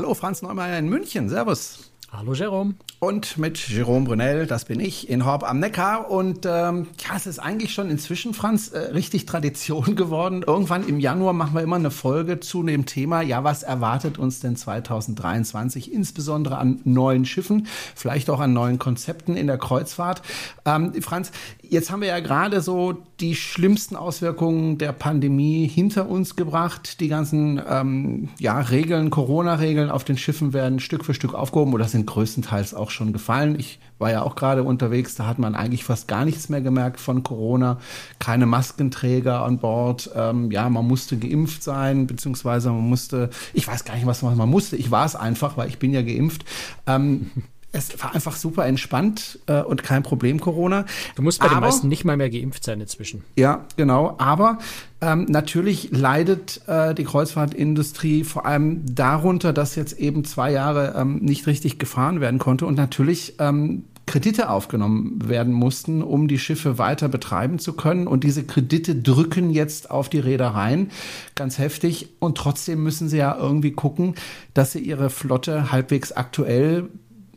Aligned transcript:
Hallo, 0.00 0.14
Franz 0.14 0.40
Neumeier 0.40 0.78
in 0.78 0.88
München. 0.88 1.28
Servus. 1.28 1.92
Hallo 2.10 2.32
Jerome. 2.32 2.74
Und 3.02 3.38
mit 3.38 3.66
Jerome 3.70 4.04
Brunel, 4.04 4.46
das 4.46 4.66
bin 4.66 4.78
ich, 4.78 5.08
in 5.08 5.24
Horb 5.24 5.42
am 5.48 5.58
Neckar. 5.58 6.10
Und 6.10 6.44
ähm, 6.44 6.86
ja, 7.02 7.16
es 7.16 7.26
ist 7.26 7.38
eigentlich 7.38 7.72
schon 7.72 7.88
inzwischen, 7.88 8.34
Franz, 8.34 8.68
äh, 8.68 8.78
richtig 8.78 9.24
Tradition 9.24 9.96
geworden. 9.96 10.44
Irgendwann 10.46 10.86
im 10.86 11.00
Januar 11.00 11.32
machen 11.32 11.54
wir 11.54 11.62
immer 11.62 11.76
eine 11.76 11.90
Folge 11.90 12.40
zu 12.40 12.62
dem 12.62 12.84
Thema, 12.84 13.22
ja, 13.22 13.42
was 13.42 13.62
erwartet 13.62 14.18
uns 14.18 14.40
denn 14.40 14.54
2023, 14.54 15.90
insbesondere 15.94 16.58
an 16.58 16.82
neuen 16.84 17.24
Schiffen, 17.24 17.68
vielleicht 17.94 18.28
auch 18.28 18.38
an 18.38 18.52
neuen 18.52 18.78
Konzepten 18.78 19.34
in 19.34 19.46
der 19.46 19.56
Kreuzfahrt. 19.56 20.20
Ähm, 20.66 20.92
Franz, 21.00 21.32
jetzt 21.62 21.90
haben 21.90 22.02
wir 22.02 22.08
ja 22.08 22.20
gerade 22.20 22.60
so 22.60 23.02
die 23.20 23.34
schlimmsten 23.34 23.96
Auswirkungen 23.96 24.76
der 24.76 24.92
Pandemie 24.92 25.66
hinter 25.66 26.06
uns 26.06 26.36
gebracht. 26.36 27.00
Die 27.00 27.08
ganzen 27.08 27.62
ähm, 27.66 28.28
ja, 28.38 28.60
Regeln, 28.60 29.08
Corona-Regeln 29.08 29.90
auf 29.90 30.04
den 30.04 30.18
Schiffen 30.18 30.52
werden 30.52 30.80
Stück 30.80 31.06
für 31.06 31.14
Stück 31.14 31.32
aufgehoben 31.32 31.72
oder 31.72 31.86
sind 31.86 32.06
größtenteils 32.06 32.74
auch 32.74 32.89
schon 32.90 33.12
gefallen. 33.12 33.58
Ich 33.58 33.78
war 33.98 34.10
ja 34.10 34.22
auch 34.22 34.34
gerade 34.34 34.62
unterwegs, 34.62 35.14
da 35.14 35.26
hat 35.26 35.38
man 35.38 35.54
eigentlich 35.54 35.84
fast 35.84 36.08
gar 36.08 36.24
nichts 36.24 36.48
mehr 36.48 36.60
gemerkt 36.60 37.00
von 37.00 37.22
Corona. 37.22 37.78
Keine 38.18 38.46
Maskenträger 38.46 39.44
an 39.44 39.58
Bord. 39.58 40.10
Ähm, 40.14 40.50
ja, 40.50 40.68
man 40.68 40.86
musste 40.86 41.18
geimpft 41.18 41.62
sein, 41.62 42.06
beziehungsweise 42.06 42.70
man 42.70 42.88
musste, 42.88 43.30
ich 43.52 43.68
weiß 43.68 43.84
gar 43.84 43.94
nicht, 43.94 44.06
was 44.06 44.22
man 44.22 44.48
musste. 44.48 44.76
Ich 44.76 44.90
war 44.90 45.04
es 45.04 45.16
einfach, 45.16 45.56
weil 45.56 45.68
ich 45.68 45.78
bin 45.78 45.92
ja 45.92 46.02
geimpft. 46.02 46.44
Ähm, 46.86 47.30
es 47.72 48.02
war 48.02 48.14
einfach 48.14 48.36
super 48.36 48.66
entspannt 48.66 49.38
äh, 49.46 49.62
und 49.62 49.82
kein 49.82 50.02
Problem 50.02 50.40
Corona. 50.40 50.86
Du 51.14 51.22
musst 51.22 51.40
bei 51.40 51.46
aber, 51.46 51.56
den 51.56 51.60
meisten 51.60 51.88
nicht 51.88 52.04
mal 52.04 52.16
mehr 52.16 52.30
geimpft 52.30 52.64
sein 52.64 52.80
inzwischen. 52.80 53.22
Ja, 53.36 53.64
genau. 53.76 54.16
Aber 54.18 54.58
ähm, 55.00 55.26
natürlich 55.28 55.90
leidet 55.92 56.62
äh, 56.66 56.94
die 56.94 57.04
Kreuzfahrtindustrie 57.04 58.24
vor 58.24 58.44
allem 58.44 58.82
darunter, 58.94 59.52
dass 59.52 59.76
jetzt 59.76 59.98
eben 59.98 60.24
zwei 60.24 60.50
Jahre 60.50 60.94
ähm, 60.96 61.18
nicht 61.18 61.46
richtig 61.46 61.78
gefahren 61.78 62.20
werden 62.20 62.38
konnte 62.38 62.66
und 62.66 62.76
natürlich 62.76 63.34
ähm, 63.38 63.84
Kredite 64.10 64.50
aufgenommen 64.50 65.28
werden 65.28 65.54
mussten, 65.54 66.02
um 66.02 66.26
die 66.26 66.40
Schiffe 66.40 66.78
weiter 66.78 67.08
betreiben 67.08 67.60
zu 67.60 67.74
können. 67.74 68.08
Und 68.08 68.24
diese 68.24 68.42
Kredite 68.42 68.96
drücken 68.96 69.50
jetzt 69.50 69.88
auf 69.92 70.08
die 70.08 70.18
Reedereien 70.18 70.90
ganz 71.36 71.58
heftig. 71.58 72.08
Und 72.18 72.36
trotzdem 72.36 72.82
müssen 72.82 73.08
sie 73.08 73.18
ja 73.18 73.36
irgendwie 73.38 73.70
gucken, 73.70 74.16
dass 74.52 74.72
sie 74.72 74.80
ihre 74.80 75.10
Flotte 75.10 75.70
halbwegs 75.70 76.10
aktuell 76.10 76.88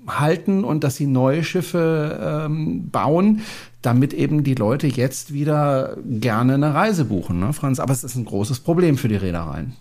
halten 0.08 0.64
und 0.64 0.84
dass 0.84 0.96
sie 0.96 1.08
neue 1.08 1.44
Schiffe 1.44 2.46
ähm, 2.46 2.90
bauen, 2.90 3.42
damit 3.82 4.14
eben 4.14 4.44
die 4.44 4.56
Leute 4.56 4.88
jetzt 4.88 5.34
wieder 5.34 5.98
gerne 6.06 6.56
eine 6.56 6.73
Reise 6.73 7.06
buchen, 7.06 7.40
ne, 7.40 7.54
Franz? 7.54 7.80
Aber 7.80 7.94
es 7.94 8.04
ist 8.04 8.16
ein 8.16 8.26
großes 8.26 8.60
Problem 8.60 8.98
für 8.98 9.08
die 9.08 9.16
Reedereien. 9.16 9.73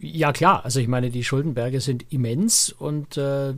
Ja 0.00 0.32
klar, 0.32 0.64
also 0.64 0.78
ich 0.78 0.88
meine, 0.88 1.10
die 1.10 1.24
Schuldenberge 1.24 1.80
sind 1.80 2.06
immens 2.12 2.70
und 2.70 3.16
äh, 3.16 3.54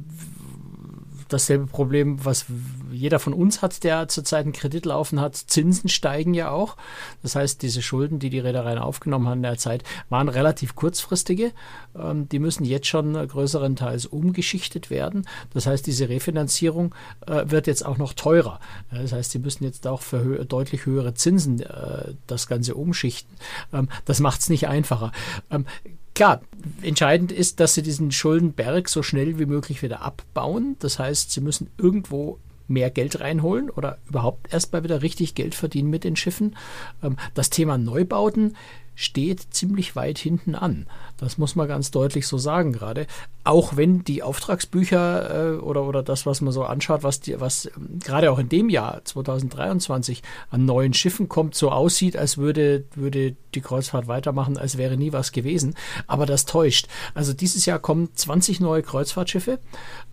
dasselbe 1.28 1.66
Problem, 1.66 2.24
was 2.24 2.46
jeder 2.92 3.18
von 3.18 3.32
uns 3.32 3.62
hat, 3.62 3.84
der 3.84 4.08
zurzeit 4.08 4.44
einen 4.44 4.52
Kredit 4.52 4.86
laufen 4.86 5.20
hat. 5.20 5.36
Zinsen 5.36 5.88
steigen 5.88 6.34
ja 6.34 6.50
auch. 6.50 6.76
Das 7.22 7.36
heißt, 7.36 7.62
diese 7.62 7.82
Schulden, 7.82 8.18
die 8.18 8.30
die 8.30 8.38
Reedereien 8.38 8.78
aufgenommen 8.78 9.28
haben 9.28 9.38
in 9.38 9.42
der 9.42 9.58
Zeit, 9.58 9.84
waren 10.08 10.28
relativ 10.28 10.74
kurzfristige. 10.74 11.52
Ähm, 11.96 12.28
die 12.28 12.38
müssen 12.38 12.64
jetzt 12.64 12.86
schon 12.86 13.14
größerenteils 13.14 14.06
umgeschichtet 14.06 14.90
werden. 14.90 15.26
Das 15.52 15.66
heißt, 15.66 15.86
diese 15.86 16.08
Refinanzierung 16.08 16.94
äh, 17.26 17.44
wird 17.46 17.66
jetzt 17.66 17.84
auch 17.84 17.98
noch 17.98 18.12
teurer. 18.12 18.60
Das 18.90 19.12
heißt, 19.12 19.30
sie 19.30 19.38
müssen 19.38 19.64
jetzt 19.64 19.86
auch 19.86 20.02
für 20.02 20.22
hö 20.22 20.44
deutlich 20.44 20.86
höhere 20.86 21.14
Zinsen 21.14 21.60
äh, 21.60 22.14
das 22.26 22.46
Ganze 22.46 22.74
umschichten. 22.74 23.34
Ähm, 23.72 23.88
das 24.04 24.20
macht 24.20 24.40
es 24.40 24.48
nicht 24.48 24.68
einfacher. 24.68 25.12
Ähm, 25.50 25.66
Klar, 26.14 26.42
entscheidend 26.82 27.32
ist, 27.32 27.60
dass 27.60 27.74
sie 27.74 27.82
diesen 27.82 28.10
Schuldenberg 28.12 28.88
so 28.88 29.02
schnell 29.02 29.38
wie 29.38 29.46
möglich 29.46 29.82
wieder 29.82 30.02
abbauen. 30.02 30.76
Das 30.80 30.98
heißt, 30.98 31.30
sie 31.30 31.40
müssen 31.40 31.70
irgendwo 31.78 32.38
mehr 32.70 32.90
Geld 32.90 33.20
reinholen 33.20 33.68
oder 33.68 33.98
überhaupt 34.08 34.52
erstmal 34.52 34.84
wieder 34.84 35.02
richtig 35.02 35.34
Geld 35.34 35.54
verdienen 35.54 35.90
mit 35.90 36.04
den 36.04 36.16
Schiffen. 36.16 36.56
Ähm, 37.02 37.16
das 37.34 37.50
Thema 37.50 37.76
Neubauten 37.76 38.56
steht 39.00 39.54
ziemlich 39.54 39.96
weit 39.96 40.18
hinten 40.18 40.54
an. 40.54 40.86
Das 41.16 41.38
muss 41.38 41.56
man 41.56 41.66
ganz 41.66 41.90
deutlich 41.90 42.26
so 42.26 42.36
sagen 42.36 42.72
gerade. 42.72 43.06
Auch 43.44 43.74
wenn 43.74 44.04
die 44.04 44.22
Auftragsbücher 44.22 45.54
äh, 45.54 45.58
oder, 45.58 45.84
oder 45.84 46.02
das, 46.02 46.26
was 46.26 46.42
man 46.42 46.52
so 46.52 46.64
anschaut, 46.64 47.02
was, 47.02 47.20
die, 47.20 47.40
was 47.40 47.64
ähm, 47.64 47.98
gerade 47.98 48.30
auch 48.30 48.38
in 48.38 48.50
dem 48.50 48.68
Jahr 48.68 49.02
2023 49.02 50.22
an 50.50 50.66
neuen 50.66 50.92
Schiffen 50.92 51.30
kommt, 51.30 51.54
so 51.54 51.70
aussieht, 51.70 52.14
als 52.14 52.36
würde, 52.36 52.84
würde 52.94 53.36
die 53.54 53.62
Kreuzfahrt 53.62 54.06
weitermachen, 54.06 54.58
als 54.58 54.76
wäre 54.76 54.98
nie 54.98 55.14
was 55.14 55.32
gewesen. 55.32 55.76
Aber 56.06 56.26
das 56.26 56.44
täuscht. 56.44 56.86
Also 57.14 57.32
dieses 57.32 57.64
Jahr 57.64 57.78
kommen 57.78 58.10
20 58.14 58.60
neue 58.60 58.82
Kreuzfahrtschiffe. 58.82 59.60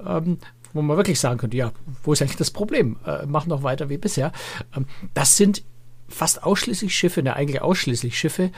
Ähm, 0.06 0.38
wo 0.78 0.82
man 0.82 0.98
wirklich 0.98 1.20
sagen 1.20 1.38
könnte, 1.38 1.58
ja, 1.58 1.72
wo 2.04 2.14
ist 2.14 2.22
eigentlich 2.22 2.38
das 2.38 2.52
Problem? 2.52 2.98
Äh, 3.06 3.26
machen 3.26 3.50
doch 3.50 3.64
weiter 3.64 3.90
wie 3.90 3.98
bisher. 3.98 4.32
Ähm, 4.76 4.86
das 5.14 5.38
sind 5.38 5.64
fast 6.08 6.44
ausschließlich 6.44 6.96
Schiffe, 6.96 7.22
ne, 7.22 7.36
eigentlich 7.36 7.62
ausschließlich 7.62 8.18
Schiffe, 8.18 8.52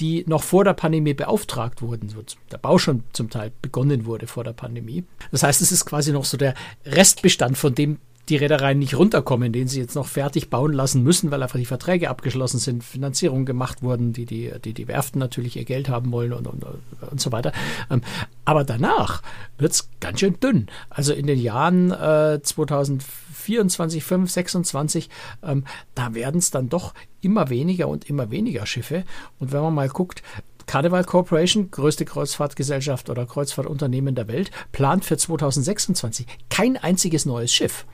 die 0.00 0.24
noch 0.26 0.42
vor 0.42 0.64
der 0.64 0.72
Pandemie 0.72 1.14
beauftragt 1.14 1.82
wurden, 1.82 2.08
so 2.08 2.24
der 2.50 2.58
Bau 2.58 2.78
schon 2.78 3.04
zum 3.12 3.30
Teil 3.30 3.52
begonnen 3.62 4.06
wurde 4.06 4.26
vor 4.26 4.42
der 4.42 4.52
Pandemie. 4.52 5.04
Das 5.30 5.42
heißt, 5.42 5.60
es 5.60 5.70
ist 5.70 5.84
quasi 5.84 6.12
noch 6.12 6.24
so 6.24 6.36
der 6.36 6.54
Restbestand 6.84 7.56
von 7.56 7.74
dem 7.74 7.98
die 8.28 8.36
Reedereien 8.36 8.78
nicht 8.78 8.96
runterkommen, 8.96 9.52
den 9.52 9.68
sie 9.68 9.80
jetzt 9.80 9.94
noch 9.94 10.06
fertig 10.06 10.48
bauen 10.48 10.72
lassen 10.72 11.02
müssen, 11.02 11.30
weil 11.30 11.42
einfach 11.42 11.58
die 11.58 11.66
Verträge 11.66 12.08
abgeschlossen 12.08 12.58
sind, 12.58 12.82
Finanzierungen 12.82 13.44
gemacht 13.44 13.82
wurden, 13.82 14.12
die 14.12 14.24
die, 14.24 14.52
die, 14.64 14.72
die 14.72 14.88
Werften 14.88 15.18
natürlich 15.18 15.56
ihr 15.56 15.64
Geld 15.64 15.88
haben 15.88 16.10
wollen 16.10 16.32
und, 16.32 16.46
und, 16.46 16.64
und 17.10 17.20
so 17.20 17.32
weiter. 17.32 17.52
Ähm, 17.90 18.00
aber 18.44 18.64
danach 18.64 19.22
wird's 19.58 19.90
ganz 20.00 20.20
schön 20.20 20.40
dünn. 20.40 20.68
Also 20.88 21.12
in 21.12 21.26
den 21.26 21.38
Jahren 21.38 21.90
äh, 21.90 22.40
2024, 22.42 24.02
5, 24.02 24.30
26, 24.30 25.10
ähm, 25.42 25.64
da 25.94 26.14
werden 26.14 26.38
es 26.38 26.50
dann 26.50 26.68
doch 26.70 26.94
immer 27.20 27.50
weniger 27.50 27.88
und 27.88 28.08
immer 28.08 28.30
weniger 28.30 28.64
Schiffe. 28.64 29.04
Und 29.38 29.52
wenn 29.52 29.60
man 29.60 29.74
mal 29.74 29.88
guckt, 29.88 30.22
Carnival 30.66 31.04
Corporation, 31.04 31.70
größte 31.70 32.04
Kreuzfahrtgesellschaft 32.04 33.10
oder 33.10 33.26
Kreuzfahrtunternehmen 33.26 34.14
der 34.14 34.28
Welt, 34.28 34.50
plant 34.72 35.04
für 35.04 35.16
2026 35.16 36.26
kein 36.48 36.76
einziges 36.76 37.26
neues 37.26 37.52
Schiff. 37.52 37.84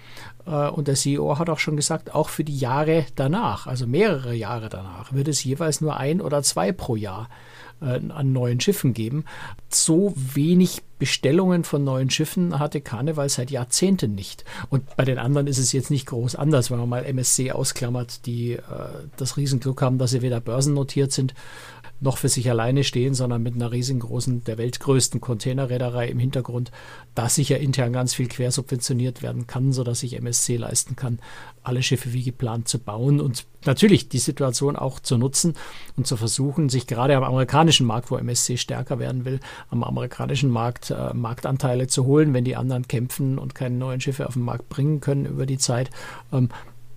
Äh, 0.50 0.69
und 0.69 0.88
der 0.88 0.94
CEO 0.97 1.38
hat 1.38 1.49
auch 1.49 1.59
schon 1.59 1.77
gesagt, 1.77 2.15
auch 2.15 2.28
für 2.28 2.44
die 2.44 2.59
Jahre 2.59 3.06
danach, 3.15 3.66
also 3.66 3.87
mehrere 3.87 4.34
Jahre 4.34 4.69
danach, 4.69 5.12
wird 5.12 5.28
es 5.28 5.44
jeweils 5.44 5.81
nur 5.81 5.97
ein 5.97 6.21
oder 6.21 6.43
zwei 6.43 6.72
pro 6.72 6.97
Jahr 6.97 7.28
äh, 7.81 8.00
an 8.11 8.33
neuen 8.33 8.60
Schiffen 8.60 8.93
geben. 8.93 9.25
So 9.69 10.12
wenig 10.16 10.83
Bestellungen 10.99 11.65
von 11.65 11.83
neuen 11.83 12.10
Schiffen 12.10 12.59
hatte 12.59 12.83
Karneval 12.83 13.28
seit 13.31 13.50
Jahrzehnten 13.50 14.15
nicht. 14.15 14.44
Und 14.69 14.97
bei 14.97 15.05
den 15.05 15.19
anderen 15.19 15.47
ist 15.47 15.59
es 15.59 15.72
jetzt 15.72 15.91
nicht 15.91 16.06
groß 16.06 16.34
anders, 16.34 16.71
wenn 16.71 16.78
man 16.78 16.89
mal 16.89 17.06
MSC 17.06 17.53
ausklammert, 17.53 18.27
die 18.27 18.53
äh, 18.53 18.60
das 19.16 19.37
Riesenglück 19.37 19.81
haben, 19.81 19.99
dass 19.99 20.10
sie 20.10 20.22
weder 20.22 20.41
börsennotiert 20.41 21.12
sind 21.12 21.34
noch 22.00 22.16
für 22.16 22.28
sich 22.28 22.49
alleine 22.50 22.83
stehen, 22.83 23.15
sondern 23.15 23.43
mit 23.43 23.55
einer 23.55 23.72
riesengroßen, 23.72 24.44
der 24.44 24.59
weltgrößten 24.59 25.21
Containerreederei 25.21 26.09
im 26.09 26.19
Hintergrund, 26.19 26.71
da 27.15 27.28
sicher 27.28 27.59
intern 27.59 27.93
ganz 27.93 28.15
viel 28.15 28.27
quersubventioniert 28.27 29.22
werden 29.22 29.47
kann, 29.47 29.72
sodass 29.72 30.00
sich 30.00 30.15
MSC 30.16 30.56
leisten 30.56 30.97
kann, 30.97 31.19
alle 31.62 31.83
Schiffe 31.83 32.12
wie 32.15 32.22
geplant 32.22 32.69
zu 32.69 32.78
bauen 32.78 33.21
und 33.21 33.44
natürlich 33.66 34.09
die 34.09 34.19
Situation 34.19 34.77
auch 34.77 34.99
zu 34.99 35.19
nutzen 35.19 35.55
und 35.97 36.06
zu 36.06 36.16
versuchen, 36.16 36.71
sich 36.71 36.87
gerade 36.87 37.15
am 37.16 37.22
amerikanischen 37.22 37.87
Markt, 37.87 38.10
wo 38.10 38.16
MSC 38.16 38.57
stärker 38.57 38.98
werden 38.98 39.27
will, 39.27 39.41
am 39.69 39.84
amerikanischen 39.84 40.51
Markt 40.51 40.91
äh, 40.91 41.13
Marktanteile 41.13 41.86
zu 41.86 42.07
holen, 42.07 42.33
wenn 42.33 42.45
die 42.45 42.57
anderen 42.57 42.89
kämpfen 42.89 43.39
und 43.39 43.54
keine 43.54 43.77
neuen 43.77 44.01
Schiffe 44.01 44.27
auf 44.27 44.34
den 44.34 44.42
Markt 44.42 44.71
bringen 44.71 45.01
können 45.01 45.27
über 45.27 45.45
die 45.45 45.59
Zeit, 45.59 45.91
ähm, 46.33 46.48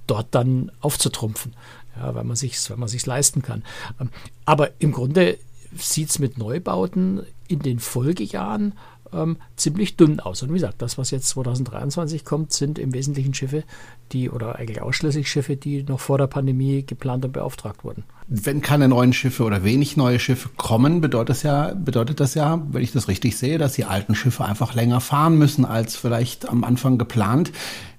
dort 0.08 0.28
dann 0.32 0.72
aufzutrumpfen 0.80 1.54
ja, 1.96 2.16
weil 2.16 2.24
man 2.24 2.36
sich 2.36 2.58
weil 2.70 2.78
man 2.78 2.88
sich's 2.88 3.06
leisten 3.06 3.42
kann. 3.42 3.64
Ähm, 4.00 4.10
aber 4.46 4.72
im 4.80 4.92
Grunde 4.92 5.38
sieht 5.76 6.10
es 6.10 6.20
mit 6.20 6.38
Neubauten 6.38 7.24
in 7.48 7.60
den 7.60 7.80
Folgejahren 7.80 8.74
ähm, 9.14 9.38
ziemlich 9.56 9.96
dünn 9.96 10.20
aus. 10.20 10.42
Und 10.42 10.50
wie 10.50 10.56
gesagt, 10.56 10.82
das, 10.82 10.98
was 10.98 11.12
jetzt 11.12 11.30
2023 11.30 12.26
kommt, 12.26 12.52
sind 12.52 12.80
im 12.80 12.94
Wesentlichen 12.94 13.34
Schiffe, 13.34 13.64
die 14.12 14.30
oder 14.30 14.58
eigentlich 14.58 14.82
ausschließlich 14.82 15.30
Schiffe, 15.30 15.56
die 15.56 15.84
noch 15.84 16.00
vor 16.00 16.18
der 16.18 16.28
Pandemie 16.28 16.84
geplant 16.86 17.26
und 17.26 17.32
beauftragt 17.32 17.84
wurden. 17.84 18.04
Wenn 18.28 18.62
keine 18.62 18.88
neuen 18.88 19.14
Schiffe 19.14 19.44
oder 19.44 19.64
wenig 19.64 19.98
neue 19.98 20.20
Schiffe 20.20 20.50
kommen, 20.58 21.02
bedeutet 21.02 21.30
das 21.30 21.44
ja, 21.44 21.74
bedeutet 21.74 22.20
das 22.20 22.34
ja, 22.34 22.62
wenn 22.72 22.82
ich 22.82 22.92
das 22.92 23.08
richtig 23.08 23.38
sehe, 23.38 23.58
dass 23.58 23.74
die 23.74 23.86
alten 23.86 24.16
Schiffe 24.16 24.46
einfach 24.46 24.74
länger 24.74 25.02
fahren 25.02 25.38
müssen 25.38 25.66
als 25.66 25.96
vielleicht 25.96 26.50
am 26.50 26.64
Anfang 26.64 26.98
geplant. 26.98 27.52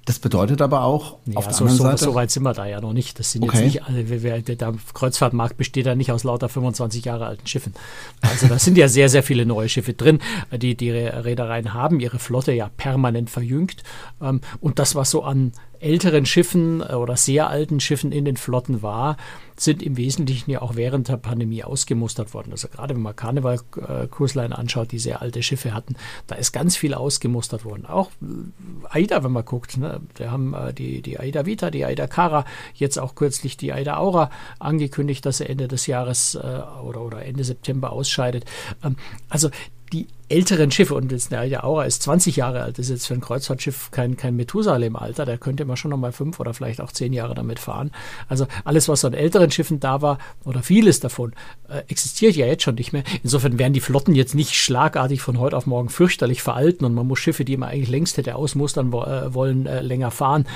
Das 0.06 0.18
bedeutet 0.18 0.60
aber 0.60 0.82
auch, 0.82 1.16
ja, 1.24 1.36
auf 1.36 1.46
der 1.46 1.54
so, 1.54 1.64
anderen 1.64 1.76
so, 1.78 1.84
Seite. 1.84 2.04
So 2.04 2.14
weit 2.14 2.30
sind 2.30 2.42
wir 2.42 2.52
da 2.52 2.66
ja 2.66 2.80
noch 2.80 2.92
nicht. 2.92 3.18
Das 3.18 3.32
sind 3.32 3.42
okay. 3.42 3.56
jetzt 3.56 3.64
nicht 3.64 3.82
alle, 3.84 4.42
der 4.42 4.74
Kreuzfahrtmarkt 4.92 5.56
besteht 5.56 5.86
ja 5.86 5.94
nicht 5.94 6.12
aus 6.12 6.24
lauter 6.24 6.48
25 6.48 7.06
Jahre 7.06 7.26
alten 7.26 7.46
Schiffen. 7.46 7.74
Also 8.20 8.46
da 8.48 8.58
sind 8.58 8.76
ja 8.76 8.88
sehr, 8.88 9.08
sehr 9.08 9.22
viele 9.22 9.46
neue 9.46 9.68
Schiffe 9.68 9.94
drin. 9.94 10.20
Die, 10.52 10.76
die 10.76 10.90
Reedereien 10.90 11.72
haben 11.72 12.00
ihre 12.00 12.18
Flotte 12.18 12.52
ja 12.52 12.70
permanent 12.76 13.30
verjüngt. 13.30 13.82
Ähm, 14.20 14.42
und 14.60 14.78
das, 14.78 14.94
was 14.94 15.10
so 15.10 15.22
an 15.22 15.52
älteren 15.84 16.26
Schiffen 16.26 16.80
äh, 16.80 16.94
oder 16.94 17.16
sehr 17.16 17.48
alten 17.48 17.78
Schiffen 17.80 18.10
in 18.10 18.24
den 18.24 18.36
Flotten 18.36 18.82
war, 18.82 19.16
sind 19.56 19.82
im 19.82 19.96
Wesentlichen 19.96 20.50
ja 20.50 20.62
auch 20.62 20.74
während 20.74 21.08
der 21.08 21.16
Pandemie 21.16 21.62
ausgemustert 21.62 22.34
worden. 22.34 22.50
Also 22.50 22.66
gerade 22.68 22.94
wenn 22.94 23.02
man 23.02 23.14
Karneval 23.14 23.60
äh, 23.86 24.52
anschaut, 24.52 24.90
die 24.90 24.98
sehr 24.98 25.22
alte 25.22 25.42
Schiffe 25.42 25.72
hatten, 25.72 25.94
da 26.26 26.34
ist 26.34 26.52
ganz 26.52 26.76
viel 26.76 26.94
ausgemustert 26.94 27.64
worden. 27.64 27.86
Auch 27.86 28.10
äh, 28.20 28.86
AIDA, 28.88 29.22
wenn 29.22 29.32
man 29.32 29.44
guckt, 29.44 29.76
ne? 29.76 30.00
wir 30.16 30.32
haben 30.32 30.56
die, 30.76 31.02
die 31.02 31.20
AIDA 31.20 31.46
Vita, 31.46 31.70
die 31.70 31.84
AIDA 31.84 32.06
Cara, 32.06 32.44
jetzt 32.74 32.98
auch 32.98 33.14
kürzlich 33.14 33.56
die 33.56 33.72
AIDA 33.72 33.98
Aura 33.98 34.30
angekündigt, 34.58 35.24
dass 35.26 35.40
er 35.40 35.50
Ende 35.50 35.68
des 35.68 35.86
Jahres 35.86 36.34
äh, 36.34 36.38
oder, 36.82 37.02
oder 37.02 37.24
Ende 37.24 37.44
September 37.44 37.92
ausscheidet. 37.92 38.44
Ähm, 38.82 38.96
also 39.28 39.50
die 39.92 40.08
älteren 40.28 40.70
Schiffe, 40.70 40.94
und 40.94 41.12
jetzt 41.12 41.32
der 41.32 41.64
Aura 41.64 41.84
ist 41.84 42.02
20 42.02 42.36
Jahre 42.36 42.62
alt, 42.62 42.78
ist 42.78 42.90
jetzt 42.90 43.06
für 43.06 43.14
ein 43.14 43.20
Kreuzfahrtschiff 43.20 43.90
kein, 43.90 44.16
kein 44.16 44.36
Methusalem-Alter, 44.36 45.24
der 45.24 45.38
könnte 45.38 45.64
man 45.64 45.76
schon 45.76 45.90
noch 45.90 45.98
mal 45.98 46.12
fünf 46.12 46.40
oder 46.40 46.54
vielleicht 46.54 46.80
auch 46.80 46.92
zehn 46.92 47.12
Jahre 47.12 47.34
damit 47.34 47.58
fahren. 47.58 47.90
Also 48.28 48.46
alles, 48.64 48.88
was 48.88 49.04
an 49.04 49.14
älteren 49.14 49.50
Schiffen 49.50 49.80
da 49.80 50.02
war, 50.02 50.18
oder 50.44 50.62
vieles 50.62 51.00
davon, 51.00 51.32
äh, 51.68 51.82
existiert 51.88 52.36
ja 52.36 52.46
jetzt 52.46 52.62
schon 52.62 52.74
nicht 52.76 52.92
mehr. 52.92 53.04
Insofern 53.22 53.58
werden 53.58 53.72
die 53.72 53.80
Flotten 53.80 54.14
jetzt 54.14 54.34
nicht 54.34 54.54
schlagartig 54.54 55.20
von 55.20 55.38
heute 55.38 55.56
auf 55.56 55.66
morgen 55.66 55.88
fürchterlich 55.88 56.42
veralten 56.42 56.84
und 56.84 56.94
man 56.94 57.06
muss 57.06 57.18
Schiffe, 57.18 57.44
die 57.44 57.56
man 57.56 57.70
eigentlich 57.70 57.90
längst 57.90 58.16
hätte 58.16 58.36
ausmustern 58.36 58.92
wo, 58.92 59.02
äh, 59.02 59.34
wollen, 59.34 59.66
äh, 59.66 59.80
länger 59.80 60.10
fahren. 60.10 60.46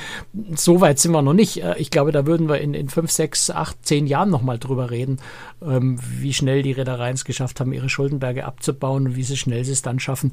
So 0.54 0.80
weit 0.80 0.98
sind 0.98 1.12
wir 1.12 1.22
noch 1.22 1.34
nicht. 1.34 1.62
Äh, 1.62 1.76
ich 1.78 1.90
glaube, 1.90 2.12
da 2.12 2.26
würden 2.26 2.48
wir 2.48 2.60
in, 2.60 2.74
in 2.74 2.88
fünf, 2.88 3.10
sechs, 3.10 3.50
acht, 3.50 3.76
zehn 3.82 4.06
Jahren 4.06 4.30
noch 4.30 4.42
mal 4.42 4.58
drüber 4.58 4.90
reden, 4.90 5.18
ähm, 5.62 5.98
wie 6.00 6.32
schnell 6.32 6.62
die 6.62 6.72
Reedereien 6.72 7.14
es 7.14 7.24
geschafft 7.24 7.60
haben, 7.60 7.72
ihre 7.72 7.88
Schuldenberge 7.88 8.44
abzubauen 8.44 9.08
und 9.08 9.16
wie 9.16 9.22
sie 9.22 9.36
schnell 9.36 9.57
sie 9.64 9.72
es 9.72 9.82
dann 9.82 10.00
schaffen, 10.00 10.32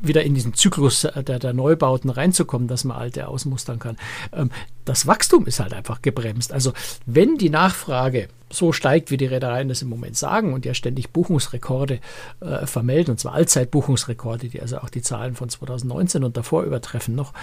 wieder 0.00 0.22
in 0.22 0.34
diesen 0.34 0.54
Zyklus 0.54 1.02
der, 1.02 1.38
der 1.38 1.52
Neubauten 1.52 2.10
reinzukommen, 2.10 2.68
dass 2.68 2.84
man 2.84 2.96
alte 2.96 3.28
ausmustern 3.28 3.78
kann. 3.78 3.96
Ähm, 4.32 4.50
das 4.84 5.06
Wachstum 5.06 5.46
ist 5.46 5.60
halt 5.60 5.74
einfach 5.74 6.02
gebremst. 6.02 6.52
Also 6.52 6.72
wenn 7.06 7.36
die 7.36 7.50
Nachfrage 7.50 8.28
so 8.50 8.72
steigt, 8.72 9.10
wie 9.10 9.16
die 9.16 9.26
Reedereien 9.26 9.68
das 9.68 9.82
im 9.82 9.88
Moment 9.88 10.16
sagen 10.16 10.54
und 10.54 10.64
ja 10.64 10.74
ständig 10.74 11.10
Buchungsrekorde 11.10 12.00
äh, 12.40 12.66
vermelden, 12.66 13.12
und 13.12 13.18
zwar 13.18 13.34
Allzeitbuchungsrekorde, 13.34 14.48
die 14.48 14.60
also 14.60 14.78
auch 14.78 14.88
die 14.88 15.02
Zahlen 15.02 15.34
von 15.34 15.48
2019 15.48 16.24
und 16.24 16.36
davor 16.36 16.62
übertreffen 16.62 17.14
noch, 17.14 17.34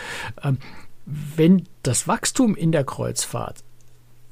ähm, 0.44 0.58
wenn 1.06 1.68
das 1.84 2.08
Wachstum 2.08 2.56
in 2.56 2.72
der 2.72 2.84
Kreuzfahrt 2.84 3.64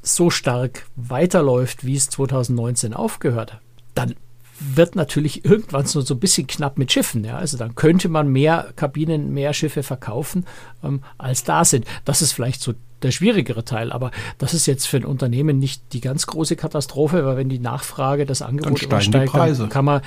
so 0.01 0.29
stark 0.29 0.87
weiterläuft, 0.95 1.85
wie 1.85 1.95
es 1.95 2.09
2019 2.09 2.93
aufgehört, 2.93 3.59
dann 3.93 4.15
wird 4.59 4.95
natürlich 4.95 5.45
irgendwann 5.45 5.85
so, 5.85 6.01
so 6.01 6.13
ein 6.13 6.19
bisschen 6.19 6.47
knapp 6.47 6.77
mit 6.77 6.91
Schiffen. 6.91 7.23
Ja? 7.23 7.37
Also 7.37 7.57
dann 7.57 7.75
könnte 7.75 8.09
man 8.09 8.27
mehr 8.27 8.71
Kabinen, 8.75 9.33
mehr 9.33 9.53
Schiffe 9.53 9.83
verkaufen, 9.83 10.45
ähm, 10.83 11.01
als 11.17 11.43
da 11.43 11.65
sind. 11.65 11.85
Das 12.05 12.21
ist 12.21 12.33
vielleicht 12.33 12.61
so 12.61 12.73
der 13.03 13.11
schwierigere 13.11 13.63
Teil. 13.63 13.91
Aber 13.91 14.11
das 14.37 14.53
ist 14.53 14.65
jetzt 14.65 14.87
für 14.87 14.97
ein 14.97 15.05
Unternehmen 15.05 15.59
nicht 15.59 15.93
die 15.93 16.01
ganz 16.01 16.25
große 16.25 16.55
Katastrophe, 16.55 17.25
weil 17.25 17.37
wenn 17.37 17.49
die 17.49 17.59
Nachfrage 17.59 18.25
das 18.25 18.41
Angebot 18.41 18.81
übersteigt, 18.81 19.35
dann 19.35 19.69
kann 19.69 19.85
man, 19.85 20.01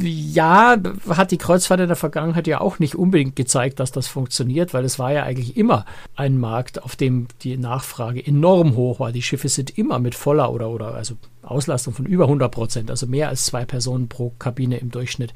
ja, 0.00 0.76
hat 1.08 1.30
die 1.30 1.38
Kreuzfahrt 1.38 1.80
in 1.80 1.88
der 1.88 1.96
Vergangenheit 1.96 2.46
ja 2.46 2.60
auch 2.60 2.78
nicht 2.78 2.94
unbedingt 2.94 3.36
gezeigt, 3.36 3.80
dass 3.80 3.92
das 3.92 4.08
funktioniert, 4.08 4.74
weil 4.74 4.84
es 4.84 4.98
war 4.98 5.12
ja 5.12 5.22
eigentlich 5.24 5.56
immer 5.56 5.84
ein 6.16 6.38
Markt, 6.38 6.82
auf 6.82 6.96
dem 6.96 7.28
die 7.42 7.56
Nachfrage 7.56 8.24
enorm 8.24 8.76
hoch 8.76 9.00
war. 9.00 9.12
Die 9.12 9.22
Schiffe 9.22 9.48
sind 9.48 9.76
immer 9.78 9.98
mit 9.98 10.14
voller 10.14 10.52
oder, 10.52 10.70
oder 10.70 10.94
also 10.94 11.14
Auslastung 11.42 11.94
von 11.94 12.06
über 12.06 12.24
100 12.24 12.50
Prozent, 12.50 12.90
also 12.90 13.06
mehr 13.06 13.28
als 13.28 13.46
zwei 13.46 13.64
Personen 13.64 14.08
pro 14.08 14.32
Kabine 14.38 14.78
im 14.78 14.90
Durchschnitt 14.90 15.34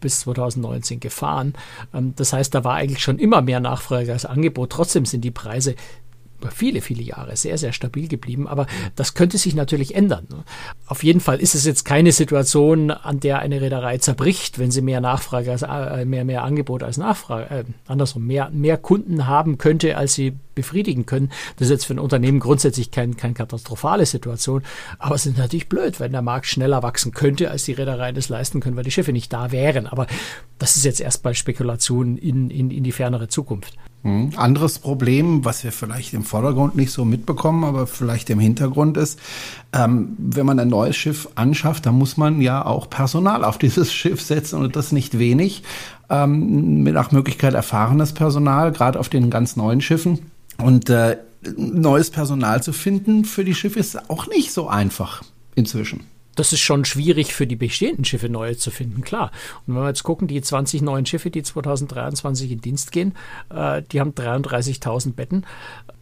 bis 0.00 0.20
2019 0.20 1.00
gefahren. 1.00 1.54
Ähm, 1.92 2.14
das 2.16 2.32
heißt, 2.32 2.54
da 2.54 2.64
war 2.64 2.74
eigentlich 2.74 3.02
schon 3.02 3.18
immer 3.18 3.42
mehr 3.42 3.60
Nachfrage 3.60 4.12
als 4.12 4.26
Angebot. 4.26 4.70
Trotzdem 4.70 5.06
sind 5.06 5.22
die 5.22 5.30
Preise 5.30 5.74
über 6.40 6.50
viele, 6.50 6.80
viele 6.80 7.02
Jahre 7.02 7.36
sehr, 7.36 7.58
sehr 7.58 7.72
stabil 7.72 8.08
geblieben. 8.08 8.48
Aber 8.48 8.66
das 8.96 9.14
könnte 9.14 9.38
sich 9.38 9.54
natürlich 9.54 9.94
ändern. 9.94 10.26
Ne? 10.30 10.44
Auf 10.86 11.02
jeden 11.02 11.20
Fall 11.20 11.40
ist 11.40 11.54
es 11.54 11.64
jetzt 11.64 11.84
keine 11.84 12.12
Situation, 12.12 12.90
an 12.90 13.20
der 13.20 13.38
eine 13.38 13.60
Reederei 13.60 13.98
zerbricht, 13.98 14.58
wenn 14.58 14.70
sie 14.70 14.82
mehr 14.82 15.00
Nachfrage 15.00 15.50
als 15.50 15.62
äh, 15.62 16.04
mehr, 16.04 16.24
mehr 16.24 16.44
Angebot 16.44 16.82
als 16.82 16.96
Nachfrage, 16.96 17.54
äh, 17.54 17.64
andersrum, 17.86 18.26
mehr, 18.26 18.50
mehr 18.50 18.76
Kunden 18.76 19.26
haben 19.26 19.58
könnte, 19.58 19.96
als 19.96 20.14
sie 20.14 20.34
befriedigen 20.54 21.06
können. 21.06 21.30
Das 21.56 21.66
ist 21.66 21.70
jetzt 21.70 21.86
für 21.86 21.94
ein 21.94 21.98
Unternehmen 21.98 22.40
grundsätzlich 22.40 22.90
kein, 22.90 23.16
keine 23.16 23.34
katastrophale 23.34 24.06
Situation. 24.06 24.62
Aber 24.98 25.14
es 25.14 25.26
ist 25.26 25.38
natürlich 25.38 25.68
blöd, 25.68 26.00
wenn 26.00 26.12
der 26.12 26.22
Markt 26.22 26.46
schneller 26.46 26.82
wachsen 26.82 27.12
könnte, 27.12 27.50
als 27.50 27.64
die 27.64 27.72
Reedereien 27.72 28.16
es 28.16 28.28
leisten 28.28 28.60
können, 28.60 28.76
weil 28.76 28.84
die 28.84 28.90
Schiffe 28.90 29.12
nicht 29.12 29.32
da 29.32 29.52
wären. 29.52 29.86
Aber 29.86 30.06
das 30.58 30.76
ist 30.76 30.84
jetzt 30.84 31.00
erstmal 31.00 31.34
Spekulation 31.34 32.16
in, 32.16 32.50
in, 32.50 32.70
in 32.70 32.84
die 32.84 32.92
fernere 32.92 33.28
Zukunft. 33.28 33.74
Hm. 34.04 34.32
Anderes 34.36 34.78
Problem, 34.78 35.46
was 35.46 35.64
wir 35.64 35.72
vielleicht 35.72 36.12
im 36.12 36.24
Vordergrund 36.24 36.76
nicht 36.76 36.92
so 36.92 37.06
mitbekommen, 37.06 37.64
aber 37.64 37.86
vielleicht 37.86 38.28
im 38.28 38.38
Hintergrund 38.38 38.98
ist, 38.98 39.18
ähm, 39.72 40.14
wenn 40.18 40.44
man 40.44 40.58
ein 40.58 40.68
neues 40.68 40.94
Schiff 40.94 41.26
anschafft, 41.36 41.86
dann 41.86 41.94
muss 41.94 42.18
man 42.18 42.42
ja 42.42 42.64
auch 42.64 42.90
Personal 42.90 43.44
auf 43.44 43.56
dieses 43.64 43.94
Schiff 43.94 44.20
setzen 44.20 44.60
und 44.60 44.76
das 44.76 44.92
nicht 44.92 45.18
wenig. 45.18 45.62
Ähm, 46.10 46.82
mit 46.82 46.92
nach 46.92 47.12
Möglichkeit 47.12 47.54
erfahrenes 47.54 48.12
Personal, 48.12 48.72
gerade 48.72 49.00
auf 49.00 49.08
den 49.08 49.30
ganz 49.30 49.56
neuen 49.56 49.80
Schiffen. 49.80 50.18
Und 50.62 50.90
äh, 50.90 51.16
neues 51.56 52.10
Personal 52.10 52.62
zu 52.62 52.74
finden 52.74 53.24
für 53.24 53.44
die 53.44 53.54
Schiffe 53.54 53.80
ist 53.80 54.10
auch 54.10 54.26
nicht 54.26 54.52
so 54.52 54.68
einfach 54.68 55.22
inzwischen 55.54 56.00
das 56.34 56.52
ist 56.52 56.60
schon 56.60 56.84
schwierig 56.84 57.34
für 57.34 57.46
die 57.46 57.56
bestehenden 57.56 58.04
Schiffe 58.04 58.28
neue 58.28 58.56
zu 58.56 58.70
finden, 58.70 59.02
klar. 59.02 59.30
Und 59.66 59.74
wenn 59.74 59.82
wir 59.82 59.88
jetzt 59.88 60.02
gucken, 60.02 60.28
die 60.28 60.40
20 60.40 60.82
neuen 60.82 61.06
Schiffe, 61.06 61.30
die 61.30 61.42
2023 61.42 62.50
in 62.50 62.60
Dienst 62.60 62.92
gehen, 62.92 63.14
äh, 63.50 63.82
die 63.82 64.00
haben 64.00 64.12
33.000 64.12 65.14
Betten. 65.14 65.46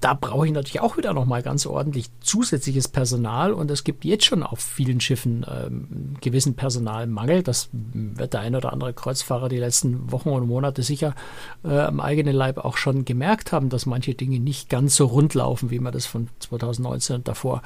Da 0.01 0.15
brauche 0.15 0.47
ich 0.47 0.53
natürlich 0.53 0.81
auch 0.81 0.97
wieder 0.97 1.15
nochmal 1.15 1.43
ganz 1.43 1.67
ordentlich 1.67 2.07
zusätzliches 2.21 2.89
Personal 2.89 3.53
und 3.53 3.71
es 3.71 3.85
gibt 3.85 4.05
jetzt 4.05 4.25
schon 4.25 4.43
auf 4.43 4.61
vielen 4.61 5.01
Schiffen 5.01 5.47
ähm, 5.49 6.17
gewissen 6.21 6.55
Personalmangel. 6.55 7.43
Das 7.43 7.69
wird 7.73 8.33
der 8.33 8.41
ein 8.41 8.57
oder 8.57 8.73
andere 8.73 8.93
Kreuzfahrer 8.93 9.49
die 9.49 9.59
letzten 9.59 10.11
Wochen 10.11 10.31
und 10.31 10.49
Monate 10.49 10.83
sicher 10.83 11.15
äh, 11.65 11.79
am 11.79 12.01
eigenen 12.01 12.35
Leib 12.35 12.59
auch 12.59 12.77
schon 12.77 13.05
gemerkt 13.05 13.53
haben, 13.53 13.69
dass 13.69 13.87
manche 13.87 14.15
Dinge 14.15 14.41
nicht 14.41 14.69
ganz 14.69 14.97
so 14.97 15.07
rund 15.07 15.35
laufen, 15.35 15.71
wie 15.71 15.79
man 15.79 15.93
das 15.93 16.07
von 16.07 16.29
2019 16.41 17.17
und 17.17 17.29
davor 17.29 17.63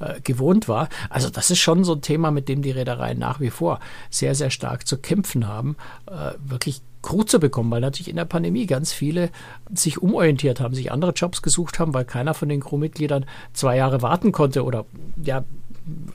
äh, 0.00 0.20
gewohnt 0.22 0.68
war. 0.68 0.88
Also 1.10 1.28
das 1.28 1.50
ist 1.50 1.58
schon 1.58 1.84
so 1.84 1.94
Thema, 2.04 2.30
mit 2.30 2.48
dem 2.48 2.62
die 2.62 2.70
Reedereien 2.70 3.18
nach 3.18 3.40
wie 3.40 3.50
vor 3.50 3.80
sehr, 4.10 4.36
sehr 4.36 4.50
stark 4.50 4.86
zu 4.86 4.98
kämpfen 4.98 5.48
haben, 5.48 5.76
äh, 6.06 6.32
wirklich 6.44 6.82
Crew 7.02 7.22
zu 7.22 7.38
bekommen, 7.38 7.70
weil 7.70 7.82
natürlich 7.82 8.08
in 8.08 8.16
der 8.16 8.24
Pandemie 8.24 8.66
ganz 8.66 8.92
viele 8.92 9.30
sich 9.72 10.00
umorientiert 10.00 10.60
haben, 10.60 10.74
sich 10.74 10.90
andere 10.90 11.12
Jobs 11.12 11.42
gesucht 11.42 11.78
haben, 11.78 11.92
weil 11.92 12.06
keiner 12.06 12.32
von 12.32 12.48
den 12.48 12.60
Crewmitgliedern 12.60 13.26
zwei 13.52 13.76
Jahre 13.76 14.00
warten 14.00 14.32
konnte 14.32 14.64
oder 14.64 14.86
ja 15.22 15.44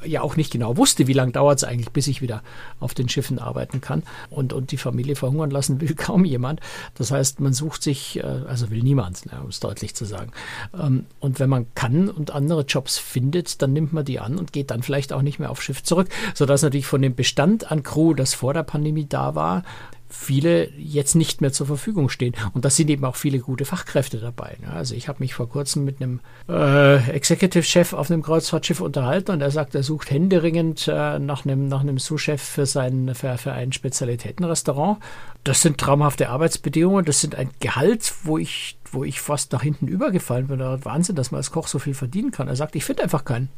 ja 0.04 0.22
auch 0.22 0.36
nicht 0.36 0.52
genau 0.52 0.78
wusste, 0.78 1.08
wie 1.08 1.14
lange 1.14 1.32
dauert 1.32 1.60
es 1.60 1.64
eigentlich, 1.64 1.92
bis 1.92 2.08
ich 2.08 2.22
wieder 2.22 2.42
auf 2.80 2.94
den 2.94 3.10
Schiffen 3.10 3.40
arbeiten 3.40 3.82
kann. 3.82 4.04
Und, 4.30 4.54
und 4.54 4.72
die 4.72 4.78
Familie 4.78 5.16
verhungern 5.16 5.52
lassen 5.52 5.82
will 5.82 5.94
kaum 5.98 6.26
jemand. 6.26 6.60
Das 6.96 7.12
heißt, 7.12 7.40
man 7.40 7.54
sucht 7.54 7.84
sich, 7.84 8.18
äh, 8.18 8.24
also 8.24 8.72
will 8.72 8.82
niemand, 8.82 9.26
ne, 9.28 9.40
um 9.42 9.50
es 9.50 9.60
deutlich 9.60 9.96
zu 9.96 10.06
sagen. 10.06 10.32
Ähm, 10.80 11.06
und 11.20 11.40
wenn 11.40 11.50
man 11.50 11.68
kann 11.76 12.10
und 12.10 12.32
andere 12.32 12.62
Jobs 12.62 12.98
findet, 12.98 13.62
dann 13.62 13.74
nimmt 13.74 13.94
man 13.94 14.06
die 14.06 14.20
an 14.20 14.38
und 14.38 14.54
geht 14.54 14.72
dann 14.72 14.84
vielleicht 14.84 15.14
auch 15.14 15.22
nicht 15.22 15.40
mehr 15.40 15.52
aufs 15.52 15.64
Schiff 15.64 15.84
zurück. 15.84 16.10
Sodass 16.34 16.64
natürlich 16.64 16.88
von 16.88 17.02
dem 17.02 17.16
Bestand 17.16 17.72
an 17.72 17.84
Crew, 17.84 18.14
das 18.14 18.34
vor 18.34 18.54
der 18.54 18.64
Pandemie 18.64 19.06
da 19.08 19.36
war, 19.36 19.64
viele 20.10 20.70
jetzt 20.72 21.16
nicht 21.16 21.40
mehr 21.40 21.54
zur 21.54 21.68
Verfügung 21.68 22.10
stehen. 22.10 22.34
Und 22.54 22.66
da 22.66 22.70
sind 22.70 22.90
eben 22.90 23.06
auch 23.06 23.16
viele 23.16 23.40
gute 23.40 23.64
Fachkräfte 23.64 24.18
dabei. 24.18 24.58
Also 24.70 24.96
ich 24.96 25.08
habe 25.08 25.20
mich 25.20 25.36
vor 25.36 25.48
kurzem 25.48 25.86
mit 25.86 26.02
einem 26.02 26.20
äh, 26.50 27.12
Executive-Chef 27.12 27.94
auf 27.94 28.10
einem 28.10 28.24
Kreuzfahrtschiff 28.24 28.82
unterhalten 28.82 29.32
und 29.32 29.42
er 29.42 29.52
sagt, 29.52 29.76
er 29.76 29.84
sucht 29.84 30.10
händeringend 30.10 30.88
äh, 30.88 31.20
nach 31.20 31.46
einem, 31.46 31.68
nach 31.68 31.82
einem 31.82 32.00
Sous-Chef 32.00 32.42
für, 32.42 32.66
für, 32.66 33.38
für 33.38 33.54
ein 33.54 33.72
Spezialitätenrestaurant. 33.72 34.98
Das 35.44 35.62
sind 35.62 35.78
traumhafte 35.78 36.30
Arbeitsbedingungen, 36.30 37.06
das 37.06 37.22
sind 37.22 37.36
ein 37.36 37.52
Gehalt, 37.60 38.14
wo 38.24 38.38
ich, 38.38 38.78
wo 38.92 39.04
ich 39.04 39.22
fast 39.22 39.54
nach 39.54 39.62
hinten 39.62 39.88
übergefallen 39.88 40.48
bin. 40.48 40.60
Wahnsinn, 40.60 41.16
dass 41.16 41.32
man 41.32 41.38
als 41.38 41.52
Koch 41.52 41.68
so 41.68 41.78
viel 41.78 41.94
verdienen 41.94 42.32
kann. 42.32 42.48
Er 42.48 42.56
sagt, 42.56 42.76
ich 42.76 42.84
finde 42.84 43.04
einfach 43.04 43.26
keinen. 43.26 43.50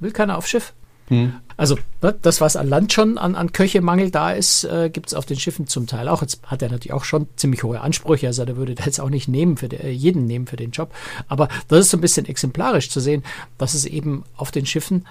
Will 0.00 0.10
keiner 0.10 0.36
aufs 0.36 0.50
Schiff. 0.50 0.72
Hm. 1.12 1.34
Also 1.58 1.76
ne, 2.00 2.14
das, 2.22 2.40
was 2.40 2.56
an 2.56 2.68
Land 2.68 2.92
schon 2.92 3.18
an, 3.18 3.34
an 3.34 3.52
Köchemangel 3.52 4.10
da 4.10 4.32
ist, 4.32 4.64
äh, 4.64 4.88
gibt 4.90 5.08
es 5.08 5.14
auf 5.14 5.26
den 5.26 5.38
Schiffen 5.38 5.66
zum 5.66 5.86
Teil 5.86 6.08
auch. 6.08 6.22
Jetzt 6.22 6.40
hat 6.46 6.62
er 6.62 6.70
natürlich 6.70 6.94
auch 6.94 7.04
schon 7.04 7.28
ziemlich 7.36 7.62
hohe 7.62 7.82
Ansprüche, 7.82 8.26
also 8.26 8.44
der 8.46 8.56
würde 8.56 8.74
jetzt 8.84 8.98
auch 8.98 9.10
nicht 9.10 9.28
nehmen 9.28 9.58
für 9.58 9.68
de, 9.68 9.80
äh, 9.80 9.90
jeden 9.90 10.26
nehmen 10.26 10.46
für 10.46 10.56
den 10.56 10.70
Job. 10.70 10.90
Aber 11.28 11.48
das 11.68 11.80
ist 11.80 11.90
so 11.90 11.98
ein 11.98 12.00
bisschen 12.00 12.26
exemplarisch 12.26 12.88
zu 12.88 12.98
sehen, 12.98 13.22
dass 13.58 13.74
es 13.74 13.84
eben 13.84 14.24
auf 14.36 14.50
den 14.50 14.64
Schiffen 14.64 15.06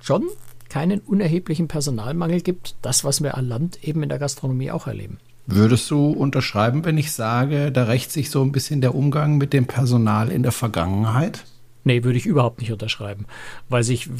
schon 0.00 0.24
keinen 0.68 1.00
unerheblichen 1.00 1.66
Personalmangel 1.66 2.42
gibt. 2.42 2.76
Das, 2.82 3.02
was 3.02 3.22
wir 3.22 3.38
an 3.38 3.48
Land 3.48 3.82
eben 3.82 4.02
in 4.02 4.10
der 4.10 4.18
Gastronomie 4.18 4.70
auch 4.70 4.86
erleben. 4.86 5.18
Würdest 5.46 5.90
du 5.90 6.10
unterschreiben, 6.10 6.84
wenn 6.84 6.98
ich 6.98 7.12
sage, 7.12 7.72
da 7.72 7.84
rächt 7.84 8.12
sich 8.12 8.28
so 8.28 8.42
ein 8.42 8.52
bisschen 8.52 8.82
der 8.82 8.94
Umgang 8.94 9.38
mit 9.38 9.54
dem 9.54 9.66
Personal 9.66 10.30
in 10.30 10.42
der 10.42 10.52
Vergangenheit? 10.52 11.44
Nee, 11.88 12.04
würde 12.04 12.18
ich 12.18 12.26
überhaupt 12.26 12.60
nicht 12.60 12.70
unterschreiben. 12.70 13.24
Weil 13.70 13.80
ich 13.88 14.10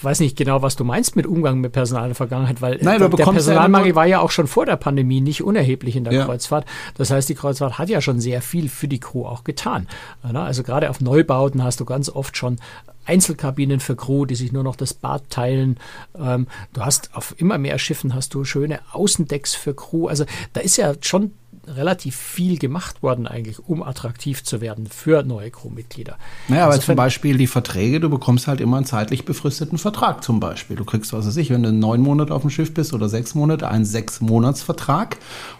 weiß 0.00 0.20
nicht 0.20 0.34
genau, 0.34 0.62
was 0.62 0.76
du 0.76 0.84
meinst 0.84 1.14
mit 1.14 1.26
Umgang 1.26 1.60
mit 1.60 1.72
Personal 1.72 2.04
in 2.04 2.08
der 2.08 2.14
Vergangenheit, 2.14 2.62
weil 2.62 2.78
Nein, 2.80 2.98
der 2.98 3.08
Personalmangel 3.08 3.90
ja 3.90 3.94
war 3.94 4.06
ja 4.06 4.20
auch 4.20 4.30
schon 4.30 4.46
vor 4.46 4.64
der 4.64 4.76
Pandemie 4.76 5.20
nicht 5.20 5.42
unerheblich 5.42 5.94
in 5.94 6.04
der 6.04 6.14
ja. 6.14 6.24
Kreuzfahrt. 6.24 6.64
Das 6.96 7.10
heißt, 7.10 7.28
die 7.28 7.34
Kreuzfahrt 7.34 7.78
hat 7.78 7.90
ja 7.90 8.00
schon 8.00 8.18
sehr 8.18 8.40
viel 8.40 8.70
für 8.70 8.88
die 8.88 8.98
Crew 8.98 9.26
auch 9.26 9.44
getan. 9.44 9.88
Also 10.22 10.62
gerade 10.62 10.88
auf 10.88 11.02
Neubauten 11.02 11.62
hast 11.62 11.80
du 11.80 11.84
ganz 11.84 12.08
oft 12.08 12.34
schon 12.34 12.56
Einzelkabinen 13.04 13.78
für 13.78 13.94
Crew, 13.94 14.24
die 14.24 14.34
sich 14.34 14.52
nur 14.52 14.62
noch 14.62 14.76
das 14.76 14.94
Bad 14.94 15.28
teilen. 15.28 15.78
Ähm, 16.18 16.46
du 16.72 16.80
hast 16.80 17.10
auf 17.14 17.34
immer 17.36 17.58
mehr 17.58 17.78
Schiffen 17.78 18.14
hast 18.14 18.32
du 18.32 18.44
schöne 18.44 18.80
Außendecks 18.92 19.54
für 19.54 19.74
Crew. 19.74 20.08
Also 20.08 20.24
da 20.54 20.62
ist 20.62 20.78
ja 20.78 20.94
schon 21.02 21.32
relativ 21.66 22.16
viel 22.16 22.58
gemacht 22.58 23.02
worden 23.02 23.26
eigentlich, 23.26 23.58
um 23.58 23.82
attraktiv 23.82 24.44
zu 24.44 24.60
werden 24.60 24.86
für 24.86 25.22
neue 25.22 25.50
Crewmitglieder. 25.50 26.18
Naja, 26.48 26.64
aber 26.64 26.72
also 26.74 26.86
zum 26.86 26.96
Beispiel 26.96 27.36
die 27.36 27.46
Verträge, 27.46 28.00
du 28.00 28.08
bekommst 28.08 28.46
halt 28.46 28.60
immer 28.60 28.76
einen 28.76 28.86
zeitlich 28.86 29.24
befristeten 29.24 29.78
Vertrag 29.78 30.22
zum 30.22 30.40
Beispiel. 30.40 30.76
Du 30.76 30.84
kriegst, 30.84 31.12
was 31.12 31.26
weiß 31.26 31.36
ich, 31.38 31.50
wenn 31.50 31.62
du 31.62 31.72
neun 31.72 32.00
Monate 32.00 32.34
auf 32.34 32.42
dem 32.42 32.50
Schiff 32.50 32.72
bist 32.72 32.92
oder 32.92 33.08
sechs 33.08 33.34
Monate, 33.34 33.68
einen 33.68 33.84
sechs 33.84 34.20
Monatsvertrag. 34.20 35.16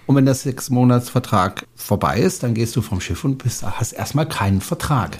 Und 0.07 0.17
wenn 0.17 0.25
der 0.25 0.35
sechs 0.35 0.71
Monatsvertrag 0.71 1.67
vorbei 1.75 2.19
ist, 2.21 2.43
dann 2.43 2.55
gehst 2.55 2.77
du 2.77 2.83
vom 2.83 3.01
Schiff 3.01 3.25
und 3.25 3.39
bist, 3.39 3.65
hast 3.65 3.93
erstmal 3.93 4.27
keinen 4.27 4.61
Vertrag. 4.61 5.19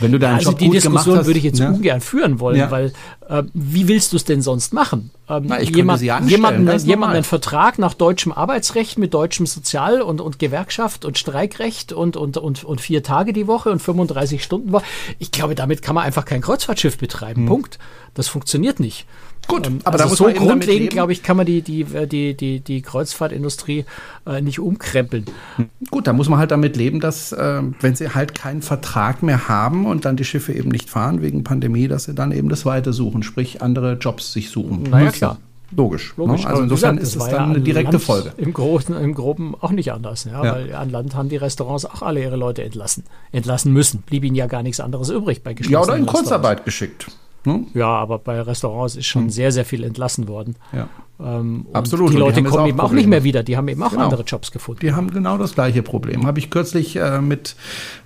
Wenn 0.00 0.12
du 0.12 0.18
deinen 0.18 0.36
also 0.36 0.50
Job 0.50 0.58
die 0.58 0.70
Diskussion 0.70 1.18
hast, 1.18 1.26
würde 1.26 1.38
ich 1.38 1.44
jetzt 1.44 1.58
ne? 1.58 1.72
ungern 1.72 2.00
führen 2.00 2.38
wollen, 2.40 2.56
ja. 2.56 2.70
weil 2.70 2.92
äh, 3.28 3.42
wie 3.54 3.88
willst 3.88 4.12
du 4.12 4.16
es 4.16 4.24
denn 4.24 4.42
sonst 4.42 4.72
machen? 4.72 5.10
Ähm, 5.28 5.44
Na, 5.46 5.60
jemand, 5.60 6.02
jemanden, 6.02 6.78
jemanden 6.86 7.14
einen 7.16 7.24
Vertrag 7.24 7.78
nach 7.78 7.94
deutschem 7.94 8.32
Arbeitsrecht 8.32 8.98
mit 8.98 9.14
deutschem 9.14 9.46
Sozial- 9.46 10.02
und, 10.02 10.20
und 10.20 10.38
Gewerkschaft 10.38 11.04
und 11.04 11.18
Streikrecht 11.18 11.92
und, 11.92 12.16
und, 12.16 12.36
und, 12.36 12.64
und 12.64 12.80
vier 12.80 13.02
Tage 13.02 13.32
die 13.32 13.46
Woche 13.46 13.70
und 13.70 13.80
35 13.80 14.42
Stunden 14.42 14.72
Woche. 14.72 14.84
Ich 15.18 15.32
glaube, 15.32 15.54
damit 15.54 15.82
kann 15.82 15.94
man 15.94 16.04
einfach 16.04 16.24
kein 16.24 16.42
Kreuzfahrtschiff 16.42 16.98
betreiben. 16.98 17.42
Hm. 17.42 17.48
Punkt. 17.48 17.78
Das 18.14 18.28
funktioniert 18.28 18.80
nicht. 18.80 19.06
Gut, 19.46 19.66
ähm, 19.66 19.78
aber 19.84 19.94
also 19.94 20.04
da 20.04 20.08
muss 20.08 20.18
so 20.18 20.24
man 20.24 20.34
grundlegend, 20.34 20.90
glaube 20.90 21.12
ich, 21.12 21.22
kann 21.22 21.36
man 21.36 21.46
die, 21.46 21.62
die, 21.62 21.82
äh, 21.82 22.06
die, 22.06 22.36
die, 22.36 22.60
die 22.60 22.82
Kreuzfahrtindustrie 22.82 23.84
äh, 24.26 24.40
nicht 24.40 24.58
umkrempeln. 24.58 25.26
Hm. 25.56 25.68
Gut, 25.90 26.06
da 26.06 26.12
muss 26.12 26.28
man 26.28 26.38
halt 26.38 26.50
damit 26.50 26.76
leben, 26.76 27.00
dass, 27.00 27.32
äh, 27.32 27.62
wenn 27.80 27.94
sie 27.94 28.10
halt 28.10 28.34
keinen 28.34 28.62
Vertrag 28.62 29.22
mehr 29.22 29.48
haben 29.48 29.86
und 29.86 30.04
dann 30.04 30.16
die 30.16 30.24
Schiffe 30.24 30.52
eben 30.52 30.70
nicht 30.70 30.90
fahren 30.90 31.22
wegen 31.22 31.44
Pandemie, 31.44 31.88
dass 31.88 32.04
sie 32.04 32.14
dann 32.14 32.32
eben 32.32 32.48
das 32.48 32.66
Weite 32.66 32.92
suchen, 32.92 33.22
sprich 33.22 33.62
andere 33.62 33.94
Jobs 33.94 34.32
sich 34.32 34.50
suchen. 34.50 34.84
Naja, 34.84 35.10
klar. 35.10 35.38
Logisch. 35.74 36.16
Ne? 36.16 36.24
Logisch. 36.24 36.44
Ne? 36.44 36.50
Also 36.50 36.62
insofern 36.62 36.96
gesagt, 36.96 37.16
ist 37.16 37.22
es 37.22 37.30
dann 37.30 37.50
ja 37.50 37.54
eine 37.54 37.60
direkte 37.60 37.92
Land 37.92 38.04
Folge. 38.04 38.32
Im 38.36 38.52
Großen, 38.52 38.94
im 38.96 39.14
Groben 39.14 39.54
auch 39.60 39.72
nicht 39.72 39.92
anders, 39.92 40.24
ja, 40.24 40.44
ja, 40.44 40.54
weil 40.54 40.74
an 40.74 40.90
Land 40.90 41.14
haben 41.14 41.28
die 41.28 41.36
Restaurants 41.36 41.84
auch 41.84 42.02
alle 42.02 42.22
ihre 42.22 42.36
Leute 42.36 42.62
entlassen, 42.62 43.04
entlassen 43.32 43.72
müssen. 43.72 44.02
Blieb 44.02 44.24
ihnen 44.24 44.36
ja 44.36 44.46
gar 44.46 44.62
nichts 44.62 44.80
anderes 44.80 45.10
übrig 45.10 45.42
bei 45.42 45.54
Ja, 45.68 45.80
oder 45.80 45.96
in 45.96 46.06
Kurzarbeit 46.06 46.64
geschickt. 46.64 47.08
Ne? 47.46 47.64
Ja, 47.74 47.88
aber 47.88 48.18
bei 48.18 48.40
Restaurants 48.40 48.96
ist 48.96 49.06
schon 49.06 49.24
hm. 49.24 49.30
sehr, 49.30 49.52
sehr 49.52 49.64
viel 49.64 49.84
entlassen 49.84 50.28
worden. 50.28 50.56
Ja. 50.72 50.88
Ähm, 51.18 51.66
Absolut. 51.72 52.12
Die 52.12 52.16
Leute 52.16 52.42
kommen 52.42 52.64
auch 52.64 52.68
eben 52.68 52.80
auch 52.80 52.92
nicht 52.92 53.08
mehr 53.08 53.24
wieder. 53.24 53.42
Die 53.42 53.56
haben 53.56 53.68
eben 53.68 53.82
auch 53.82 53.90
genau. 53.90 54.04
andere 54.04 54.22
Jobs 54.22 54.52
gefunden. 54.52 54.80
Die 54.80 54.92
haben 54.92 55.10
genau 55.10 55.38
das 55.38 55.54
gleiche 55.54 55.82
Problem. 55.82 56.26
Habe 56.26 56.38
ich 56.38 56.50
kürzlich 56.50 56.96
äh, 56.96 57.20
mit 57.20 57.56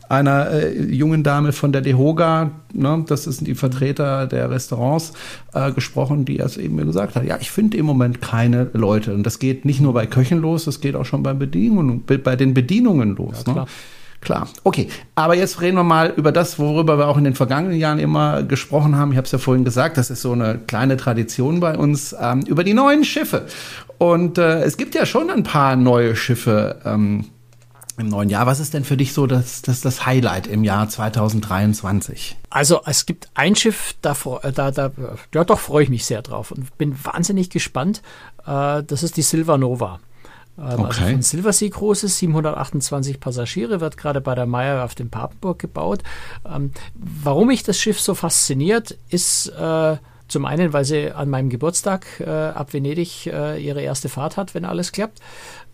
einer 0.08 0.50
äh, 0.50 0.82
jungen 0.82 1.22
Dame 1.22 1.52
von 1.52 1.72
der 1.72 1.80
Dehoga, 1.80 2.50
ne, 2.72 3.04
das 3.06 3.24
sind 3.24 3.46
die 3.46 3.54
Vertreter 3.54 4.26
der 4.26 4.50
Restaurants, 4.50 5.12
äh, 5.54 5.72
gesprochen, 5.72 6.24
die 6.24 6.38
es 6.38 6.56
eben 6.56 6.74
mir 6.76 6.84
gesagt 6.84 7.14
hat. 7.14 7.24
Ja, 7.24 7.38
ich 7.40 7.50
finde 7.50 7.76
im 7.78 7.86
Moment 7.86 8.20
keine 8.20 8.70
Leute. 8.72 9.14
Und 9.14 9.24
das 9.24 9.38
geht 9.38 9.64
nicht 9.64 9.80
nur 9.80 9.94
bei 9.94 10.06
Köchen 10.06 10.40
los, 10.40 10.64
das 10.64 10.80
geht 10.80 10.96
auch 10.96 11.06
schon 11.06 11.22
bei 11.22 11.32
Bedienungen, 11.32 12.04
bei 12.04 12.36
den 12.36 12.54
Bedienungen 12.54 13.16
los. 13.16 13.44
Ja, 13.46 13.54
ne? 13.54 13.64
Klar. 14.20 14.48
Okay, 14.64 14.88
aber 15.14 15.34
jetzt 15.34 15.60
reden 15.62 15.76
wir 15.76 15.84
mal 15.84 16.12
über 16.14 16.30
das, 16.30 16.58
worüber 16.58 16.98
wir 16.98 17.08
auch 17.08 17.16
in 17.16 17.24
den 17.24 17.34
vergangenen 17.34 17.78
Jahren 17.78 17.98
immer 17.98 18.42
gesprochen 18.42 18.96
haben. 18.96 19.12
Ich 19.12 19.16
habe 19.16 19.24
es 19.24 19.32
ja 19.32 19.38
vorhin 19.38 19.64
gesagt, 19.64 19.96
das 19.96 20.10
ist 20.10 20.20
so 20.20 20.32
eine 20.32 20.58
kleine 20.58 20.98
Tradition 20.98 21.60
bei 21.60 21.76
uns, 21.76 22.14
ähm, 22.20 22.42
über 22.42 22.62
die 22.62 22.74
neuen 22.74 23.04
Schiffe. 23.04 23.46
Und 23.96 24.36
äh, 24.36 24.62
es 24.62 24.76
gibt 24.76 24.94
ja 24.94 25.06
schon 25.06 25.30
ein 25.30 25.42
paar 25.42 25.74
neue 25.76 26.16
Schiffe 26.16 26.80
ähm, 26.84 27.26
im 27.96 28.08
neuen 28.08 28.28
Jahr. 28.28 28.46
Was 28.46 28.60
ist 28.60 28.74
denn 28.74 28.84
für 28.84 28.96
dich 28.96 29.14
so 29.14 29.26
das, 29.26 29.62
das, 29.62 29.80
das 29.80 30.04
Highlight 30.04 30.46
im 30.46 30.64
Jahr 30.64 30.88
2023? 30.88 32.36
Also 32.50 32.80
es 32.84 33.06
gibt 33.06 33.30
ein 33.34 33.56
Schiff, 33.56 33.94
da, 34.02 34.14
äh, 34.42 34.52
da, 34.52 34.70
da 34.70 34.90
ja 35.34 35.44
doch 35.44 35.60
freue 35.60 35.84
ich 35.84 35.90
mich 35.90 36.04
sehr 36.04 36.20
drauf 36.20 36.50
und 36.50 36.76
bin 36.76 36.94
wahnsinnig 37.04 37.48
gespannt. 37.48 38.02
Äh, 38.46 38.82
das 38.82 39.02
ist 39.02 39.16
die 39.16 39.22
Silver 39.22 39.56
Nova. 39.56 39.94
Also 39.94 40.09
okay. 40.60 40.82
Also 40.82 41.02
von 41.02 41.22
Silversea 41.22 41.68
großes, 41.70 42.18
728 42.18 43.20
Passagiere, 43.20 43.80
wird 43.80 43.96
gerade 43.96 44.20
bei 44.20 44.34
der 44.34 44.46
Meyer 44.46 44.84
auf 44.84 44.94
dem 44.94 45.10
Papenburg 45.10 45.58
gebaut. 45.58 46.02
Ähm, 46.44 46.72
warum 46.94 47.48
mich 47.48 47.62
das 47.62 47.78
Schiff 47.78 48.00
so 48.00 48.14
fasziniert, 48.14 48.98
ist 49.08 49.48
äh, 49.48 49.96
zum 50.30 50.44
einen, 50.44 50.72
weil 50.72 50.84
sie 50.84 51.10
an 51.10 51.28
meinem 51.28 51.50
Geburtstag 51.50 52.06
äh, 52.20 52.28
ab 52.28 52.72
Venedig 52.72 53.26
äh, 53.26 53.62
ihre 53.62 53.82
erste 53.82 54.08
Fahrt 54.08 54.36
hat, 54.36 54.54
wenn 54.54 54.64
alles 54.64 54.92
klappt. 54.92 55.18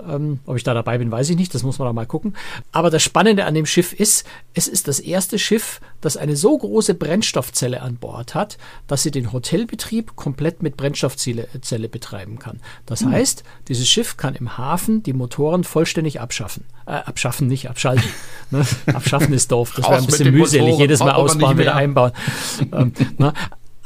Ähm, 0.06 0.40
ob 0.46 0.56
ich 0.56 0.64
da 0.64 0.75
dabei 0.75 0.98
bin, 0.98 1.10
weiß 1.10 1.30
ich 1.30 1.36
nicht, 1.36 1.54
das 1.54 1.62
muss 1.62 1.78
man 1.78 1.86
da 1.86 1.92
mal 1.92 2.06
gucken. 2.06 2.36
Aber 2.72 2.90
das 2.90 3.02
Spannende 3.02 3.44
an 3.46 3.54
dem 3.54 3.66
Schiff 3.66 3.92
ist, 3.92 4.26
es 4.54 4.68
ist 4.68 4.88
das 4.88 5.00
erste 5.00 5.38
Schiff, 5.38 5.80
das 6.00 6.16
eine 6.16 6.36
so 6.36 6.56
große 6.56 6.94
Brennstoffzelle 6.94 7.80
an 7.80 7.96
Bord 7.96 8.34
hat, 8.34 8.58
dass 8.86 9.02
sie 9.02 9.10
den 9.10 9.32
Hotelbetrieb 9.32 10.16
komplett 10.16 10.62
mit 10.62 10.76
Brennstoffzelle 10.76 11.48
Zelle 11.60 11.88
betreiben 11.88 12.38
kann. 12.38 12.60
Das 12.84 13.02
mhm. 13.02 13.12
heißt, 13.12 13.44
dieses 13.68 13.88
Schiff 13.88 14.16
kann 14.16 14.34
im 14.34 14.58
Hafen 14.58 15.02
die 15.02 15.12
Motoren 15.12 15.64
vollständig 15.64 16.20
abschaffen. 16.20 16.64
Äh, 16.86 16.92
abschaffen, 16.92 17.48
nicht 17.48 17.68
abschalten. 17.68 18.08
ne? 18.50 18.66
Abschaffen 18.86 19.32
ist 19.32 19.50
doof, 19.50 19.72
das 19.76 19.88
wäre 19.88 19.98
ein 19.98 20.06
bisschen 20.06 20.32
mühselig, 20.32 20.78
jedes 20.78 21.00
Mal 21.00 21.12
ausbauen, 21.12 21.58
wieder 21.58 21.75
einbauen. 21.75 22.12
ähm, 22.72 22.92
ne? 23.18 23.32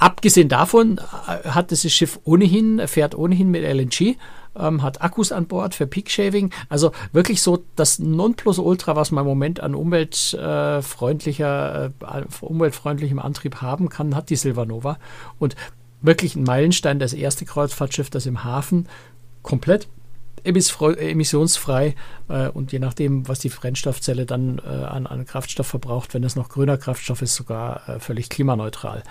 Abgesehen 0.01 0.49
davon 0.49 0.99
äh, 0.99 1.49
hat 1.51 1.71
dieses 1.71 1.93
Schiff 1.93 2.19
ohnehin, 2.25 2.89
fährt 2.89 3.15
ohnehin 3.15 3.51
mit 3.51 3.63
LNG, 3.63 4.17
ähm, 4.57 4.83
hat 4.83 5.03
Akkus 5.03 5.31
an 5.31 5.47
Bord 5.47 5.75
für 5.75 5.87
Peak 5.87 6.11
Shaving. 6.11 6.55
Also 6.71 6.93
wirklich 7.13 7.43
so 7.43 7.63
das 7.77 7.99
Nonplusultra, 7.99 8.97
was 8.97 9.11
man 9.11 9.25
im 9.25 9.29
Moment 9.29 9.61
an 9.61 9.75
umweltfreundlicher, 9.75 11.93
äh, 12.01 12.23
umweltfreundlichem 12.41 13.19
Antrieb 13.19 13.57
haben 13.57 13.91
kann, 13.91 14.17
hat 14.17 14.31
die 14.31 14.37
Silvanova. 14.37 14.97
Und 15.39 15.55
wirklich 16.01 16.35
ein 16.35 16.45
Meilenstein, 16.45 16.99
das 16.99 17.13
erste 17.13 17.45
Kreuzfahrtschiff, 17.45 18.09
das 18.09 18.25
im 18.25 18.43
Hafen 18.43 18.89
komplett 19.43 19.87
emissionsfrei 20.43 21.95
äh, 22.29 22.49
und 22.49 22.73
je 22.73 22.79
nachdem, 22.79 23.29
was 23.29 23.41
die 23.41 23.51
Brennstoffzelle 23.51 24.25
dann 24.25 24.59
äh, 24.59 24.69
an, 24.69 25.07
an 25.07 25.27
Kraftstoff 25.27 25.67
verbraucht, 25.67 26.15
wenn 26.15 26.25
es 26.25 26.35
noch 26.35 26.49
grüner 26.49 26.79
Kraftstoff 26.79 27.21
ist, 27.21 27.35
sogar 27.35 27.87
äh, 27.87 28.01
völlig 28.01 28.31
klimaneutral 28.31 29.03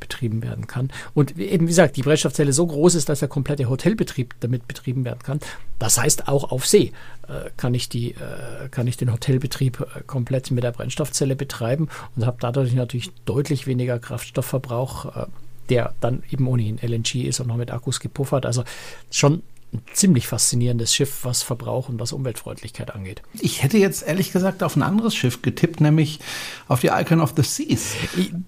betrieben 0.00 0.42
werden 0.42 0.66
kann. 0.66 0.90
Und 1.14 1.38
eben, 1.38 1.66
wie 1.66 1.70
gesagt, 1.70 1.96
die 1.96 2.02
Brennstoffzelle 2.02 2.52
so 2.52 2.66
groß 2.66 2.94
ist, 2.94 3.08
dass 3.08 3.20
der 3.20 3.28
komplette 3.28 3.68
Hotelbetrieb 3.68 4.34
damit 4.40 4.66
betrieben 4.68 5.04
werden 5.04 5.20
kann. 5.22 5.40
Das 5.78 5.98
heißt, 5.98 6.28
auch 6.28 6.50
auf 6.50 6.66
See 6.66 6.92
äh, 7.28 7.50
kann, 7.56 7.74
ich 7.74 7.88
die, 7.88 8.12
äh, 8.12 8.68
kann 8.70 8.86
ich 8.86 8.96
den 8.96 9.12
Hotelbetrieb 9.12 9.80
äh, 9.80 10.02
komplett 10.06 10.50
mit 10.50 10.64
der 10.64 10.72
Brennstoffzelle 10.72 11.36
betreiben 11.36 11.88
und 12.16 12.26
habe 12.26 12.38
dadurch 12.40 12.72
natürlich 12.74 13.10
deutlich 13.24 13.66
weniger 13.66 13.98
Kraftstoffverbrauch 13.98 15.16
äh, 15.16 15.26
der 15.68 15.92
dann 16.00 16.22
eben 16.30 16.46
ohnehin 16.46 16.78
LNG 16.80 17.26
ist 17.26 17.40
und 17.40 17.48
noch 17.48 17.56
mit 17.56 17.70
Akkus 17.70 18.00
gepuffert. 18.00 18.46
Also 18.46 18.64
schon 19.10 19.42
ein 19.72 19.82
ziemlich 19.92 20.26
faszinierendes 20.26 20.94
Schiff, 20.94 21.24
was 21.24 21.42
Verbrauch 21.42 21.90
und 21.90 22.00
was 22.00 22.12
Umweltfreundlichkeit 22.12 22.94
angeht. 22.94 23.22
Ich 23.38 23.62
hätte 23.62 23.76
jetzt 23.76 24.06
ehrlich 24.06 24.32
gesagt 24.32 24.62
auf 24.62 24.76
ein 24.76 24.82
anderes 24.82 25.14
Schiff 25.14 25.42
getippt, 25.42 25.82
nämlich 25.82 26.20
auf 26.68 26.80
die 26.80 26.86
Icon 26.86 27.20
of 27.20 27.34
the 27.36 27.42
Seas. 27.42 27.92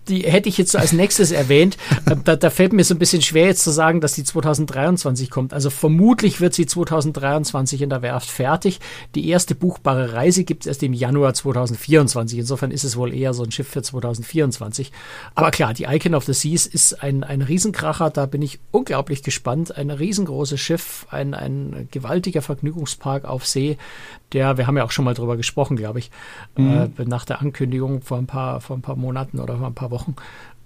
Die 0.09 0.23
hätte 0.23 0.49
ich 0.49 0.57
jetzt 0.57 0.73
so 0.73 0.79
als 0.79 0.93
nächstes 0.93 1.31
erwähnt. 1.31 1.77
Da, 2.25 2.37
da, 2.37 2.51
fällt 2.51 2.73
mir 2.73 2.85
so 2.85 2.95
ein 2.95 2.99
bisschen 2.99 3.21
schwer 3.21 3.47
jetzt 3.47 3.65
zu 3.65 3.71
sagen, 3.71 4.01
dass 4.01 4.15
die 4.15 4.25
2023 4.25 5.29
kommt. 5.29 5.53
Also 5.53 5.69
vermutlich 5.69 6.41
wird 6.41 6.55
sie 6.55 6.65
2023 6.65 7.83
in 7.83 7.91
der 7.91 8.01
Werft 8.01 8.31
fertig. 8.31 8.81
Die 9.15 9.29
erste 9.29 9.55
buchbare 9.55 10.15
Reise 10.15 10.45
gibt 10.45 10.63
es 10.63 10.69
erst 10.69 10.83
im 10.83 10.95
Januar 10.95 11.35
2024. 11.35 12.39
Insofern 12.39 12.71
ist 12.71 12.85
es 12.85 12.97
wohl 12.97 13.13
eher 13.13 13.35
so 13.35 13.43
ein 13.43 13.53
Schiff 13.53 13.69
für 13.69 13.83
2024. 13.83 14.91
Aber 15.35 15.51
klar, 15.51 15.75
die 15.75 15.85
Icon 15.85 16.15
of 16.15 16.25
the 16.25 16.33
Seas 16.33 16.67
ist 16.67 17.03
ein, 17.03 17.25
ein 17.25 17.43
Riesenkracher. 17.43 18.09
Da 18.09 18.25
bin 18.25 18.41
ich 18.41 18.59
unglaublich 18.71 19.23
gespannt. 19.23 19.77
Ein 19.77 19.91
riesengroßes 19.91 20.59
Schiff 20.59 21.07
ein, 21.11 21.35
ein 21.35 21.89
gewaltiger 21.91 22.43
Vergnügungspark 22.43 23.25
auf 23.25 23.47
See, 23.47 23.77
der, 24.33 24.57
wir 24.57 24.67
haben 24.67 24.77
ja 24.77 24.85
auch 24.85 24.91
schon 24.91 25.05
mal 25.05 25.15
drüber 25.15 25.37
gesprochen, 25.37 25.77
glaube 25.77 25.99
ich, 25.99 26.11
mhm. 26.57 26.93
äh, 26.97 27.05
nach 27.05 27.25
der 27.25 27.41
Ankündigung 27.41 28.03
vor 28.03 28.19
ein, 28.19 28.27
paar, 28.27 28.61
vor 28.61 28.77
ein 28.77 28.83
paar 28.83 28.97
Monaten 28.97 29.41
oder 29.41 29.59
vor 29.59 29.67
ein 29.67 29.75
paar 29.75 29.91
Wochen. 29.91 30.15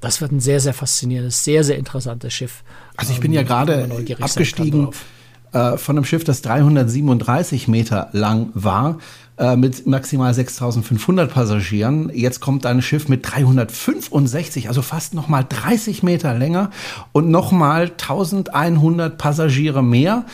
Das 0.00 0.20
wird 0.20 0.32
ein 0.32 0.40
sehr, 0.40 0.60
sehr 0.60 0.74
faszinierendes, 0.74 1.44
sehr, 1.44 1.64
sehr 1.64 1.78
interessantes 1.78 2.32
Schiff. 2.32 2.62
Also 2.96 3.12
ich 3.12 3.20
bin 3.20 3.32
ja 3.32 3.40
ähm, 3.40 3.46
gerade 3.46 3.88
abgestiegen 4.20 4.90
äh, 5.52 5.78
von 5.78 5.96
einem 5.96 6.04
Schiff, 6.04 6.24
das 6.24 6.42
337 6.42 7.68
Meter 7.68 8.08
lang 8.12 8.50
war 8.54 8.98
äh, 9.36 9.56
mit 9.56 9.86
maximal 9.86 10.32
6.500 10.32 11.26
Passagieren. 11.26 12.10
Jetzt 12.14 12.40
kommt 12.40 12.66
ein 12.66 12.82
Schiff 12.82 13.08
mit 13.08 13.28
365, 13.28 14.68
also 14.68 14.80
fast 14.80 15.14
noch 15.14 15.28
mal 15.28 15.42
30 15.42 16.02
Meter 16.02 16.34
länger 16.34 16.70
und 17.12 17.30
noch 17.30 17.50
mal 17.50 17.86
1.100 17.86 19.10
Passagiere 19.10 19.82
mehr. 19.82 20.24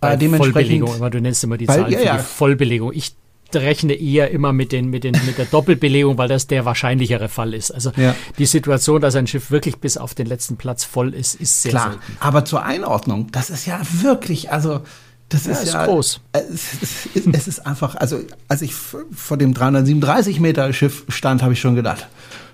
Bei 0.00 0.14
äh, 0.14 0.18
dementsprechend, 0.18 0.54
Vollbelegung, 0.54 0.96
immer, 0.96 1.10
du 1.10 1.20
nennst 1.20 1.44
immer 1.44 1.56
die 1.56 1.66
Zahl 1.66 1.92
ja, 1.92 2.00
ja. 2.00 2.16
die 2.16 2.22
Vollbelegung. 2.22 2.92
Ich 2.92 3.14
rechne 3.54 3.94
eher 3.94 4.30
immer 4.30 4.52
mit, 4.52 4.72
den, 4.72 4.90
mit, 4.90 5.04
den, 5.04 5.16
mit 5.24 5.38
der 5.38 5.46
Doppelbelegung, 5.46 6.18
weil 6.18 6.28
das 6.28 6.46
der 6.46 6.64
wahrscheinlichere 6.64 7.28
Fall 7.28 7.54
ist. 7.54 7.70
Also 7.70 7.92
ja. 7.96 8.14
die 8.38 8.46
Situation, 8.46 9.00
dass 9.00 9.14
ein 9.14 9.26
Schiff 9.26 9.50
wirklich 9.50 9.78
bis 9.78 9.96
auf 9.96 10.14
den 10.14 10.26
letzten 10.26 10.56
Platz 10.56 10.84
voll 10.84 11.14
ist, 11.14 11.34
ist 11.34 11.62
sehr 11.62 11.70
Klar, 11.70 11.90
selten. 11.90 12.16
Aber 12.20 12.44
zur 12.44 12.64
Einordnung, 12.64 13.28
das 13.32 13.50
ist 13.50 13.66
ja 13.66 13.80
wirklich, 14.02 14.50
also 14.50 14.80
das 15.28 15.46
ja, 15.46 15.52
ist, 15.52 15.62
ist 15.64 15.74
ja 15.74 15.86
groß. 15.86 16.20
Es 16.32 16.74
ist, 17.14 17.26
es 17.32 17.48
ist 17.48 17.66
einfach, 17.66 17.96
also 17.96 18.20
als 18.48 18.62
ich 18.62 18.74
vor 18.74 19.36
dem 19.36 19.54
337 19.54 20.40
Meter 20.40 20.72
Schiff 20.72 21.04
stand, 21.08 21.42
habe 21.42 21.52
ich 21.52 21.60
schon 21.60 21.74
gedacht, 21.74 22.08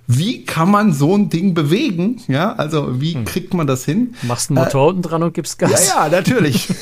wie 0.07 0.45
kann 0.45 0.71
man 0.71 0.93
so 0.93 1.17
ein 1.17 1.31
Ding 1.31 1.55
bewegen? 1.55 2.21
Ja, 2.29 2.53
also 2.55 3.01
wie 3.01 3.15
hm. 3.15 3.25
kriegt 3.25 3.55
man 3.55 3.67
das 3.67 3.85
hin? 3.85 4.15
Machst 4.23 4.51
einen 4.51 4.59
Motor 4.59 4.87
äh, 4.87 4.91
unten 4.91 5.03
dran 5.03 5.23
und 5.23 5.33
gibst 5.33 5.59
Gas. 5.59 5.89
Ja, 5.89 6.05
ja, 6.05 6.11
natürlich. 6.11 6.69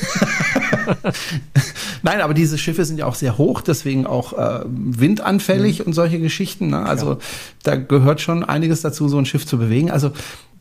Nein, 2.01 2.19
aber 2.19 2.33
diese 2.33 2.57
Schiffe 2.57 2.83
sind 2.83 2.97
ja 2.97 3.05
auch 3.05 3.15
sehr 3.15 3.37
hoch, 3.37 3.61
deswegen 3.61 4.05
auch 4.05 4.33
äh, 4.33 4.65
windanfällig 4.65 5.79
mhm. 5.79 5.85
und 5.85 5.93
solche 5.93 6.19
Geschichten. 6.19 6.67
Ne? 6.67 6.85
Also 6.85 7.11
ja. 7.11 7.17
da 7.63 7.75
gehört 7.77 8.19
schon 8.19 8.43
einiges 8.43 8.81
dazu, 8.81 9.07
so 9.07 9.17
ein 9.17 9.25
Schiff 9.25 9.45
zu 9.45 9.57
bewegen. 9.57 9.89
Also 9.89 10.11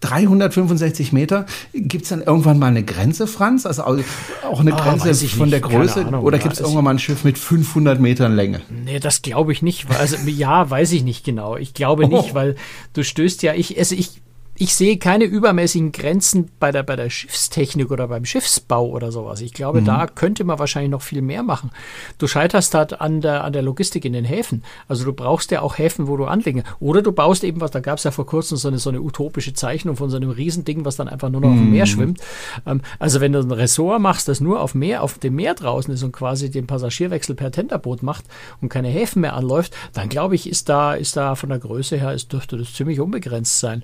365 0.03 1.13
Meter. 1.13 1.47
Gibt 1.73 2.05
es 2.05 2.11
dann 2.11 2.23
irgendwann 2.23 2.59
mal 2.59 2.67
eine 2.67 2.83
Grenze, 2.83 3.27
Franz? 3.27 3.67
Also 3.67 3.85
auch 3.85 4.61
eine 4.61 4.75
oh, 4.75 4.77
Grenze 4.77 5.15
von 5.29 5.51
der 5.51 5.61
Größe? 5.61 6.05
Ahnung, 6.05 6.23
oder 6.23 6.39
gibt 6.39 6.55
es 6.55 6.61
irgendwann 6.61 6.85
mal 6.85 6.91
ein 6.91 6.99
Schiff 6.99 7.25
mit 7.25 7.39
500 7.39 8.01
Metern 8.01 8.35
Länge? 8.35 8.61
Nee, 8.69 9.01
das 9.01 9.23
glaube 9.23 9.53
ich 9.53 9.63
nicht. 9.63 9.87
Also 9.99 10.17
ja, 10.27 10.69
weiß 10.69 10.93
ich 10.93 11.05
nicht 11.05 11.25
genau. 11.25 11.57
Ich 11.57 11.73
glaube 11.75 12.09
nicht, 12.09 12.31
oh. 12.33 12.35
weil 12.35 12.57
du 12.93 13.03
stößt 13.03 13.43
ja, 13.43 13.55
ich, 13.55 13.79
also 13.79 13.95
ich 13.95 14.21
ich 14.55 14.75
sehe 14.75 14.99
keine 14.99 15.25
übermäßigen 15.25 15.93
Grenzen 15.93 16.51
bei 16.61 16.73
der, 16.73 16.83
bei 16.83 16.95
der 16.95 17.09
Schiffstechnik 17.09 17.91
oder 17.91 18.07
beim 18.09 18.27
Schiffsbau 18.27 18.87
oder 18.87 19.11
sowas. 19.11 19.41
Ich 19.41 19.55
glaube, 19.55 19.81
mhm. 19.81 19.87
da 19.87 20.07
könnte 20.07 20.45
man 20.45 20.59
wahrscheinlich 20.59 20.91
noch 20.91 21.01
viel 21.01 21.23
mehr 21.23 21.43
machen. 21.43 21.71
Du 22.19 22.27
scheiterst 22.27 22.75
halt 22.75 23.01
an 23.01 23.23
der, 23.23 23.45
an 23.45 23.55
der 23.55 23.63
Logistik 23.63 24.05
in 24.05 24.13
den 24.13 24.27
Häfen. 24.27 24.63
Also 24.89 25.05
du 25.05 25.15
brauchst 25.15 25.51
ja 25.53 25.63
auch 25.63 25.79
Häfen, 25.79 26.07
wo 26.07 26.19
du 26.19 26.27
anlegen. 26.27 26.65
Oder 26.81 27.01
du 27.01 27.13
baust 27.13 27.45
eben 27.45 27.63
was, 27.63 27.71
da 27.71 27.81
gab 27.81 27.97
es 27.97 28.05
ja 28.05 28.11
vor 28.11 28.27
kurzem 28.27 28.59
so 28.59 28.69
eine, 28.69 28.79
so 28.79 28.91
eine 28.91 29.01
utopische 29.01 29.55
Zeichnung 29.55 29.97
von 29.97 30.11
so 30.11 30.17
einem 30.17 30.31
Riesending, 30.31 30.85
was 30.85 30.97
dann 30.97 31.09
einfach 31.09 31.31
nur 31.31 31.41
noch 31.41 31.49
mhm. 31.49 31.55
auf 31.55 31.61
dem 31.61 31.71
Meer 31.71 31.87
mhm. 31.87 31.91
schwimmt. 31.91 32.21
Ähm, 32.67 32.83
also 32.99 33.21
wenn 33.23 33.33
du 33.33 33.39
ein 33.39 33.51
Ressort 33.53 34.03
machst, 34.03 34.29
das 34.29 34.41
nur 34.41 34.61
auf 34.61 34.75
Meer, 34.75 35.03
auf 35.03 35.19
dem 35.19 35.35
Meer 35.35 35.55
draußen 35.55 35.95
ist 35.95 36.03
und 36.03 36.13
quasi 36.13 36.51
den 36.51 36.67
Passagierwechsel 36.67 37.35
per 37.35 37.53
Tenderboot 37.53 38.03
macht 38.03 38.27
und 38.61 38.69
keine 38.69 38.89
Häfen 38.89 39.23
mehr 39.23 39.35
anläuft, 39.35 39.75
dann 39.95 40.11
glaube 40.11 40.35
ich, 40.35 40.49
ist 40.49 40.69
da, 40.69 40.93
ist 40.93 41.17
da 41.17 41.37
von 41.37 41.49
der 41.49 41.59
Größe 41.59 41.97
her, 41.97 42.13
ist, 42.13 42.33
dürfte 42.33 42.59
das 42.59 42.75
ziemlich 42.75 43.01
unbegrenzt 43.01 43.59
sein 43.59 43.83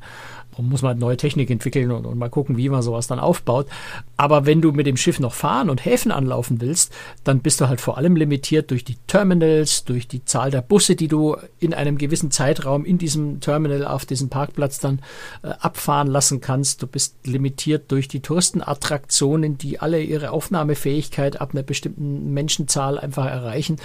muss 0.58 0.82
man 0.82 0.90
halt 0.90 0.98
neue 0.98 1.16
Technik 1.16 1.50
entwickeln 1.50 1.90
und, 1.90 2.06
und, 2.06 2.18
mal 2.18 2.30
gucken, 2.30 2.56
wie 2.56 2.68
man 2.68 2.82
sowas 2.82 3.06
dann 3.06 3.20
aufbaut. 3.20 3.66
Aber 4.16 4.46
wenn 4.46 4.60
du 4.60 4.72
mit 4.72 4.86
dem 4.86 4.96
Schiff 4.96 5.20
noch 5.20 5.34
fahren 5.34 5.70
und 5.70 5.84
Häfen 5.84 6.10
anlaufen 6.10 6.60
willst, 6.60 6.92
dann 7.24 7.40
bist 7.40 7.60
du 7.60 7.68
halt 7.68 7.80
vor 7.80 7.98
allem 7.98 8.16
limitiert 8.16 8.70
durch 8.70 8.84
die 8.84 8.96
Terminals, 9.06 9.84
durch 9.84 10.08
die 10.08 10.24
Zahl 10.24 10.50
der 10.50 10.62
Busse, 10.62 10.96
die 10.96 11.08
du 11.08 11.36
in 11.60 11.74
einem 11.74 11.98
gewissen 11.98 12.30
Zeitraum 12.30 12.84
in 12.84 12.98
diesem 12.98 13.40
Terminal 13.40 13.86
auf 13.86 14.06
diesem 14.06 14.28
Parkplatz 14.28 14.78
dann 14.80 15.00
äh, 15.42 15.48
abfahren 15.48 16.08
lassen 16.08 16.40
kannst. 16.40 16.82
Du 16.82 16.86
bist 16.86 17.16
limitiert 17.24 17.90
durch 17.92 18.08
die 18.08 18.20
Touristenattraktionen, 18.20 19.58
die 19.58 19.80
alle 19.80 20.02
ihre 20.02 20.30
Aufnahmefähigkeit 20.30 21.40
ab 21.40 21.50
einer 21.52 21.62
bestimmten 21.62 22.32
Menschenzahl 22.32 22.98
einfach 22.98 23.26
erreichen. 23.26 23.76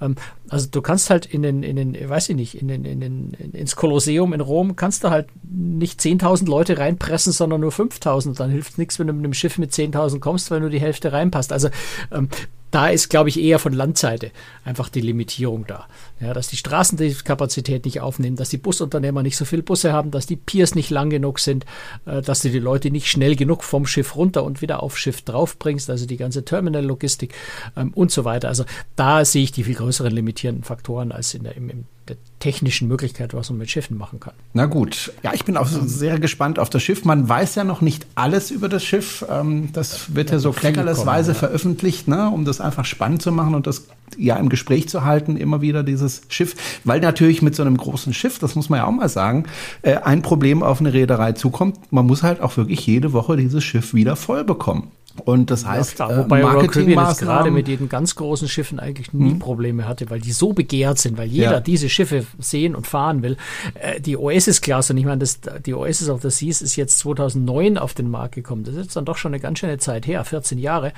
Ähm, 0.00 0.16
also 0.48 0.68
du 0.70 0.82
kannst 0.82 1.10
halt 1.10 1.26
in 1.26 1.42
den, 1.42 1.62
in 1.62 1.76
den, 1.76 2.08
weiß 2.08 2.28
ich 2.30 2.36
nicht, 2.36 2.60
in 2.60 2.68
den, 2.68 2.84
in 2.84 3.00
den, 3.00 3.32
ins 3.52 3.76
Kolosseum 3.76 4.32
in 4.32 4.40
Rom 4.40 4.76
kannst 4.76 5.04
du 5.04 5.10
halt 5.10 5.28
nicht 5.42 6.00
10.000 6.20 6.48
Leute 6.48 6.78
reinpressen, 6.78 7.32
sondern 7.32 7.60
nur 7.60 7.72
5.000. 7.72 8.36
Dann 8.36 8.50
hilft 8.50 8.78
nichts, 8.78 8.98
wenn 8.98 9.06
du 9.06 9.12
mit 9.12 9.24
einem 9.24 9.34
Schiff 9.34 9.58
mit 9.58 9.72
10.000 9.72 10.20
kommst, 10.20 10.50
weil 10.50 10.60
nur 10.60 10.70
die 10.70 10.80
Hälfte 10.80 11.12
reinpasst. 11.12 11.52
Also 11.52 11.68
ähm, 12.12 12.28
da 12.70 12.88
ist, 12.88 13.08
glaube 13.08 13.28
ich, 13.28 13.40
eher 13.40 13.58
von 13.58 13.72
Landseite 13.72 14.30
einfach 14.64 14.88
die 14.88 15.00
Limitierung 15.00 15.66
da. 15.66 15.86
Ja, 16.20 16.34
dass 16.34 16.48
die 16.48 16.56
Straßen 16.56 16.98
die 16.98 17.14
Kapazität 17.14 17.84
nicht 17.84 18.00
aufnehmen, 18.00 18.36
dass 18.36 18.50
die 18.50 18.58
Busunternehmer 18.58 19.22
nicht 19.22 19.36
so 19.36 19.44
viel 19.44 19.62
Busse 19.62 19.92
haben, 19.92 20.10
dass 20.10 20.26
die 20.26 20.36
Piers 20.36 20.74
nicht 20.74 20.90
lang 20.90 21.10
genug 21.10 21.38
sind, 21.38 21.64
äh, 22.06 22.20
dass 22.22 22.42
du 22.42 22.50
die 22.50 22.58
Leute 22.58 22.90
nicht 22.90 23.08
schnell 23.08 23.36
genug 23.36 23.64
vom 23.64 23.86
Schiff 23.86 24.16
runter 24.16 24.44
und 24.44 24.60
wieder 24.60 24.82
aufs 24.82 24.98
Schiff 24.98 25.22
draufbringst, 25.22 25.88
also 25.88 26.06
die 26.06 26.16
ganze 26.16 26.44
Terminal-Logistik 26.44 27.34
ähm, 27.76 27.92
und 27.94 28.10
so 28.10 28.24
weiter. 28.24 28.48
Also 28.48 28.64
da 28.96 29.24
sehe 29.24 29.42
ich 29.42 29.52
die 29.52 29.64
viel 29.64 29.74
größeren 29.74 30.12
limitierenden 30.12 30.64
Faktoren 30.64 31.12
als 31.12 31.34
in 31.34 31.44
der, 31.44 31.56
im, 31.56 31.70
im 31.70 31.84
der 32.10 32.16
technischen 32.40 32.88
Möglichkeit, 32.88 33.34
was 33.34 33.50
man 33.50 33.58
mit 33.58 33.70
Schiffen 33.70 33.96
machen 33.96 34.18
kann. 34.18 34.32
Na 34.52 34.66
gut. 34.66 35.12
Ja, 35.22 35.32
ich 35.32 35.44
bin 35.44 35.56
auch 35.56 35.66
sehr 35.66 36.18
gespannt 36.18 36.58
auf 36.58 36.70
das 36.70 36.82
Schiff. 36.82 37.04
Man 37.04 37.28
weiß 37.28 37.54
ja 37.54 37.64
noch 37.64 37.80
nicht 37.82 38.06
alles 38.14 38.50
über 38.50 38.68
das 38.68 38.82
Schiff. 38.82 39.24
Ähm, 39.30 39.70
das 39.72 40.14
wird 40.14 40.30
ja, 40.30 40.36
ja 40.36 40.40
so 40.40 40.52
kleckerlesweise 40.52 41.32
ja. 41.32 41.38
veröffentlicht, 41.38 42.08
ne, 42.08 42.30
um 42.30 42.44
das 42.44 42.59
einfach 42.60 42.84
spannend 42.84 43.22
zu 43.22 43.32
machen 43.32 43.54
und 43.54 43.66
das 43.66 43.86
ja 44.16 44.36
im 44.36 44.48
Gespräch 44.48 44.88
zu 44.88 45.04
halten, 45.04 45.36
immer 45.36 45.60
wieder 45.60 45.82
dieses 45.82 46.22
Schiff. 46.28 46.54
Weil 46.84 47.00
natürlich 47.00 47.42
mit 47.42 47.54
so 47.54 47.62
einem 47.62 47.76
großen 47.76 48.12
Schiff, 48.12 48.38
das 48.38 48.54
muss 48.54 48.68
man 48.68 48.78
ja 48.78 48.86
auch 48.86 48.92
mal 48.92 49.08
sagen, 49.08 49.44
äh, 49.82 49.96
ein 49.96 50.22
Problem 50.22 50.62
auf 50.62 50.80
eine 50.80 50.92
Reederei 50.92 51.32
zukommt. 51.32 51.92
Man 51.92 52.06
muss 52.06 52.22
halt 52.22 52.40
auch 52.40 52.56
wirklich 52.56 52.86
jede 52.86 53.12
Woche 53.12 53.36
dieses 53.36 53.64
Schiff 53.64 53.94
wieder 53.94 54.16
voll 54.16 54.44
bekommen. 54.44 54.90
Und 55.24 55.50
das 55.50 55.66
heißt, 55.66 55.98
ja, 55.98 56.06
klar, 56.06 56.18
wobei 56.18 56.42
Marketingmaßnahmen 56.42 57.16
gerade 57.36 57.50
mit 57.50 57.66
den 57.66 57.88
ganz 57.88 58.14
großen 58.14 58.48
Schiffen 58.48 58.78
eigentlich 58.78 59.12
nie 59.12 59.34
mhm. 59.34 59.38
Probleme 59.40 59.88
hatte, 59.88 60.08
weil 60.08 60.20
die 60.20 60.32
so 60.32 60.52
begehrt 60.52 60.98
sind, 60.98 61.18
weil 61.18 61.28
jeder 61.28 61.52
ja. 61.52 61.60
diese 61.60 61.88
Schiffe 61.88 62.26
sehen 62.38 62.76
und 62.76 62.86
fahren 62.86 63.22
will. 63.22 63.36
Äh, 63.74 64.00
die 64.00 64.16
Oasis-Klasse, 64.16 64.92
und 64.92 64.98
ich 64.98 65.04
meine, 65.04 65.18
das, 65.18 65.40
die 65.66 65.74
Oasis 65.74 66.08
of 66.08 66.22
the 66.22 66.30
Seas 66.30 66.62
ist 66.62 66.76
jetzt 66.76 66.98
2009 67.00 67.76
auf 67.76 67.94
den 67.94 68.08
Markt 68.08 68.36
gekommen. 68.36 68.62
Das 68.64 68.74
ist 68.74 68.82
jetzt 68.84 68.96
dann 68.96 69.04
doch 69.04 69.16
schon 69.16 69.32
eine 69.32 69.40
ganz 69.40 69.58
schöne 69.58 69.78
Zeit 69.78 70.06
her, 70.06 70.24
14 70.24 70.58
Jahre 70.58 70.92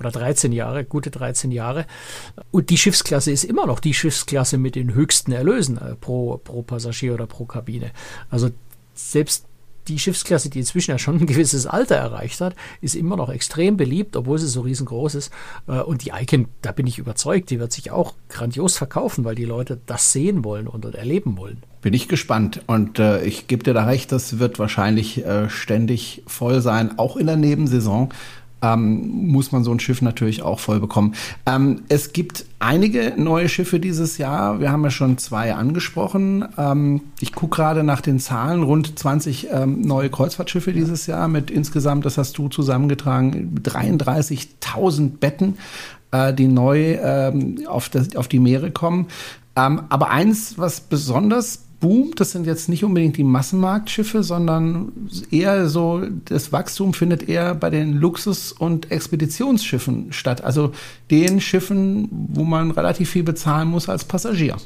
oder 0.00 0.10
13 0.10 0.52
Jahre, 0.52 0.84
gute 0.84 1.10
13 1.10 1.50
Jahre. 1.50 1.84
Und 2.50 2.70
die 2.70 2.78
Schiffsklasse 2.78 3.30
ist 3.30 3.44
immer 3.44 3.66
noch 3.66 3.80
die 3.80 3.94
Schiffsklasse 3.94 4.56
mit 4.56 4.76
den 4.76 4.94
höchsten 4.94 5.32
Erlösen 5.32 5.76
äh, 5.78 5.94
pro, 5.94 6.38
pro 6.38 6.62
Passagier 6.62 7.14
oder 7.14 7.26
pro 7.26 7.44
Kabine. 7.44 7.90
Also 8.30 8.50
selbst 8.94 9.47
die 9.88 9.98
Schiffsklasse, 9.98 10.50
die 10.50 10.60
inzwischen 10.60 10.92
ja 10.92 10.98
schon 10.98 11.20
ein 11.20 11.26
gewisses 11.26 11.66
Alter 11.66 11.96
erreicht 11.96 12.40
hat, 12.40 12.54
ist 12.80 12.94
immer 12.94 13.16
noch 13.16 13.30
extrem 13.30 13.76
beliebt, 13.76 14.16
obwohl 14.16 14.38
sie 14.38 14.46
so 14.46 14.62
riesengroß 14.62 15.14
ist. 15.14 15.32
Äh, 15.66 15.80
und 15.80 16.04
die 16.04 16.10
Icon, 16.10 16.48
da 16.62 16.72
bin 16.72 16.86
ich 16.86 16.98
überzeugt, 16.98 17.50
die 17.50 17.60
wird 17.60 17.72
sich 17.72 17.90
auch 17.90 18.14
grandios 18.28 18.76
verkaufen, 18.76 19.24
weil 19.24 19.34
die 19.34 19.44
Leute 19.44 19.80
das 19.86 20.12
sehen 20.12 20.44
wollen 20.44 20.66
und 20.66 20.84
erleben 20.84 21.36
wollen. 21.36 21.62
Bin 21.80 21.94
ich 21.94 22.08
gespannt. 22.08 22.62
Und 22.66 22.98
äh, 22.98 23.22
ich 23.24 23.46
gebe 23.46 23.62
dir 23.62 23.74
da 23.74 23.84
recht, 23.84 24.12
das 24.12 24.38
wird 24.38 24.58
wahrscheinlich 24.58 25.24
äh, 25.24 25.48
ständig 25.48 26.22
voll 26.26 26.60
sein, 26.60 26.98
auch 26.98 27.16
in 27.16 27.26
der 27.26 27.36
Nebensaison 27.36 28.12
ähm, 28.62 29.28
muss 29.28 29.52
man 29.52 29.64
so 29.64 29.72
ein 29.72 29.80
Schiff 29.80 30.02
natürlich 30.02 30.42
auch 30.42 30.60
voll 30.60 30.80
bekommen. 30.80 31.14
Ähm, 31.46 31.82
es 31.88 32.12
gibt 32.12 32.44
einige 32.58 33.14
neue 33.16 33.48
Schiffe 33.48 33.78
dieses 33.78 34.18
Jahr. 34.18 34.60
Wir 34.60 34.72
haben 34.72 34.82
ja 34.84 34.90
schon 34.90 35.18
zwei 35.18 35.54
angesprochen. 35.54 36.44
Ähm, 36.56 37.02
ich 37.20 37.32
gucke 37.32 37.56
gerade 37.56 37.84
nach 37.84 38.00
den 38.00 38.18
Zahlen. 38.18 38.62
Rund 38.62 38.98
20 38.98 39.48
ähm, 39.50 39.82
neue 39.82 40.10
Kreuzfahrtschiffe 40.10 40.72
dieses 40.72 41.06
Jahr 41.06 41.28
mit 41.28 41.50
insgesamt, 41.50 42.04
das 42.04 42.18
hast 42.18 42.36
du 42.38 42.48
zusammengetragen, 42.48 43.54
33.000 43.62 45.18
Betten, 45.18 45.58
äh, 46.10 46.34
die 46.34 46.48
neu 46.48 46.98
ähm, 47.00 47.66
auf, 47.68 47.88
das, 47.88 48.16
auf 48.16 48.28
die 48.28 48.40
Meere 48.40 48.70
kommen. 48.70 49.06
Ähm, 49.56 49.82
aber 49.88 50.10
eins, 50.10 50.58
was 50.58 50.80
besonders 50.80 51.67
boomt, 51.80 52.20
das 52.20 52.32
sind 52.32 52.46
jetzt 52.46 52.68
nicht 52.68 52.84
unbedingt 52.84 53.16
die 53.16 53.24
Massenmarktschiffe, 53.24 54.22
sondern 54.22 54.92
eher 55.30 55.68
so, 55.68 56.02
das 56.24 56.52
Wachstum 56.52 56.94
findet 56.94 57.28
eher 57.28 57.54
bei 57.54 57.70
den 57.70 57.94
Luxus- 57.94 58.52
und 58.52 58.90
Expeditionsschiffen 58.90 60.12
statt. 60.12 60.42
Also 60.42 60.72
den 61.10 61.40
Schiffen, 61.40 62.08
wo 62.10 62.44
man 62.44 62.70
relativ 62.70 63.10
viel 63.10 63.22
bezahlen 63.22 63.68
muss 63.68 63.88
als 63.88 64.04
Passagier. 64.04 64.56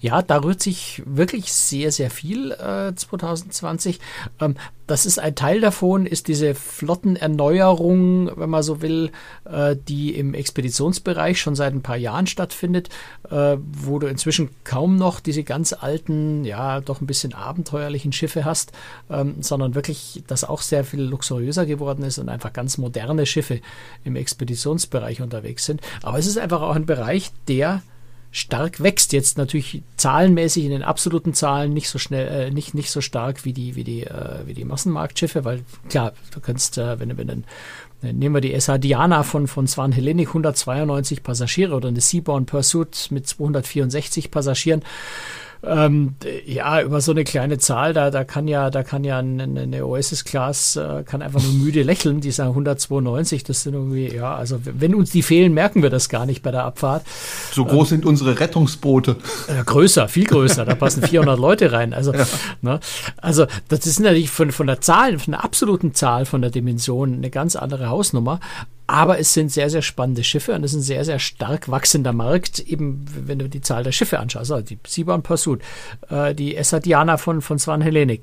Ja, 0.00 0.22
da 0.22 0.42
rührt 0.42 0.62
sich 0.62 1.02
wirklich 1.06 1.52
sehr, 1.52 1.92
sehr 1.92 2.10
viel 2.10 2.52
äh, 2.52 2.94
2020. 2.94 4.00
Ähm, 4.40 4.56
das 4.86 5.04
ist 5.04 5.18
ein 5.18 5.34
Teil 5.34 5.60
davon, 5.60 6.06
ist 6.06 6.28
diese 6.28 6.54
Flottenerneuerung, 6.54 8.30
wenn 8.36 8.50
man 8.50 8.62
so 8.62 8.82
will, 8.82 9.10
äh, 9.44 9.74
die 9.76 10.14
im 10.14 10.32
Expeditionsbereich 10.32 11.40
schon 11.40 11.56
seit 11.56 11.74
ein 11.74 11.82
paar 11.82 11.96
Jahren 11.96 12.28
stattfindet, 12.28 12.88
äh, 13.28 13.56
wo 13.72 13.98
du 13.98 14.06
inzwischen 14.06 14.50
kaum 14.62 14.96
noch 14.96 15.18
diese 15.18 15.42
ganz 15.42 15.72
alten, 15.72 16.44
ja, 16.44 16.80
doch 16.80 17.00
ein 17.00 17.06
bisschen 17.06 17.34
abenteuerlichen 17.34 18.12
Schiffe 18.12 18.44
hast, 18.44 18.72
ähm, 19.10 19.36
sondern 19.40 19.74
wirklich, 19.74 20.22
das 20.28 20.44
auch 20.44 20.62
sehr 20.62 20.84
viel 20.84 21.02
luxuriöser 21.02 21.66
geworden 21.66 22.04
ist 22.04 22.18
und 22.18 22.28
einfach 22.28 22.52
ganz 22.52 22.78
moderne 22.78 23.26
Schiffe 23.26 23.60
im 24.04 24.14
Expeditionsbereich 24.14 25.20
unterwegs 25.20 25.64
sind. 25.64 25.80
Aber 26.02 26.18
es 26.18 26.26
ist 26.26 26.38
einfach 26.38 26.62
auch 26.62 26.76
ein 26.76 26.86
Bereich, 26.86 27.32
der 27.48 27.82
stark 28.36 28.82
wächst. 28.82 29.14
Jetzt 29.14 29.38
natürlich 29.38 29.82
zahlenmäßig 29.96 30.64
in 30.64 30.70
den 30.70 30.82
absoluten 30.82 31.32
Zahlen 31.32 31.72
nicht 31.72 31.88
so 31.88 31.98
schnell, 31.98 32.28
äh, 32.28 32.50
nicht, 32.50 32.74
nicht 32.74 32.90
so 32.90 33.00
stark 33.00 33.46
wie 33.46 33.54
die, 33.54 33.76
wie 33.76 33.84
die, 33.84 34.02
äh, 34.02 34.40
wie 34.44 34.52
die 34.52 34.66
Massenmarktschiffe, 34.66 35.46
weil 35.46 35.64
klar, 35.88 36.12
du 36.32 36.40
kannst, 36.40 36.76
äh, 36.76 37.00
wenn, 37.00 37.16
wenn 37.16 37.44
äh, 38.02 38.12
nehmen 38.12 38.34
wir 38.34 38.42
die 38.42 38.58
SH 38.58 38.76
Diana 38.76 39.22
von, 39.22 39.46
von 39.46 39.66
Swan 39.66 39.90
Hellenic, 39.90 40.28
192 40.28 41.22
Passagiere 41.22 41.74
oder 41.74 41.88
eine 41.88 42.02
Seaborn 42.02 42.44
Pursuit 42.44 43.08
mit 43.10 43.26
264 43.26 44.30
Passagieren 44.30 44.82
ähm, 45.66 46.14
ja, 46.46 46.82
über 46.82 47.00
so 47.00 47.12
eine 47.12 47.24
kleine 47.24 47.58
Zahl, 47.58 47.92
da, 47.92 48.10
da 48.10 48.24
kann 48.24 48.48
ja, 48.48 48.70
da 48.70 48.82
kann 48.82 49.04
ja 49.04 49.18
eine, 49.18 49.42
eine 49.44 49.84
Oasis-Class 49.84 50.76
äh, 50.76 51.02
kann 51.04 51.22
einfach 51.22 51.42
nur 51.42 51.52
müde 51.52 51.82
lächeln, 51.84 52.20
die 52.20 52.30
sagen 52.30 52.50
192, 52.50 53.44
das 53.44 53.62
sind 53.62 53.74
irgendwie, 53.74 54.14
ja, 54.14 54.34
also 54.34 54.58
wenn 54.62 54.94
uns 54.94 55.10
die 55.10 55.22
fehlen, 55.22 55.54
merken 55.54 55.82
wir 55.82 55.90
das 55.90 56.08
gar 56.08 56.26
nicht 56.26 56.42
bei 56.42 56.50
der 56.50 56.64
Abfahrt. 56.64 57.04
So 57.52 57.64
groß 57.64 57.90
ähm, 57.90 57.96
sind 57.96 58.06
unsere 58.06 58.38
Rettungsboote. 58.38 59.16
Äh, 59.48 59.64
größer, 59.64 60.08
viel 60.08 60.24
größer, 60.24 60.64
da 60.64 60.74
passen 60.74 61.02
400 61.06 61.38
Leute 61.38 61.72
rein. 61.72 61.92
Also, 61.92 62.12
ja. 62.12 62.26
ne, 62.62 62.80
also 63.16 63.46
das 63.68 63.86
ist 63.86 64.00
natürlich 64.00 64.30
von, 64.30 64.52
von 64.52 64.66
der 64.66 64.80
Zahl, 64.80 65.18
von 65.18 65.32
der 65.32 65.44
absoluten 65.44 65.94
Zahl, 65.94 66.26
von 66.26 66.42
der 66.42 66.50
Dimension 66.50 67.14
eine 67.14 67.30
ganz 67.30 67.56
andere 67.56 67.88
Hausnummer. 67.88 68.40
Aber 68.88 69.18
es 69.18 69.34
sind 69.34 69.50
sehr, 69.50 69.68
sehr 69.68 69.82
spannende 69.82 70.22
Schiffe 70.22 70.54
und 70.54 70.62
es 70.62 70.72
ist 70.72 70.78
ein 70.78 70.82
sehr, 70.82 71.04
sehr 71.04 71.18
stark 71.18 71.68
wachsender 71.68 72.12
Markt, 72.12 72.60
eben 72.60 73.04
wenn 73.08 73.38
du 73.38 73.48
die 73.48 73.60
Zahl 73.60 73.82
der 73.82 73.92
Schiffe 73.92 74.20
anschaust. 74.20 74.52
Also 74.52 74.64
die 74.64 74.78
Seaborn 74.86 75.22
Pursuit, 75.22 75.60
äh, 76.08 76.34
die 76.34 76.54
Essa 76.56 76.78
Diana 76.78 77.16
von, 77.16 77.42
von 77.42 77.58
Swan 77.58 77.80
Hellenic, 77.80 78.22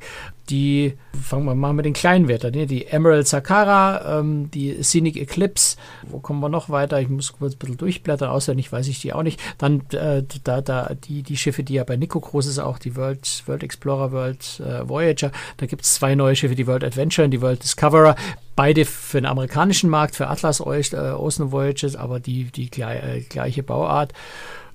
die, 0.49 0.97
fangen 1.21 1.45
wir 1.45 1.55
mal 1.55 1.73
mit 1.73 1.85
den 1.85 1.93
kleinen 1.93 2.27
Werten, 2.27 2.51
ne? 2.53 2.67
die 2.67 2.87
Emerald 2.87 3.27
Sakara, 3.27 4.19
ähm, 4.19 4.51
die 4.51 4.83
Scenic 4.83 5.15
Eclipse, 5.15 5.77
wo 6.03 6.19
kommen 6.19 6.41
wir 6.41 6.49
noch 6.49 6.69
weiter? 6.69 6.99
Ich 6.99 7.07
muss 7.07 7.31
kurz 7.31 7.53
ein 7.53 7.59
bisschen 7.59 7.77
durchblättern, 7.77 8.29
auswendig 8.29 8.71
weiß 8.71 8.87
ich 8.87 8.99
die 8.99 9.13
auch 9.13 9.23
nicht. 9.23 9.39
Dann 9.57 9.81
äh, 9.91 10.23
da, 10.43 10.61
da 10.61 10.93
die, 10.95 11.23
die 11.23 11.37
Schiffe, 11.37 11.63
die 11.63 11.75
ja 11.75 11.85
bei 11.85 11.95
Nico 11.95 12.19
groß 12.19 12.47
ist, 12.47 12.59
auch 12.59 12.77
die 12.77 12.95
World, 12.97 13.43
World 13.45 13.63
Explorer, 13.63 14.11
World 14.11 14.59
äh, 14.59 14.87
Voyager. 14.87 15.31
Da 15.57 15.65
gibt 15.65 15.83
es 15.83 15.93
zwei 15.95 16.13
neue 16.15 16.35
Schiffe, 16.35 16.55
die 16.55 16.67
World 16.67 16.83
Adventure 16.83 17.25
und 17.25 17.31
die 17.31 17.41
World 17.41 17.63
Discoverer. 17.63 18.15
Beide 18.55 18.85
für 18.85 19.19
den 19.19 19.25
amerikanischen 19.25 19.89
Markt, 19.89 20.15
für 20.15 20.27
Atlas 20.27 20.59
äh, 20.59 20.63
Ocean 20.63 21.51
Voyages, 21.51 21.95
aber 21.95 22.19
die, 22.19 22.45
die 22.51 22.69
äh, 22.81 23.21
gleiche 23.21 23.63
Bauart. 23.63 24.13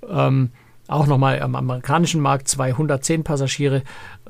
Ähm, 0.08 0.50
auch 0.88 1.06
nochmal 1.06 1.42
am 1.42 1.54
amerikanischen 1.54 2.22
Markt 2.22 2.48
210 2.48 3.22
Passagiere, 3.22 3.82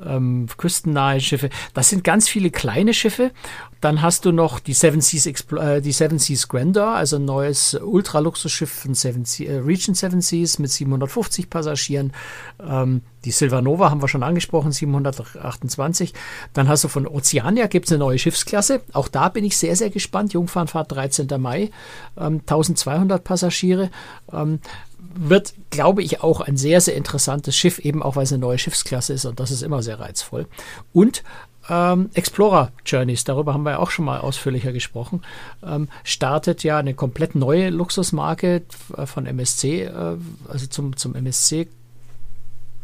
ähm, 0.04 0.46
küstennahe 0.56 1.20
Schiffe. 1.20 1.50
Das 1.74 1.88
sind 1.88 2.04
ganz 2.04 2.28
viele 2.28 2.50
kleine 2.50 2.94
Schiffe. 2.94 3.32
Dann 3.80 4.02
hast 4.02 4.24
du 4.24 4.32
noch 4.32 4.58
die 4.58 4.72
Seven 4.72 5.00
Seas, 5.00 5.26
Expl 5.26 5.58
äh, 5.58 5.80
die 5.80 5.92
Seven 5.92 6.18
Seas 6.18 6.48
Grandeur, 6.48 6.94
also 6.94 7.16
ein 7.16 7.24
neues 7.24 7.74
Ultraluxusschiff 7.74 8.70
von 8.70 8.94
Seven 8.94 9.24
Se 9.24 9.44
äh, 9.44 9.58
Region 9.58 9.94
Seven 9.94 10.20
Seas 10.20 10.58
mit 10.58 10.70
750 10.70 11.48
Passagieren. 11.48 12.12
Ähm, 12.60 13.02
die 13.24 13.30
Silvanova 13.30 13.90
haben 13.90 14.02
wir 14.02 14.08
schon 14.08 14.22
angesprochen, 14.22 14.72
728. 14.72 16.12
Dann 16.54 16.68
hast 16.68 16.84
du 16.84 16.88
von 16.88 17.06
Oceania 17.06 17.66
gibt 17.66 17.86
es 17.86 17.92
eine 17.92 18.00
neue 18.00 18.18
Schiffsklasse. 18.18 18.80
Auch 18.92 19.08
da 19.08 19.28
bin 19.28 19.44
ich 19.44 19.56
sehr, 19.56 19.76
sehr 19.76 19.90
gespannt. 19.90 20.32
Jungfernfahrt 20.32 20.90
13. 20.92 21.28
Mai, 21.38 21.70
ähm, 22.16 22.40
1200 22.40 23.22
Passagiere. 23.22 23.90
Ähm, 24.32 24.60
wird, 25.18 25.54
glaube 25.70 26.02
ich, 26.02 26.22
auch 26.22 26.40
ein 26.40 26.56
sehr, 26.56 26.80
sehr 26.80 26.96
interessantes 26.96 27.56
Schiff, 27.56 27.78
eben 27.78 28.02
auch 28.02 28.16
weil 28.16 28.24
es 28.24 28.32
eine 28.32 28.40
neue 28.40 28.58
Schiffsklasse 28.58 29.12
ist 29.12 29.24
und 29.24 29.40
das 29.40 29.50
ist 29.50 29.62
immer 29.62 29.82
sehr 29.82 29.98
reizvoll. 29.98 30.46
Und 30.92 31.22
ähm, 31.68 32.10
Explorer 32.14 32.72
Journeys, 32.86 33.24
darüber 33.24 33.52
haben 33.52 33.64
wir 33.64 33.72
ja 33.72 33.78
auch 33.78 33.90
schon 33.90 34.04
mal 34.04 34.20
ausführlicher 34.20 34.72
gesprochen, 34.72 35.22
ähm, 35.62 35.88
startet 36.04 36.62
ja 36.62 36.78
eine 36.78 36.94
komplett 36.94 37.34
neue 37.34 37.70
Luxusmarke 37.70 38.62
äh, 38.96 39.06
von 39.06 39.26
MSC, 39.26 39.84
äh, 39.84 40.16
also 40.48 40.66
zum, 40.66 40.96
zum 40.96 41.14
MSC 41.14 41.68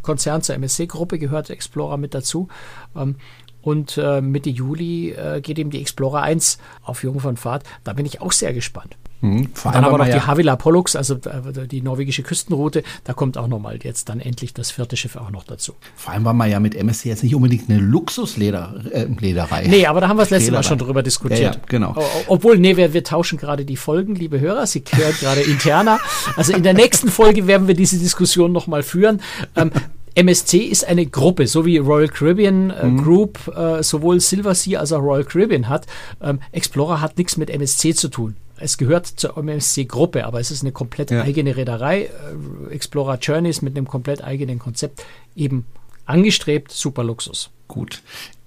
Konzern, 0.02 0.42
zur 0.42 0.54
MSC-Gruppe 0.56 1.18
gehört 1.18 1.48
Explorer 1.50 1.96
mit 1.96 2.14
dazu. 2.14 2.48
Ähm, 2.94 3.16
und 3.62 3.96
äh, 3.96 4.20
Mitte 4.20 4.50
Juli 4.50 5.12
äh, 5.12 5.40
geht 5.40 5.58
eben 5.58 5.70
die 5.70 5.80
Explorer 5.80 6.20
1 6.20 6.58
auf 6.82 7.02
Jungfernfahrt. 7.02 7.64
Da 7.82 7.94
bin 7.94 8.04
ich 8.04 8.20
auch 8.20 8.32
sehr 8.32 8.52
gespannt. 8.52 8.98
Mhm, 9.20 9.48
dann 9.64 9.74
haben 9.74 9.92
wir 9.92 9.98
noch 9.98 10.04
die 10.04 10.10
ja 10.10 10.26
Havila 10.26 10.56
Pollux, 10.56 10.96
also 10.96 11.14
äh, 11.14 11.66
die 11.66 11.80
norwegische 11.80 12.22
Küstenroute. 12.22 12.82
Da 13.04 13.14
kommt 13.14 13.38
auch 13.38 13.48
nochmal 13.48 13.78
jetzt 13.82 14.08
dann 14.08 14.20
endlich 14.20 14.52
das 14.52 14.70
vierte 14.70 14.96
Schiff 14.96 15.16
auch 15.16 15.30
noch 15.30 15.44
dazu. 15.44 15.74
Vor 15.96 16.12
allem 16.12 16.24
war 16.24 16.34
man 16.34 16.50
ja 16.50 16.60
mit 16.60 16.74
MSC 16.74 17.08
jetzt 17.08 17.22
nicht 17.22 17.34
unbedingt 17.34 17.70
eine 17.70 17.80
Luxuslederei. 17.80 19.62
Äh, 19.62 19.68
nee, 19.68 19.86
aber 19.86 20.00
da 20.00 20.08
haben 20.08 20.18
wir 20.18 20.22
das 20.22 20.30
letzte 20.30 20.52
Mal 20.52 20.62
schon 20.62 20.78
drüber 20.78 21.02
diskutiert. 21.02 21.40
Ja, 21.40 21.52
ja, 21.52 21.60
genau. 21.66 21.96
Obwohl, 22.26 22.58
nee, 22.58 22.76
wir, 22.76 22.92
wir 22.92 23.04
tauschen 23.04 23.38
gerade 23.38 23.64
die 23.64 23.76
Folgen, 23.76 24.14
liebe 24.14 24.40
Hörer. 24.40 24.66
Sie 24.66 24.84
hören 24.90 25.14
gerade 25.18 25.40
interner. 25.42 25.98
Also 26.36 26.52
in 26.52 26.62
der 26.62 26.74
nächsten 26.74 27.08
Folge 27.08 27.46
werden 27.46 27.66
wir 27.66 27.74
diese 27.74 27.98
Diskussion 27.98 28.52
nochmal 28.52 28.82
führen. 28.82 29.20
Ähm, 29.56 29.70
MSC 30.14 30.58
ist 30.58 30.86
eine 30.86 31.06
Gruppe, 31.06 31.46
so 31.46 31.66
wie 31.66 31.78
Royal 31.78 32.08
Caribbean 32.08 32.70
äh, 32.70 32.86
mhm. 32.86 33.02
Group 33.02 33.52
äh, 33.56 33.82
sowohl 33.82 34.20
Silver 34.20 34.54
Sea 34.54 34.80
als 34.80 34.92
auch 34.92 35.00
Royal 35.00 35.24
Caribbean 35.24 35.68
hat. 35.68 35.86
Ähm, 36.22 36.40
Explorer 36.52 37.00
hat 37.00 37.18
nichts 37.18 37.36
mit 37.36 37.50
MSC 37.50 37.94
zu 37.94 38.08
tun. 38.08 38.36
Es 38.64 38.78
gehört 38.78 39.06
zur 39.06 39.36
MSC-Gruppe, 39.36 40.24
aber 40.24 40.40
es 40.40 40.50
ist 40.50 40.62
eine 40.62 40.72
komplett 40.72 41.10
ja. 41.10 41.20
eigene 41.20 41.54
Reederei. 41.54 42.04
Äh, 42.04 42.72
Explorer 42.72 43.18
Journeys 43.18 43.60
mit 43.60 43.76
einem 43.76 43.86
komplett 43.86 44.24
eigenen 44.24 44.58
Konzept 44.58 45.04
eben 45.36 45.66
angestrebt, 46.06 46.72
super 46.72 47.04
Luxus. 47.04 47.50
Gut. 47.68 48.02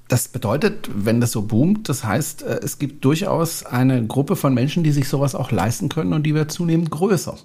Das 0.07 0.27
bedeutet, 0.27 0.89
wenn 0.91 1.21
das 1.21 1.33
so 1.33 1.43
boomt, 1.43 1.87
das 1.87 2.03
heißt, 2.03 2.41
äh, 2.41 2.59
es 2.63 2.79
gibt 2.79 3.05
durchaus 3.05 3.63
eine 3.63 4.07
Gruppe 4.07 4.35
von 4.35 4.55
Menschen, 4.55 4.83
die 4.83 4.91
sich 4.91 5.07
sowas 5.07 5.35
auch 5.35 5.51
leisten 5.51 5.87
können 5.87 6.13
und 6.13 6.23
die 6.23 6.33
wird 6.33 6.51
zunehmend 6.51 6.89
größer. 6.89 7.37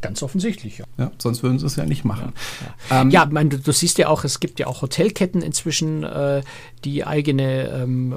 Ganz 0.00 0.20
offensichtlich, 0.24 0.78
ja. 0.78 0.86
ja. 0.96 1.12
Sonst 1.18 1.44
würden 1.44 1.60
sie 1.60 1.66
es 1.66 1.76
ja 1.76 1.84
nicht 1.84 2.04
machen. 2.04 2.32
Ja, 2.60 2.96
ja. 2.96 3.02
Ähm, 3.02 3.10
ja 3.10 3.28
mein, 3.30 3.48
du, 3.48 3.60
du, 3.60 3.72
siehst 3.72 3.96
ja 3.98 4.08
auch, 4.08 4.24
es 4.24 4.40
gibt 4.40 4.58
ja 4.58 4.66
auch 4.66 4.82
Hotelketten 4.82 5.40
inzwischen, 5.40 6.02
äh, 6.02 6.42
die 6.84 7.04
eigene 7.04 7.68
ähm, 7.68 8.14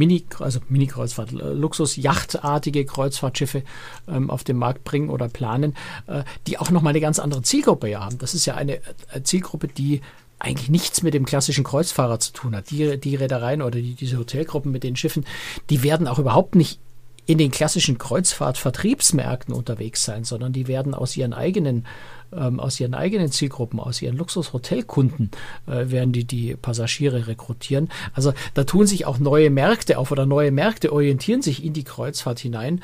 Mini, 0.00 0.24
also 0.38 0.60
Mini-Kreuzfahrt, 0.70 1.32
äh, 1.32 1.52
Luxus-Yachtartige 1.52 2.86
Kreuzfahrtschiffe 2.86 3.62
ähm, 4.08 4.30
auf 4.30 4.44
den 4.44 4.56
Markt 4.56 4.82
bringen 4.82 5.10
oder 5.10 5.28
planen, 5.28 5.76
äh, 6.06 6.22
die 6.46 6.56
auch 6.56 6.70
nochmal 6.70 6.92
eine 6.92 7.00
ganz 7.00 7.18
andere 7.18 7.42
Zielgruppe 7.42 8.00
haben. 8.00 8.16
Das 8.18 8.34
ist 8.34 8.46
ja 8.46 8.54
eine, 8.54 8.80
eine 9.10 9.20
äh, 9.20 9.22
Zielgruppe, 9.22 9.68
die 9.68 10.00
eigentlich 10.38 10.70
nichts 10.70 11.02
mit 11.02 11.12
dem 11.12 11.26
klassischen 11.26 11.64
Kreuzfahrer 11.64 12.18
zu 12.18 12.32
tun 12.32 12.56
hat. 12.56 12.70
Die, 12.70 12.98
die 12.98 13.14
Reedereien 13.14 13.60
oder 13.60 13.78
die, 13.78 13.92
diese 13.94 14.16
Hotelgruppen 14.16 14.72
mit 14.72 14.84
den 14.84 14.96
Schiffen, 14.96 15.26
die 15.68 15.82
werden 15.82 16.08
auch 16.08 16.18
überhaupt 16.18 16.54
nicht 16.54 16.80
in 17.26 17.36
den 17.36 17.50
klassischen 17.50 17.98
Kreuzfahrtvertriebsmärkten 17.98 19.54
unterwegs 19.54 20.02
sein, 20.02 20.24
sondern 20.24 20.54
die 20.54 20.66
werden 20.66 20.94
aus 20.94 21.14
ihren 21.14 21.34
eigenen 21.34 21.86
ähm, 22.32 22.60
aus 22.60 22.78
ihren 22.80 22.94
eigenen 22.94 23.30
Zielgruppen, 23.30 23.80
aus 23.80 24.00
ihren 24.02 24.16
Luxushotelkunden 24.16 25.30
äh, 25.66 25.90
werden 25.90 26.12
die 26.12 26.24
die 26.24 26.56
Passagiere 26.56 27.26
rekrutieren. 27.26 27.88
Also 28.14 28.32
da 28.54 28.64
tun 28.64 28.86
sich 28.86 29.06
auch 29.06 29.18
neue 29.18 29.50
Märkte 29.50 29.98
auf 29.98 30.10
oder 30.10 30.26
neue 30.26 30.50
Märkte 30.50 30.92
orientieren 30.92 31.42
sich 31.42 31.64
in 31.64 31.72
die 31.72 31.84
Kreuzfahrt 31.84 32.38
hinein, 32.38 32.82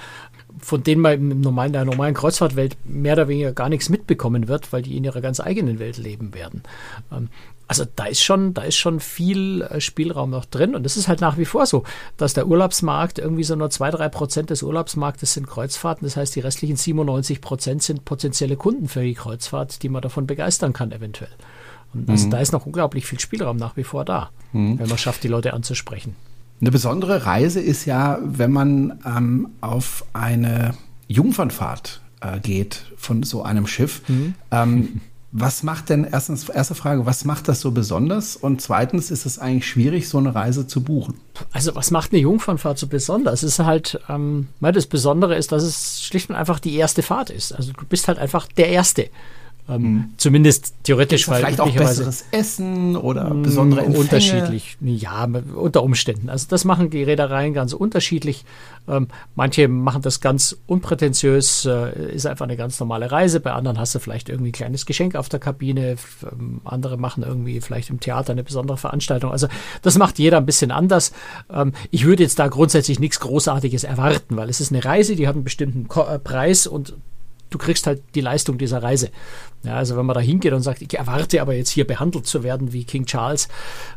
von 0.59 0.83
denen 0.83 1.01
man 1.01 1.15
im 1.15 1.41
normalen, 1.41 1.73
der 1.73 1.85
normalen 1.85 2.15
Kreuzfahrtwelt 2.15 2.77
mehr 2.85 3.15
oder 3.15 3.29
weniger 3.29 3.53
gar 3.53 3.69
nichts 3.69 3.89
mitbekommen 3.89 4.49
wird, 4.49 4.73
weil 4.73 4.83
die 4.83 4.97
in 4.97 5.05
ihrer 5.05 5.21
ganz 5.21 5.41
eigenen 5.41 5.79
Welt 5.79 5.99
leben 5.99 6.35
werden. 6.35 6.63
Ähm, 7.13 7.29
also 7.69 7.85
da 7.97 8.05
ist 8.07 8.23
schon, 8.23 8.55
da 8.55 8.63
ist 8.63 8.77
schon 8.77 9.01
viel 9.01 9.63
äh, 9.63 9.81
Spielraum 9.81 10.31
noch 10.31 10.45
drin. 10.45 10.75
Und 10.75 10.87
es 10.87 10.97
ist 10.97 11.09
halt 11.09 11.21
nach 11.21 11.37
wie 11.37 11.45
vor 11.45 11.67
so, 11.67 11.83
dass 12.17 12.35
der 12.35 12.47
Urlaubsmarkt 12.47 13.19
irgendwie 13.19 13.45
so 13.45 13.57
nur 13.57 13.71
zwei, 13.71 13.91
drei 13.91 14.09
Prozent 14.09 14.51
des 14.51 14.63
Urlaubsmarktes 14.63 15.35
sind 15.35 15.49
Kreuzfahrten. 15.49 16.07
Das 16.07 16.17
heißt, 16.17 16.35
die 16.37 16.41
restlichen 16.41 16.77
97 16.77 17.41
Prozent 17.41 17.83
sind 17.83 18.05
potenzielle 18.05 18.57
Kunden 18.57 18.89
für 18.89 19.03
die 19.03 19.15
Kreuzfahrt, 19.15 19.83
die 19.83 19.89
man 19.89 20.03
davon 20.03 20.27
begeistern 20.27 20.73
kann, 20.73 20.93
eventuell. 20.93 21.33
Und 21.93 22.09
also 22.09 22.27
mhm. 22.27 22.31
da 22.31 22.41
ist 22.41 22.53
noch 22.53 22.67
unglaublich 22.67 23.07
viel 23.07 23.19
Spielraum 23.19 23.57
nach 23.57 23.77
wie 23.77 23.85
vor 23.85 24.05
da, 24.05 24.31
mhm. 24.53 24.79
wenn 24.79 24.89
man 24.89 24.99
schafft, 24.99 25.25
die 25.25 25.29
Leute 25.29 25.53
anzusprechen. 25.53 26.15
Eine 26.61 26.71
besondere 26.71 27.27
Reise 27.27 27.61
ist 27.61 27.85
ja, 27.85 28.19
wenn 28.23 28.53
man 28.53 28.99
ähm, 29.05 29.49
auf 29.61 30.05
eine 30.13 30.75
Jungfernfahrt 31.09 32.01
äh, 32.21 32.41
geht 32.41 32.85
von 32.97 33.23
so 33.23 33.43
einem 33.43 33.67
Schiff. 33.67 34.03
Mhm. 34.09 34.35
Ähm, 34.51 35.01
Was 35.39 35.63
macht 35.63 35.91
denn 35.91 36.05
erstens, 36.11 36.49
erste 36.49 36.75
Frage, 36.75 37.05
was 37.05 37.27
macht 37.27 37.49
das 37.49 37.61
so 37.61 37.73
besonders? 37.73 38.37
Und 38.37 38.63
zweitens, 38.63 39.11
ist 39.11 39.27
es 39.27 39.39
eigentlich 39.39 39.67
schwierig, 39.67 40.09
so 40.09 40.17
eine 40.17 40.35
Reise 40.35 40.67
zu 40.67 40.83
buchen? 40.83 41.15
Also, 41.53 41.75
was 41.75 41.91
macht 41.91 42.13
eine 42.13 42.23
Jungfernfahrt 42.23 42.79
so 42.79 42.87
besonders? 42.87 43.43
Es 43.43 43.59
ist 43.59 43.67
halt, 43.67 44.01
ähm, 44.09 44.49
das 44.61 44.87
Besondere 44.87 45.37
ist, 45.37 45.53
dass 45.53 45.63
es 45.63 46.03
schlicht 46.03 46.31
und 46.31 46.37
einfach 46.37 46.59
die 46.59 46.75
erste 46.77 47.03
Fahrt 47.03 47.29
ist. 47.29 47.53
Also, 47.53 47.73
du 47.73 47.85
bist 47.85 48.09
halt 48.09 48.19
einfach 48.19 48.47
der 48.57 48.69
Erste. 48.69 49.11
Ähm, 49.69 49.83
mhm. 49.83 50.05
Zumindest 50.17 50.75
theoretisch, 50.85 51.29
weil 51.29 51.41
vielleicht 51.41 51.61
auch 51.61 51.71
besseres 51.71 52.25
Essen 52.31 52.97
oder 52.97 53.31
besondere 53.31 53.81
Empfänge. 53.81 53.99
Unterschiedlich, 53.99 54.77
ja, 54.81 55.29
unter 55.55 55.83
Umständen. 55.83 56.29
Also 56.29 56.47
das 56.49 56.65
machen 56.65 56.91
die 56.91 57.03
Reedereien 57.03 57.53
ganz 57.53 57.73
unterschiedlich. 57.73 58.45
Ähm, 58.89 59.09
manche 59.35 59.67
machen 59.67 60.03
das 60.03 60.21
ganz 60.21 60.57
unprätentiös, 60.67 61.65
äh, 61.65 62.15
ist 62.15 62.27
einfach 62.27 62.45
eine 62.45 62.57
ganz 62.57 62.79
normale 62.79 63.11
Reise. 63.11 63.41
Bei 63.41 63.53
anderen 63.53 63.79
hast 63.81 63.95
du 63.95 63.99
vielleicht 63.99 64.29
irgendwie 64.29 64.51
ein 64.51 64.53
kleines 64.53 64.87
Geschenk 64.87 65.17
auf 65.17 65.29
der 65.29 65.41
Kabine. 65.41 65.97
Ähm, 66.23 66.61
andere 66.65 66.97
machen 66.97 67.25
irgendwie 67.25 67.61
vielleicht 67.61 67.91
im 67.91 67.99
Theater 67.99 68.33
eine 68.33 68.45
besondere 68.45 68.77
Veranstaltung. 68.77 69.33
Also 69.33 69.49
das 69.83 69.99
macht 69.99 70.21
jeder 70.21 70.37
ein 70.37 70.47
bisschen 70.47 70.71
anders. 70.71 71.13
Ähm, 71.51 71.73
ich 71.91 72.05
würde 72.05 72.23
jetzt 72.23 72.39
da 72.39 72.47
grundsätzlich 72.47 73.01
nichts 73.01 73.19
Großartiges 73.19 73.83
erwarten, 73.83 74.37
weil 74.37 74.49
es 74.49 74.61
ist 74.61 74.71
eine 74.71 74.85
Reise, 74.85 75.17
die 75.17 75.27
hat 75.27 75.35
einen 75.35 75.45
bestimmten 75.45 75.89
Ko 75.89 76.05
äh, 76.07 76.21
Preis 76.21 76.69
und 76.69 76.95
du 77.57 77.65
kriegst 77.65 77.87
halt 77.87 78.03
die 78.15 78.21
Leistung 78.21 78.59
dieser 78.59 78.83
Reise. 78.83 79.11
Ja, 79.63 79.75
also 79.75 79.97
wenn 79.97 80.07
man 80.07 80.15
da 80.15 80.21
hingeht 80.21 80.53
und 80.53 80.63
sagt, 80.63 80.83
ich 80.83 80.95
erwarte 80.97 81.41
aber 81.41 81.55
jetzt 81.55 81.71
hier 81.71 81.87
behandelt 81.87 82.27
zu 82.27 82.43
werden 82.43 82.73
wie 82.73 82.85
King 82.85 83.07
Charles, 83.07 83.49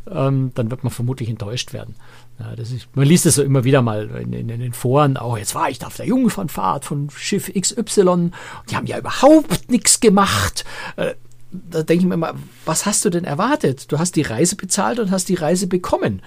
ähm, 0.10 0.52
dann 0.56 0.72
wird 0.72 0.84
man 0.84 0.92
vermutlich 0.92 1.30
enttäuscht 1.30 1.74
werden. 1.74 1.96
Ja, 2.40 2.56
das 2.56 2.72
ist, 2.72 2.88
man 2.96 3.06
liest 3.06 3.26
es 3.26 3.36
so 3.36 3.44
immer 3.44 3.66
wieder 3.66 3.82
mal 3.82 4.10
in, 4.22 4.32
in, 4.32 4.50
in 4.50 4.62
den 4.62 4.74
Foren, 4.74 5.18
auch 5.18 5.34
oh, 5.34 5.38
jetzt 5.38 5.56
war 5.56 5.70
ich 5.70 5.80
da 5.80 5.88
auf 5.88 5.98
der 5.98 6.08
Jungfernfahrt 6.08 6.86
von 6.86 7.10
Schiff 7.10 7.52
XY, 7.54 8.32
die 8.70 8.76
haben 8.76 8.88
ja 8.88 8.98
überhaupt 8.98 9.70
nichts 9.70 10.00
gemacht. 10.00 10.64
Äh, 10.96 11.16
da 11.52 11.84
denke 11.84 12.04
ich 12.04 12.08
mir 12.08 12.14
immer, 12.14 12.36
was 12.66 12.86
hast 12.86 13.04
du 13.04 13.10
denn 13.10 13.26
erwartet? 13.26 13.92
Du 13.92 14.00
hast 14.00 14.16
die 14.16 14.22
Reise 14.22 14.56
bezahlt 14.56 15.00
und 15.00 15.12
hast 15.12 15.30
die 15.30 15.36
Reise 15.36 15.68
bekommen. 15.68 16.22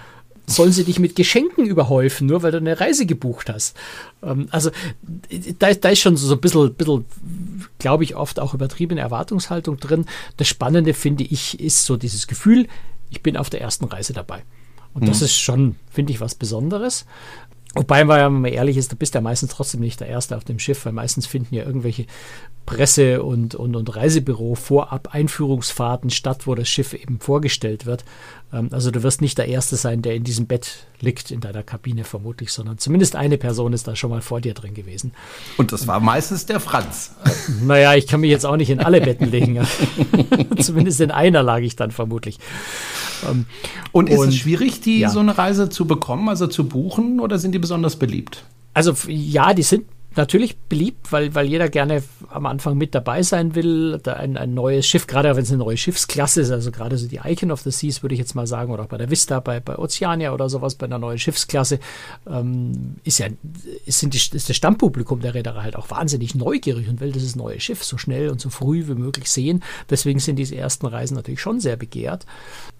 Sollen 0.46 0.72
sie 0.72 0.84
dich 0.84 0.98
mit 0.98 1.14
Geschenken 1.14 1.66
überhäufen, 1.66 2.26
nur 2.26 2.42
weil 2.42 2.50
du 2.50 2.58
eine 2.58 2.80
Reise 2.80 3.06
gebucht 3.06 3.48
hast? 3.48 3.76
Ähm, 4.22 4.48
also 4.50 4.70
da, 5.58 5.72
da, 5.72 5.88
ist 5.90 6.00
schon 6.00 6.16
so 6.16 6.34
ein 6.34 6.40
bisschen, 6.40 6.74
bisschen 6.74 7.04
glaube 7.78 8.04
ich, 8.04 8.16
oft 8.16 8.40
auch 8.40 8.52
übertriebene 8.52 9.00
Erwartungshaltung 9.00 9.78
drin. 9.78 10.06
Das 10.36 10.48
Spannende, 10.48 10.94
finde 10.94 11.24
ich, 11.24 11.60
ist 11.60 11.84
so 11.84 11.96
dieses 11.96 12.26
Gefühl, 12.26 12.66
ich 13.10 13.22
bin 13.22 13.36
auf 13.36 13.50
der 13.50 13.60
ersten 13.60 13.84
Reise 13.84 14.12
dabei. 14.12 14.42
Und 14.94 15.08
das 15.08 15.20
mhm. 15.20 15.24
ist 15.24 15.34
schon, 15.36 15.76
finde 15.90 16.12
ich, 16.12 16.20
was 16.20 16.34
Besonderes. 16.34 17.06
Wobei, 17.74 18.06
wenn 18.06 18.32
man 18.32 18.52
ehrlich 18.52 18.76
ist, 18.76 18.92
du 18.92 18.96
bist 18.96 19.14
ja 19.14 19.20
meistens 19.20 19.50
trotzdem 19.50 19.80
nicht 19.80 20.00
der 20.00 20.08
Erste 20.08 20.36
auf 20.36 20.44
dem 20.44 20.58
Schiff, 20.58 20.84
weil 20.84 20.92
meistens 20.92 21.26
finden 21.26 21.54
ja 21.54 21.64
irgendwelche 21.64 22.06
Presse- 22.66 23.22
und, 23.22 23.54
und, 23.54 23.74
und 23.74 23.96
Reisebüro 23.96 24.54
vorab 24.54 25.14
Einführungsfahrten 25.14 26.10
statt, 26.10 26.46
wo 26.46 26.54
das 26.54 26.68
Schiff 26.68 26.92
eben 26.92 27.18
vorgestellt 27.18 27.86
wird. 27.86 28.04
Ähm, 28.52 28.68
also 28.72 28.90
du 28.90 29.02
wirst 29.02 29.20
nicht 29.20 29.38
der 29.38 29.48
Erste 29.48 29.76
sein, 29.76 30.02
der 30.02 30.14
in 30.14 30.22
diesem 30.22 30.46
Bett 30.46 30.86
liegt 31.00 31.30
in 31.30 31.40
deiner 31.40 31.62
Kabine 31.62 32.04
vermutlich, 32.04 32.52
sondern 32.52 32.78
zumindest 32.78 33.16
eine 33.16 33.38
Person 33.38 33.72
ist 33.72 33.88
da 33.88 33.96
schon 33.96 34.10
mal 34.10 34.20
vor 34.20 34.40
dir 34.40 34.54
drin 34.54 34.74
gewesen. 34.74 35.12
Und 35.56 35.72
das 35.72 35.86
war 35.86 35.98
meistens 35.98 36.46
der 36.46 36.60
Franz. 36.60 37.12
Naja, 37.62 37.94
ich 37.94 38.06
kann 38.06 38.20
mich 38.20 38.30
jetzt 38.30 38.46
auch 38.46 38.56
nicht 38.56 38.70
in 38.70 38.80
alle 38.80 39.00
Betten 39.00 39.30
legen. 39.30 39.66
zumindest 40.58 41.00
in 41.00 41.10
einer 41.10 41.42
lag 41.42 41.60
ich 41.60 41.74
dann 41.76 41.90
vermutlich. 41.90 42.38
Ähm, 43.28 43.46
und 43.92 44.08
ist 44.08 44.18
und, 44.18 44.28
es 44.28 44.36
schwierig, 44.36 44.80
die 44.80 45.00
ja. 45.00 45.10
so 45.10 45.20
eine 45.20 45.36
Reise 45.36 45.68
zu 45.68 45.86
bekommen, 45.86 46.28
also 46.28 46.46
zu 46.46 46.66
buchen, 46.68 47.20
oder 47.20 47.38
sind 47.38 47.52
die 47.52 47.58
besonders 47.58 47.96
beliebt? 47.96 48.44
Also 48.74 48.94
ja, 49.08 49.54
die 49.54 49.62
sind 49.62 49.84
natürlich 50.16 50.56
beliebt, 50.56 51.12
weil, 51.12 51.34
weil 51.34 51.46
jeder 51.46 51.68
gerne 51.68 52.02
am 52.28 52.46
Anfang 52.46 52.76
mit 52.76 52.94
dabei 52.94 53.22
sein 53.22 53.54
will. 53.54 54.00
Ein, 54.04 54.36
ein 54.36 54.54
neues 54.54 54.86
Schiff, 54.86 55.06
gerade 55.06 55.34
wenn 55.34 55.42
es 55.42 55.50
eine 55.50 55.58
neue 55.58 55.76
Schiffsklasse 55.76 56.42
ist, 56.42 56.50
also 56.50 56.70
gerade 56.70 56.98
so 56.98 57.08
die 57.08 57.20
Icon 57.24 57.50
of 57.50 57.60
the 57.60 57.70
Seas, 57.70 58.02
würde 58.02 58.14
ich 58.14 58.18
jetzt 58.18 58.34
mal 58.34 58.46
sagen, 58.46 58.72
oder 58.72 58.84
auch 58.84 58.88
bei 58.88 58.98
der 58.98 59.10
Vista, 59.10 59.40
bei, 59.40 59.60
bei 59.60 59.78
Oceania 59.78 60.32
oder 60.32 60.48
sowas, 60.48 60.74
bei 60.74 60.86
einer 60.86 60.98
neuen 60.98 61.18
Schiffsklasse, 61.18 61.78
ähm, 62.28 62.96
ist 63.04 63.18
ja 63.18 63.28
sind 63.86 64.14
die, 64.14 64.36
ist 64.36 64.48
das 64.48 64.56
Stammpublikum 64.56 65.20
der 65.20 65.34
Reederei 65.34 65.62
halt 65.62 65.76
auch 65.76 65.90
wahnsinnig 65.90 66.34
neugierig 66.34 66.88
und 66.88 67.00
will 67.00 67.12
dieses 67.12 67.36
neue 67.36 67.60
Schiff 67.60 67.84
so 67.84 67.98
schnell 67.98 68.28
und 68.28 68.40
so 68.40 68.50
früh 68.50 68.86
wie 68.88 68.94
möglich 68.94 69.30
sehen. 69.30 69.62
Deswegen 69.90 70.18
sind 70.18 70.36
diese 70.36 70.56
ersten 70.56 70.86
Reisen 70.86 71.14
natürlich 71.14 71.40
schon 71.40 71.60
sehr 71.60 71.76
begehrt. 71.76 72.26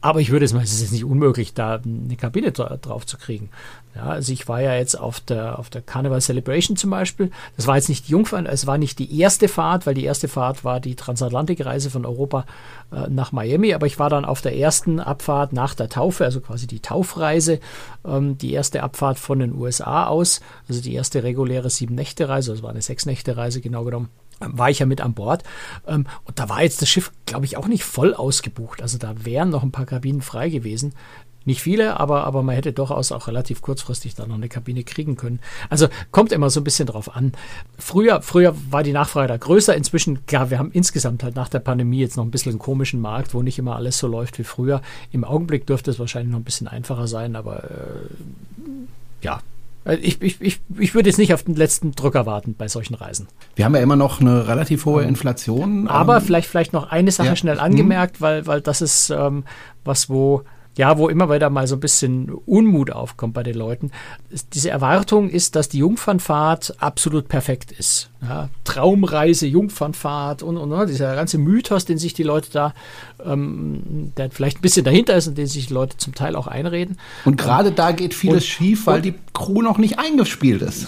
Aber 0.00 0.20
ich 0.20 0.30
würde 0.30 0.44
es 0.44 0.52
mal, 0.52 0.62
es 0.62 0.72
ist 0.72 0.80
jetzt 0.80 0.92
nicht 0.92 1.04
unmöglich, 1.04 1.54
da 1.54 1.80
eine 1.84 2.16
Kabine 2.16 2.52
drauf 2.52 3.06
zu 3.06 3.16
kriegen. 3.16 3.50
Ja, 3.94 4.04
also 4.04 4.32
ich 4.32 4.48
war 4.48 4.60
ja 4.60 4.74
jetzt 4.74 4.98
auf 4.98 5.20
der, 5.20 5.58
auf 5.58 5.68
der 5.68 5.82
Carnival 5.82 6.20
Celebration 6.20 6.76
zum 6.76 6.90
Beispiel. 6.90 7.21
Das 7.56 7.66
war 7.66 7.76
jetzt 7.76 7.88
nicht 7.88 8.08
die 8.08 8.12
Jungfern, 8.12 8.46
es 8.46 8.66
war 8.66 8.78
nicht 8.78 8.98
die 8.98 9.18
erste 9.18 9.48
Fahrt, 9.48 9.86
weil 9.86 9.94
die 9.94 10.04
erste 10.04 10.28
Fahrt 10.28 10.64
war 10.64 10.80
die 10.80 10.96
Transatlantikreise 10.96 11.90
von 11.90 12.06
Europa 12.06 12.46
äh, 12.92 13.08
nach 13.08 13.32
Miami. 13.32 13.74
Aber 13.74 13.86
ich 13.86 13.98
war 13.98 14.10
dann 14.10 14.24
auf 14.24 14.40
der 14.40 14.56
ersten 14.56 15.00
Abfahrt 15.00 15.52
nach 15.52 15.74
der 15.74 15.88
Taufe, 15.88 16.24
also 16.24 16.40
quasi 16.40 16.66
die 16.66 16.80
Taufreise, 16.80 17.60
ähm, 18.04 18.38
die 18.38 18.52
erste 18.52 18.82
Abfahrt 18.82 19.18
von 19.18 19.38
den 19.38 19.54
USA 19.54 20.06
aus, 20.06 20.40
also 20.68 20.80
die 20.80 20.94
erste 20.94 21.22
reguläre 21.22 21.70
Sieben-Nächte-Reise, 21.70 22.52
also 22.52 22.62
war 22.62 22.70
eine 22.70 22.82
Sechs-Nächte-Reise 22.82 23.60
genau 23.60 23.84
genommen 23.84 24.08
war 24.44 24.70
ich 24.70 24.80
ja 24.80 24.86
mit 24.86 25.00
an 25.00 25.14
Bord. 25.14 25.44
Ähm, 25.86 26.06
und 26.24 26.38
da 26.38 26.48
war 26.48 26.62
jetzt 26.62 26.82
das 26.82 26.88
Schiff, 26.88 27.12
glaube 27.26 27.44
ich, 27.44 27.56
auch 27.56 27.68
nicht 27.68 27.84
voll 27.84 28.14
ausgebucht. 28.14 28.82
Also 28.82 28.98
da 28.98 29.24
wären 29.24 29.50
noch 29.50 29.62
ein 29.62 29.72
paar 29.72 29.86
Kabinen 29.86 30.22
frei 30.22 30.48
gewesen. 30.48 30.94
Nicht 31.44 31.62
viele, 31.62 31.98
aber, 31.98 32.24
aber 32.24 32.42
man 32.42 32.54
hätte 32.54 32.72
durchaus 32.72 33.12
auch 33.12 33.28
relativ 33.28 33.62
kurzfristig 33.62 34.14
da 34.14 34.26
noch 34.26 34.36
eine 34.36 34.48
Kabine 34.48 34.84
kriegen 34.84 35.16
können. 35.16 35.40
Also 35.70 35.88
kommt 36.10 36.32
immer 36.32 36.50
so 36.50 36.60
ein 36.60 36.64
bisschen 36.64 36.86
drauf 36.86 37.14
an. 37.14 37.32
Früher, 37.78 38.22
früher 38.22 38.54
war 38.70 38.82
die 38.82 38.92
Nachfrage 38.92 39.28
da 39.28 39.36
größer. 39.36 39.76
Inzwischen, 39.76 40.26
klar, 40.26 40.50
wir 40.50 40.58
haben 40.58 40.70
insgesamt 40.72 41.22
halt 41.22 41.36
nach 41.36 41.48
der 41.48 41.60
Pandemie 41.60 42.00
jetzt 42.00 42.16
noch 42.16 42.24
ein 42.24 42.30
bisschen 42.30 42.52
einen 42.52 42.58
komischen 42.58 43.00
Markt, 43.00 43.34
wo 43.34 43.42
nicht 43.42 43.58
immer 43.58 43.76
alles 43.76 43.98
so 43.98 44.06
läuft 44.06 44.38
wie 44.38 44.44
früher. 44.44 44.82
Im 45.10 45.24
Augenblick 45.24 45.66
dürfte 45.66 45.90
es 45.90 45.98
wahrscheinlich 45.98 46.32
noch 46.32 46.40
ein 46.40 46.44
bisschen 46.44 46.68
einfacher 46.68 47.06
sein, 47.06 47.36
aber 47.36 47.64
äh, 47.64 47.66
ja, 49.22 49.40
äh, 49.84 49.96
ich, 49.96 50.20
ich, 50.22 50.40
ich, 50.40 50.60
ich 50.78 50.94
würde 50.94 51.08
jetzt 51.08 51.18
nicht 51.18 51.34
auf 51.34 51.42
den 51.42 51.54
letzten 51.54 51.92
Drücker 51.92 52.26
warten 52.26 52.54
bei 52.56 52.68
solchen 52.68 52.94
Reisen. 52.94 53.28
Wir 53.56 53.64
haben 53.64 53.74
ja 53.74 53.80
immer 53.80 53.96
noch 53.96 54.20
eine 54.20 54.46
relativ 54.48 54.84
hohe 54.84 55.04
Inflation. 55.04 55.88
Aber 55.88 56.16
ähm, 56.16 56.22
vielleicht, 56.22 56.48
vielleicht 56.48 56.72
noch 56.72 56.90
eine 56.90 57.10
Sache 57.10 57.28
ja. 57.28 57.36
schnell 57.36 57.58
angemerkt, 57.58 58.20
mhm. 58.20 58.24
weil, 58.24 58.46
weil 58.46 58.60
das 58.60 58.82
ist 58.82 59.10
ähm, 59.10 59.44
was, 59.84 60.08
wo 60.08 60.42
ja, 60.76 60.96
wo 60.96 61.08
immer 61.08 61.30
wieder 61.30 61.50
mal 61.50 61.66
so 61.66 61.76
ein 61.76 61.80
bisschen 61.80 62.30
Unmut 62.46 62.90
aufkommt 62.90 63.34
bei 63.34 63.42
den 63.42 63.54
Leuten. 63.54 63.90
Diese 64.54 64.70
Erwartung 64.70 65.28
ist, 65.28 65.54
dass 65.54 65.68
die 65.68 65.78
Jungfernfahrt 65.78 66.76
absolut 66.78 67.28
perfekt 67.28 67.72
ist. 67.72 68.08
Ja, 68.22 68.48
Traumreise, 68.64 69.46
Jungfernfahrt 69.46 70.42
und, 70.42 70.56
und, 70.56 70.72
und 70.72 70.88
dieser 70.88 71.14
ganze 71.14 71.36
Mythos, 71.36 71.84
den 71.84 71.98
sich 71.98 72.14
die 72.14 72.22
Leute 72.22 72.48
da, 72.52 72.74
ähm, 73.24 74.12
der 74.16 74.30
vielleicht 74.30 74.58
ein 74.58 74.62
bisschen 74.62 74.84
dahinter 74.84 75.14
ist 75.16 75.28
und 75.28 75.36
den 75.36 75.46
sich 75.46 75.66
die 75.66 75.74
Leute 75.74 75.98
zum 75.98 76.14
Teil 76.14 76.36
auch 76.36 76.46
einreden. 76.46 76.98
Und 77.26 77.36
gerade 77.36 77.68
ähm, 77.68 77.74
da 77.74 77.92
geht 77.92 78.14
vieles 78.14 78.44
und, 78.44 78.48
schief, 78.48 78.86
weil 78.86 79.02
die 79.02 79.14
Crew 79.34 79.60
noch 79.60 79.76
nicht 79.76 79.98
eingespielt 79.98 80.62
ist. 80.62 80.86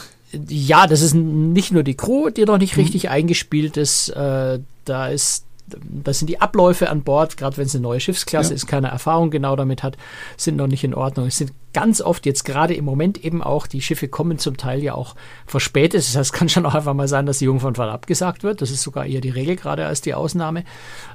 Ja, 0.48 0.86
das 0.86 1.02
ist 1.02 1.14
nicht 1.14 1.72
nur 1.72 1.82
die 1.82 1.94
Crew, 1.94 2.30
die 2.30 2.44
noch 2.44 2.58
nicht 2.58 2.76
mhm. 2.76 2.82
richtig 2.82 3.10
eingespielt 3.10 3.76
ist. 3.76 4.08
Äh, 4.10 4.60
da 4.84 5.08
ist 5.08 5.43
das 5.66 6.18
sind 6.18 6.28
die 6.28 6.40
Abläufe 6.40 6.90
an 6.90 7.02
Bord, 7.02 7.36
gerade 7.36 7.56
wenn 7.56 7.66
es 7.66 7.74
eine 7.74 7.82
neue 7.82 8.00
Schiffsklasse 8.00 8.50
ja. 8.50 8.56
ist, 8.56 8.66
keine 8.66 8.88
Erfahrung 8.88 9.30
genau 9.30 9.56
damit 9.56 9.82
hat, 9.82 9.96
sind 10.36 10.56
noch 10.56 10.66
nicht 10.66 10.84
in 10.84 10.94
Ordnung. 10.94 11.26
Es 11.26 11.38
sind 11.38 11.52
ganz 11.74 12.00
oft 12.00 12.24
jetzt 12.24 12.44
gerade 12.44 12.72
im 12.72 12.84
Moment 12.84 13.22
eben 13.22 13.42
auch, 13.42 13.66
die 13.66 13.82
Schiffe 13.82 14.08
kommen 14.08 14.38
zum 14.38 14.56
Teil 14.56 14.82
ja 14.82 14.94
auch 14.94 15.14
verspätet. 15.46 16.00
Das 16.00 16.16
heißt, 16.16 16.32
kann 16.32 16.48
schon 16.48 16.64
auch 16.64 16.74
einfach 16.74 16.94
mal 16.94 17.08
sein, 17.08 17.26
dass 17.26 17.38
die 17.38 17.44
Jungfernfahrt 17.44 17.92
abgesagt 17.92 18.42
wird. 18.42 18.62
Das 18.62 18.70
ist 18.70 18.82
sogar 18.82 19.04
eher 19.04 19.20
die 19.20 19.30
Regel 19.30 19.56
gerade 19.56 19.84
als 19.84 20.00
die 20.00 20.14
Ausnahme 20.14 20.64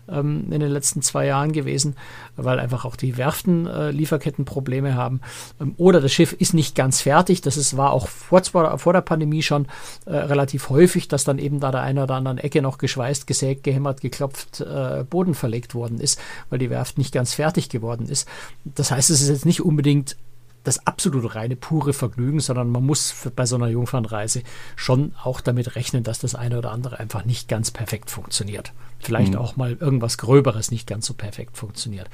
ähm, 0.08 0.52
in 0.52 0.60
den 0.60 0.70
letzten 0.70 1.02
zwei 1.02 1.26
Jahren 1.26 1.54
gewesen, 1.54 1.96
weil 2.36 2.60
einfach 2.60 2.86
auch 2.86 2.96
die 2.96 3.18
Werften 3.18 3.66
äh, 3.66 3.92
Lieferkettenprobleme 3.92 4.96
haben. 4.96 5.22
Ähm, 5.60 5.74
oder 5.78 6.02
das 6.02 6.12
Schiff 6.12 6.34
ist 6.34 6.54
nicht 6.54 6.76
ganz 6.76 7.02
fertig. 7.02 7.42
Das 7.42 7.58
ist, 7.58 7.78
war 7.78 7.92
auch 7.92 8.08
vor, 8.08 8.44
vor 8.44 8.94
der 8.94 9.02
Pandemie 9.02 9.42
schon 9.42 9.68
äh, 10.06 10.16
relativ 10.16 10.70
häufig, 10.70 11.08
dass 11.08 11.24
dann 11.24 11.40
eben 11.40 11.60
da 11.60 11.72
der 11.72 11.82
eine 11.82 12.04
oder 12.04 12.16
anderen 12.16 12.38
Ecke 12.38 12.62
noch 12.62 12.78
geschweißt, 12.78 13.28
gesägt, 13.28 13.64
gehämmert, 13.64 14.02
geklopft, 14.02 14.62
äh, 14.62 15.06
Boden 15.10 15.34
verlegt 15.34 15.74
worden 15.74 16.00
ist, 16.00 16.20
weil 16.50 16.60
die 16.60 16.70
Werft 16.70 16.98
nicht 16.98 17.14
ganz 17.14 17.34
fertig 17.34 17.70
geworden 17.70 18.08
ist. 18.10 18.28
Das 18.66 18.92
heißt, 18.92 19.10
es 19.10 19.22
ist 19.22 19.30
jetzt 19.30 19.46
nicht 19.46 19.62
unbedingt 19.62 20.18
das 20.64 20.86
absolute 20.86 21.36
reine 21.36 21.56
pure 21.56 21.94
Vergnügen, 21.94 22.40
sondern 22.40 22.70
man 22.70 22.86
muss 22.86 23.12
für, 23.12 23.32
bei 23.32 23.46
so 23.46 23.56
einer 23.56 23.68
Jungfernreise 23.68 24.44
schon 24.76 25.14
auch 25.24 25.42
damit 25.42 25.76
rechnen, 25.76 26.04
dass 26.04 26.20
das 26.20 26.36
eine 26.36 26.58
oder 26.58 26.72
andere 26.72 27.00
einfach 27.00 27.26
nicht 27.26 27.48
ganz 27.48 27.72
perfekt 27.72 28.10
funktioniert. 28.12 28.74
Vielleicht 29.00 29.34
mhm. 29.34 29.40
auch 29.40 29.56
mal 29.56 29.78
irgendwas 29.80 30.18
Gröberes 30.18 30.72
nicht 30.72 30.88
ganz 30.88 31.06
so 31.06 31.14
perfekt 31.14 31.58
funktioniert. 31.58 32.10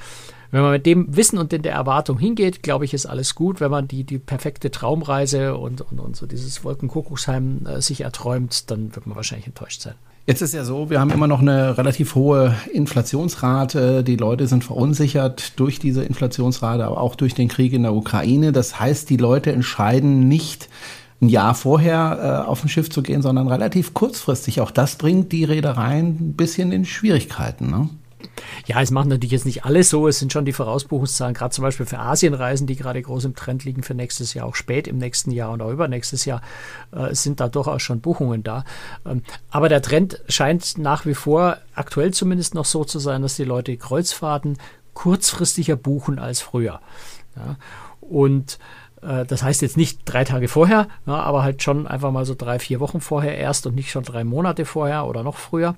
Wenn 0.52 0.62
man 0.62 0.72
mit 0.72 0.86
dem 0.86 1.16
Wissen 1.16 1.40
und 1.40 1.52
in 1.52 1.64
der 1.64 1.74
Erwartung 1.74 2.20
hingeht, 2.20 2.64
glaube 2.64 2.86
ich, 2.86 2.94
ist 2.94 3.08
alles 3.08 3.36
gut. 3.36 3.60
Wenn 3.60 3.72
man 3.72 3.88
die, 3.88 4.04
die 4.04 4.20
perfekte 4.20 4.72
Traumreise 4.72 5.58
und, 5.58 5.82
und, 5.82 6.00
und 6.00 6.16
so 6.16 6.28
dieses 6.28 6.64
Wolkenkuckucksheim 6.64 7.66
äh, 7.66 7.82
sich 7.82 8.02
erträumt, 8.02 8.70
dann 8.70 8.96
wird 8.96 9.08
man 9.08 9.16
wahrscheinlich 9.16 9.48
enttäuscht 9.48 9.82
sein. 9.82 9.96
Jetzt 10.28 10.42
ist 10.42 10.56
ja 10.56 10.64
so, 10.64 10.90
wir 10.90 11.00
haben 11.00 11.12
immer 11.12 11.28
noch 11.28 11.42
eine 11.42 11.78
relativ 11.78 12.16
hohe 12.16 12.56
Inflationsrate. 12.74 14.04
Die 14.04 14.16
Leute 14.16 14.48
sind 14.48 14.64
verunsichert 14.64 15.60
durch 15.60 15.78
diese 15.78 16.04
Inflationsrate, 16.04 16.84
aber 16.84 17.00
auch 17.00 17.14
durch 17.14 17.36
den 17.36 17.48
Krieg 17.48 17.74
in 17.74 17.84
der 17.84 17.94
Ukraine. 17.94 18.52
Das 18.52 18.80
heißt, 18.80 19.08
die 19.12 19.18
Leute 19.18 19.52
entscheiden 19.52 20.28
nicht, 20.28 20.68
ein 21.22 21.30
Jahr 21.30 21.54
vorher 21.56 22.44
äh, 22.46 22.50
auf 22.50 22.64
ein 22.64 22.70
Schiff 22.70 22.90
zu 22.90 23.02
gehen, 23.02 23.22
sondern 23.22 23.48
relativ 23.48 23.94
kurzfristig. 23.94 24.62
Auch 24.62 24.72
das 24.72 24.96
bringt 24.96 25.32
die 25.32 25.44
Reedereien 25.44 26.08
ein 26.08 26.34
bisschen 26.34 26.72
in 26.72 26.86
Schwierigkeiten. 26.86 27.70
Ne? 27.70 27.90
Ja, 28.66 28.82
es 28.82 28.92
machen 28.92 29.10
natürlich 29.10 29.32
jetzt 29.32 29.46
nicht 29.46 29.66
alles 29.66 29.90
so. 29.90 30.08
Es 30.08 30.20
sind 30.20 30.34
schon 30.34 30.46
die 30.46 30.54
Vorausbuchungszahlen, 30.54 31.34
gerade 31.34 31.54
zum 31.54 31.64
Beispiel 31.64 31.86
für 31.86 32.00
Asienreisen, 32.00 32.68
die 32.68 32.76
gerade 32.76 33.02
groß 33.02 33.26
im 33.26 33.36
Trend 33.36 33.64
liegen 33.66 33.84
für 33.84 33.94
nächstes 33.94 34.34
Jahr, 34.34 34.48
auch 34.48 34.56
spät 34.56 34.88
im 34.88 34.98
nächsten 34.98 35.32
Jahr 35.32 35.52
und 35.52 35.62
auch 35.62 35.72
übernächstes 35.72 36.26
Jahr, 36.26 36.42
äh, 36.92 37.14
sind 37.14 37.40
da 37.40 37.48
durchaus 37.48 37.82
schon 37.82 38.02
Buchungen 38.02 38.44
da. 38.44 38.64
Ähm, 39.06 39.22
aber 39.52 39.70
der 39.70 39.82
Trend 39.82 40.22
scheint 40.28 40.78
nach 40.78 41.06
wie 41.06 41.14
vor 41.14 41.58
aktuell 41.76 42.14
zumindest 42.14 42.56
noch 42.56 42.66
so 42.66 42.84
zu 42.84 43.00
sein, 43.00 43.22
dass 43.22 43.36
die 43.36 43.44
Leute 43.44 43.78
Kreuzfahrten 43.78 44.58
kurzfristiger 44.94 45.76
buchen 45.76 46.20
als 46.20 46.42
früher. 46.42 46.80
Ja, 47.36 47.58
und 48.02 48.60
äh, 49.02 49.26
das 49.26 49.44
heißt 49.44 49.62
jetzt 49.62 49.78
nicht 49.78 50.00
drei 50.06 50.24
Tage 50.24 50.48
vorher, 50.48 50.88
ja, 51.06 51.16
aber 51.16 51.44
halt 51.44 51.62
schon 51.62 51.86
einfach 51.86 52.12
mal 52.12 52.26
so 52.26 52.34
drei, 52.36 52.60
vier 52.60 52.80
Wochen 52.80 53.02
vorher 53.02 53.38
erst 53.38 53.68
und 53.68 53.76
nicht 53.76 53.92
schon 53.92 54.04
drei 54.04 54.24
Monate 54.24 54.66
vorher 54.66 55.06
oder 55.06 55.22
noch 55.22 55.36
früher. 55.36 55.76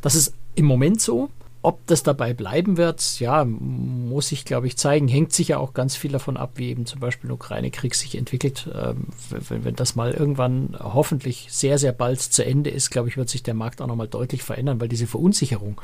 Das 0.00 0.14
ist 0.14 0.34
im 0.58 0.66
Moment 0.66 1.00
so. 1.00 1.30
Ob 1.60 1.84
das 1.86 2.04
dabei 2.04 2.34
bleiben 2.34 2.76
wird, 2.76 3.18
ja, 3.18 3.44
muss 3.44 4.30
ich, 4.30 4.44
glaube 4.44 4.68
ich, 4.68 4.76
zeigen. 4.76 5.08
Hängt 5.08 5.32
sicher 5.32 5.58
auch 5.58 5.74
ganz 5.74 5.96
viel 5.96 6.12
davon 6.12 6.36
ab, 6.36 6.52
wie 6.54 6.68
eben 6.68 6.86
zum 6.86 7.00
Beispiel 7.00 7.28
der 7.28 7.34
Ukraine-Krieg 7.34 7.96
sich 7.96 8.16
entwickelt. 8.16 8.70
Ähm, 8.72 9.08
wenn, 9.30 9.64
wenn, 9.64 9.74
das 9.74 9.96
mal 9.96 10.12
irgendwann 10.12 10.76
hoffentlich 10.78 11.48
sehr, 11.50 11.78
sehr 11.78 11.92
bald 11.92 12.20
zu 12.20 12.44
Ende 12.44 12.70
ist, 12.70 12.90
glaube 12.90 13.08
ich, 13.08 13.16
wird 13.16 13.28
sich 13.28 13.42
der 13.42 13.54
Markt 13.54 13.82
auch 13.82 13.88
nochmal 13.88 14.06
deutlich 14.06 14.44
verändern, 14.44 14.80
weil 14.80 14.88
diese 14.88 15.08
Verunsicherung 15.08 15.80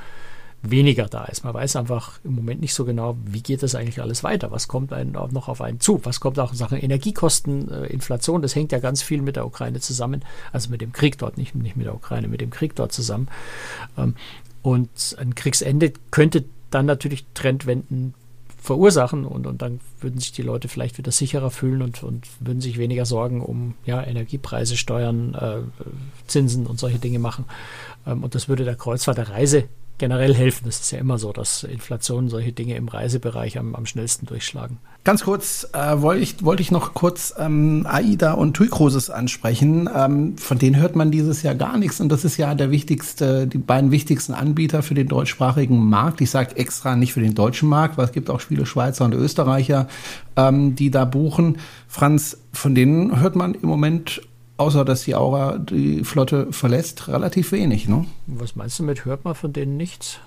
weniger 0.63 1.07
da 1.07 1.25
ist. 1.25 1.45
Man 1.45 1.55
weiß 1.55 1.77
einfach 1.77 2.21
im 2.25 2.35
Moment 2.35 2.61
nicht 2.61 2.75
so 2.75 2.85
genau, 2.85 3.17
wie 3.25 3.43
geht 3.43 3.63
das 3.63 3.75
eigentlich 3.75 4.01
alles 4.01 4.25
weiter? 4.25 4.51
Was 4.51 4.69
kommt 4.69 4.93
noch 5.13 5.49
auf 5.49 5.61
einen 5.61 5.81
zu? 5.81 6.01
Was 6.05 6.21
kommt 6.21 6.39
auch 6.39 6.53
in 6.53 6.57
Sachen 6.57 6.79
Energiekosten, 6.79 7.71
äh, 7.71 7.87
Inflation? 7.87 8.43
Das 8.43 8.55
hängt 8.55 8.73
ja 8.73 8.79
ganz 8.79 9.03
viel 9.03 9.23
mit 9.23 9.37
der 9.37 9.47
Ukraine 9.47 9.81
zusammen, 9.81 10.25
also 10.53 10.71
mit 10.71 10.81
dem 10.81 10.93
Krieg 10.93 11.19
dort, 11.19 11.37
nicht, 11.37 11.55
nicht 11.55 11.77
mit 11.77 11.87
der 11.87 11.95
Ukraine, 11.95 12.29
mit 12.29 12.41
dem 12.41 12.51
Krieg 12.51 12.75
dort 12.75 12.93
zusammen. 12.93 13.29
Ähm, 13.99 14.15
Und 14.65 15.15
ein 15.19 15.35
Kriegsende 15.35 15.93
könnte 16.11 16.47
dann 16.71 16.87
natürlich 16.87 17.27
Trendwenden 17.35 18.15
verursachen 18.57 19.27
und, 19.27 19.47
und 19.47 19.61
dann 19.61 19.79
würden 20.01 20.19
sich 20.19 20.33
die 20.33 20.41
Leute 20.41 20.69
vielleicht 20.69 20.97
wieder 20.97 21.13
sicherer 21.13 21.51
fühlen 21.51 21.83
und, 21.83 22.03
und 22.03 22.27
würden 22.41 22.63
sich 22.63 22.79
weniger 22.79 23.05
Sorgen 23.05 23.43
um 23.43 23.75
ja, 23.85 24.03
Energiepreise, 24.03 24.79
Steuern, 24.79 25.35
äh, 25.35 25.59
Zinsen 26.29 26.67
und 26.67 26.79
solche 26.81 26.99
Dinge 26.99 27.19
machen. 27.19 27.45
Ähm, 28.07 28.25
und 28.25 28.35
das 28.35 28.49
würde 28.49 28.65
der 28.65 28.75
Kreuzfahrt 28.75 29.19
der 29.19 29.29
Reise 29.29 29.65
generell 29.99 30.35
helfen. 30.35 30.65
Das 30.67 30.81
ist 30.81 30.91
ja 30.91 30.99
immer 30.99 31.19
so, 31.19 31.33
dass 31.33 31.63
Inflation 31.63 32.29
solche 32.29 32.53
Dinge 32.53 32.77
im 32.77 32.89
Reisebereich 32.89 33.59
am, 33.59 33.75
am 33.75 33.87
schnellsten 33.87 34.27
durchschlagen. 34.27 34.79
Ganz 35.05 35.25
kurz 35.25 35.69
äh, 35.73 36.01
wollte 36.01 36.23
ich, 36.23 36.45
wollte 36.45 36.63
ich 36.63 36.71
noch 36.71 36.95
kurz 36.95 37.35
ähm, 37.39 37.87
AIDA 37.89 38.33
und 38.33 38.55
TUI 38.55 38.69
Cruises 38.69 39.11
ansprechen. 39.11 39.89
Ähm, 39.95 40.37
von 40.39 40.59
denen 40.59 40.77
hört 40.77 40.97
man 40.97 41.11
dieses 41.11 41.43
Jahr 41.43 41.55
gar 41.55 41.77
nichts 41.77 42.01
und 42.01 42.09
das 42.09 42.25
ist 42.25 42.37
ja 42.39 42.55
der 42.55 42.71
wichtigste, 42.71 43.47
die 43.47 43.59
beiden 43.59 43.91
wichtigsten 43.91 44.33
Anbieter 44.33 44.83
für 44.83 44.95
den 44.95 45.09
deutschsprachigen 45.09 45.79
Markt. 45.79 46.21
Ich 46.21 46.31
sage 46.31 46.57
extra 46.57 46.97
nicht 46.97 47.13
für 47.13 47.21
den 47.21 47.35
deutschen 47.35 47.69
Markt, 47.69 47.97
weil 47.99 48.07
es 48.07 48.13
gibt 48.13 48.31
auch 48.31 48.41
viele 48.41 48.67
Schweizer 48.67 49.05
und 49.05 49.15
Österreicher, 49.15 49.89
ähm, 50.37 50.75
die 50.75 50.91
da 50.91 51.05
buchen. 51.05 51.59
Franz, 51.87 52.39
von 52.53 52.75
denen 52.75 53.21
hört 53.21 53.37
man 53.37 53.55
im 53.55 53.69
Moment 53.69 54.23
außer 54.57 54.85
dass 54.85 55.05
die 55.05 55.15
Aura 55.15 55.59
die 55.59 56.05
Flotte 56.05 56.53
verlässt, 56.53 57.09
relativ 57.09 57.53
wenig. 57.53 57.89
Ne? 57.89 58.07
Was 58.27 58.57
meinst 58.57 58.79
du 58.79 58.83
mit, 58.83 59.05
hört 59.05 59.25
man 59.25 59.35
von 59.35 59.53
denen 59.53 59.77
nichts? 59.77 60.19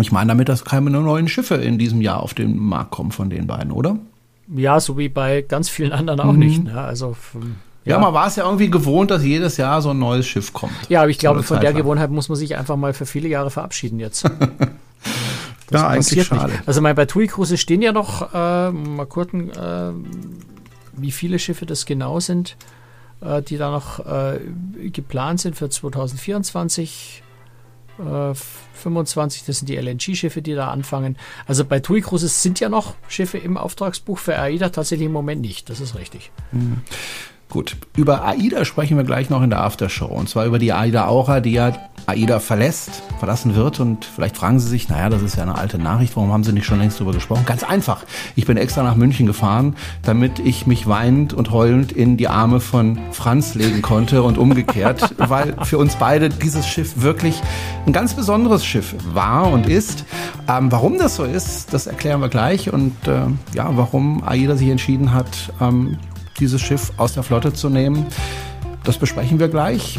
Ich 0.00 0.12
meine 0.12 0.28
damit, 0.28 0.48
dass 0.48 0.64
keine 0.64 0.90
neuen 0.90 1.28
Schiffe 1.28 1.56
in 1.56 1.78
diesem 1.78 2.00
Jahr 2.00 2.22
auf 2.22 2.34
den 2.34 2.56
Markt 2.56 2.92
kommen 2.92 3.10
von 3.10 3.30
den 3.30 3.46
beiden, 3.46 3.72
oder? 3.72 3.98
Ja, 4.54 4.80
so 4.80 4.96
wie 4.96 5.08
bei 5.08 5.42
ganz 5.42 5.68
vielen 5.68 5.92
anderen 5.92 6.20
auch 6.20 6.32
mhm. 6.32 6.38
nicht. 6.38 6.64
Ne? 6.64 6.80
Also 6.80 7.16
ja, 7.84 7.94
ja, 7.94 8.00
man 8.00 8.12
war 8.14 8.26
es 8.26 8.36
ja 8.36 8.44
irgendwie 8.44 8.70
gewohnt, 8.70 9.10
dass 9.10 9.24
jedes 9.24 9.56
Jahr 9.56 9.82
so 9.82 9.90
ein 9.90 9.98
neues 9.98 10.26
Schiff 10.26 10.52
kommt. 10.52 10.72
Ja, 10.88 11.00
aber 11.00 11.10
ich 11.10 11.18
glaube, 11.18 11.42
von 11.42 11.60
der 11.60 11.72
Gewohnheit 11.72 12.10
muss 12.10 12.28
man 12.28 12.36
sich 12.36 12.56
einfach 12.56 12.76
mal 12.76 12.92
für 12.92 13.06
viele 13.06 13.28
Jahre 13.28 13.50
verabschieden 13.50 13.98
jetzt. 13.98 14.24
ja, 15.70 15.88
eigentlich 15.88 16.26
schade. 16.26 16.52
Nicht. 16.52 16.68
Also 16.68 16.80
mein, 16.80 16.94
bei 16.94 17.06
TUI 17.06 17.26
Cruises 17.26 17.60
stehen 17.60 17.82
ja 17.82 17.92
noch, 17.92 18.34
äh, 18.34 18.70
mal 18.70 19.06
gucken, 19.06 19.50
äh, 19.50 19.92
wie 20.96 21.10
viele 21.10 21.38
Schiffe 21.38 21.66
das 21.66 21.86
genau 21.86 22.20
sind. 22.20 22.56
Äh, 23.20 23.42
die 23.42 23.56
da 23.56 23.70
noch 23.70 24.04
äh, 24.06 24.38
geplant 24.90 25.40
sind 25.40 25.56
für 25.56 25.68
2024. 25.68 27.22
25, 27.98 29.42
äh, 29.42 29.46
das 29.46 29.58
sind 29.58 29.68
die 29.68 29.76
LNG-Schiffe, 29.76 30.40
die 30.40 30.54
da 30.54 30.68
anfangen. 30.68 31.16
Also 31.48 31.64
bei 31.64 31.80
TUI 31.80 32.00
Cruises 32.00 32.44
sind 32.44 32.60
ja 32.60 32.68
noch 32.68 32.94
Schiffe 33.08 33.38
im 33.38 33.56
Auftragsbuch 33.56 34.18
für 34.18 34.38
AIDA 34.38 34.68
tatsächlich 34.68 35.06
im 35.06 35.12
Moment 35.12 35.40
nicht. 35.40 35.68
Das 35.68 35.80
ist 35.80 35.96
richtig. 35.96 36.30
Mhm. 36.52 36.82
Gut, 37.50 37.78
über 37.96 38.26
AIDA 38.26 38.66
sprechen 38.66 38.98
wir 38.98 39.04
gleich 39.04 39.30
noch 39.30 39.42
in 39.42 39.48
der 39.48 39.62
Aftershow. 39.62 40.04
Und 40.04 40.28
zwar 40.28 40.44
über 40.44 40.58
die 40.58 40.74
AIDA 40.74 41.06
Aura, 41.06 41.40
die 41.40 41.52
ja 41.52 41.72
AIDA 42.04 42.40
verlässt, 42.40 43.02
verlassen 43.18 43.54
wird. 43.54 43.80
Und 43.80 44.04
vielleicht 44.04 44.36
fragen 44.36 44.58
Sie 44.58 44.68
sich, 44.68 44.90
naja, 44.90 45.08
das 45.08 45.22
ist 45.22 45.36
ja 45.36 45.44
eine 45.44 45.54
alte 45.54 45.78
Nachricht, 45.78 46.14
warum 46.14 46.30
haben 46.30 46.44
Sie 46.44 46.52
nicht 46.52 46.66
schon 46.66 46.78
längst 46.78 46.98
darüber 46.98 47.14
gesprochen? 47.14 47.44
Ganz 47.46 47.62
einfach. 47.62 48.04
Ich 48.36 48.44
bin 48.44 48.58
extra 48.58 48.82
nach 48.82 48.96
München 48.96 49.26
gefahren, 49.26 49.76
damit 50.02 50.40
ich 50.40 50.66
mich 50.66 50.86
weinend 50.86 51.32
und 51.32 51.50
heulend 51.50 51.90
in 51.90 52.18
die 52.18 52.28
Arme 52.28 52.60
von 52.60 52.98
Franz 53.12 53.54
legen 53.54 53.80
konnte 53.80 54.22
und 54.22 54.36
umgekehrt, 54.36 55.14
weil 55.16 55.56
für 55.62 55.78
uns 55.78 55.96
beide 55.96 56.28
dieses 56.28 56.66
Schiff 56.68 57.00
wirklich 57.00 57.40
ein 57.86 57.94
ganz 57.94 58.12
besonderes 58.12 58.62
Schiff 58.62 58.94
war 59.14 59.50
und 59.50 59.66
ist. 59.66 60.04
Ähm, 60.48 60.70
warum 60.70 60.98
das 60.98 61.16
so 61.16 61.24
ist, 61.24 61.72
das 61.72 61.86
erklären 61.86 62.20
wir 62.20 62.28
gleich. 62.28 62.70
Und 62.70 62.94
äh, 63.08 63.22
ja, 63.54 63.70
warum 63.70 64.22
AIDA 64.22 64.56
sich 64.56 64.68
entschieden 64.68 65.14
hat, 65.14 65.50
ähm, 65.62 65.96
dieses 66.38 66.60
Schiff 66.60 66.92
aus 66.96 67.14
der 67.14 67.22
Flotte 67.22 67.52
zu 67.52 67.68
nehmen. 67.68 68.06
Das 68.84 68.98
besprechen 68.98 69.38
wir 69.38 69.48
gleich. 69.48 69.98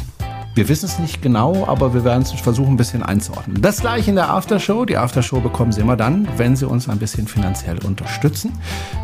Wir 0.56 0.67
wissen 0.67 0.88
es 0.88 0.99
nicht 0.99 1.21
genau, 1.21 1.65
aber 1.67 1.93
wir 1.93 2.04
werden 2.04 2.23
es 2.23 2.32
versuchen, 2.32 2.73
ein 2.73 2.78
bisschen 2.78 3.04
einzuordnen. 3.04 3.62
Das 3.62 3.80
gleich 3.82 4.08
in 4.08 4.15
der 4.15 4.30
Aftershow. 4.30 4.84
Die 4.84 4.97
Aftershow 4.97 5.39
bekommen 5.39 5.71
Sie 5.71 5.82
immer 5.82 5.95
dann, 5.95 6.28
wenn 6.38 6.56
Sie 6.56 6.67
uns 6.67 6.89
ein 6.89 6.97
bisschen 6.97 7.28
finanziell 7.28 7.78
unterstützen. 7.86 8.52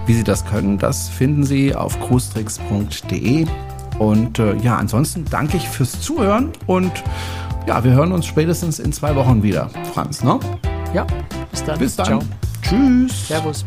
Wie 0.06 0.13
Sie 0.13 0.24
das 0.24 0.45
können, 0.45 0.78
das 0.78 1.08
finden 1.08 1.43
Sie 1.43 1.74
auf 1.74 2.00
cruestricks.de. 2.00 3.45
Und 4.00 4.39
äh, 4.39 4.56
ja, 4.58 4.76
ansonsten 4.76 5.24
danke 5.30 5.58
ich 5.58 5.69
fürs 5.69 6.02
Zuhören 6.02 6.52
und 6.67 6.91
ja, 7.67 7.84
wir 7.84 7.91
hören 7.91 8.12
uns 8.12 8.26
spätestens 8.26 8.80
in 8.80 8.91
zwei 8.91 9.15
Wochen 9.15 9.41
wieder, 9.41 9.69
Franz, 9.93 10.24
ne? 10.24 10.39
Ja, 10.93 11.08
bis 11.52 11.63
dann. 11.63 11.80
Bis 11.80 11.95
dann. 11.95 12.06
Ciao. 12.06 12.19
Tschüss. 12.62 13.28
Servus. 13.28 13.65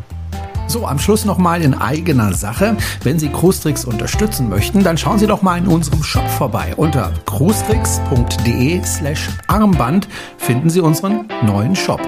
So, 0.69 0.87
am 0.87 0.99
Schluss 0.99 1.25
nochmal 1.25 1.63
in 1.63 1.73
eigener 1.73 2.35
Sache. 2.35 2.77
Wenn 3.03 3.19
Sie 3.19 3.31
Cruestricks 3.31 3.87
unterstützen 3.87 4.51
möchten, 4.51 4.85
dann 4.85 4.99
schauen 4.99 5.19
Sie 5.19 5.27
doch 5.27 5.41
mal 5.41 5.57
in 5.57 5.67
unserem 5.67 6.03
Shop 6.03 6.29
vorbei. 6.29 6.75
Unter 6.77 7.13
cruestricks.de 7.25 8.85
slash 8.85 9.31
Armband 9.47 10.09
finden 10.37 10.69
Sie 10.69 10.81
unseren 10.81 11.27
neuen 11.43 11.75
Shop. 11.75 12.01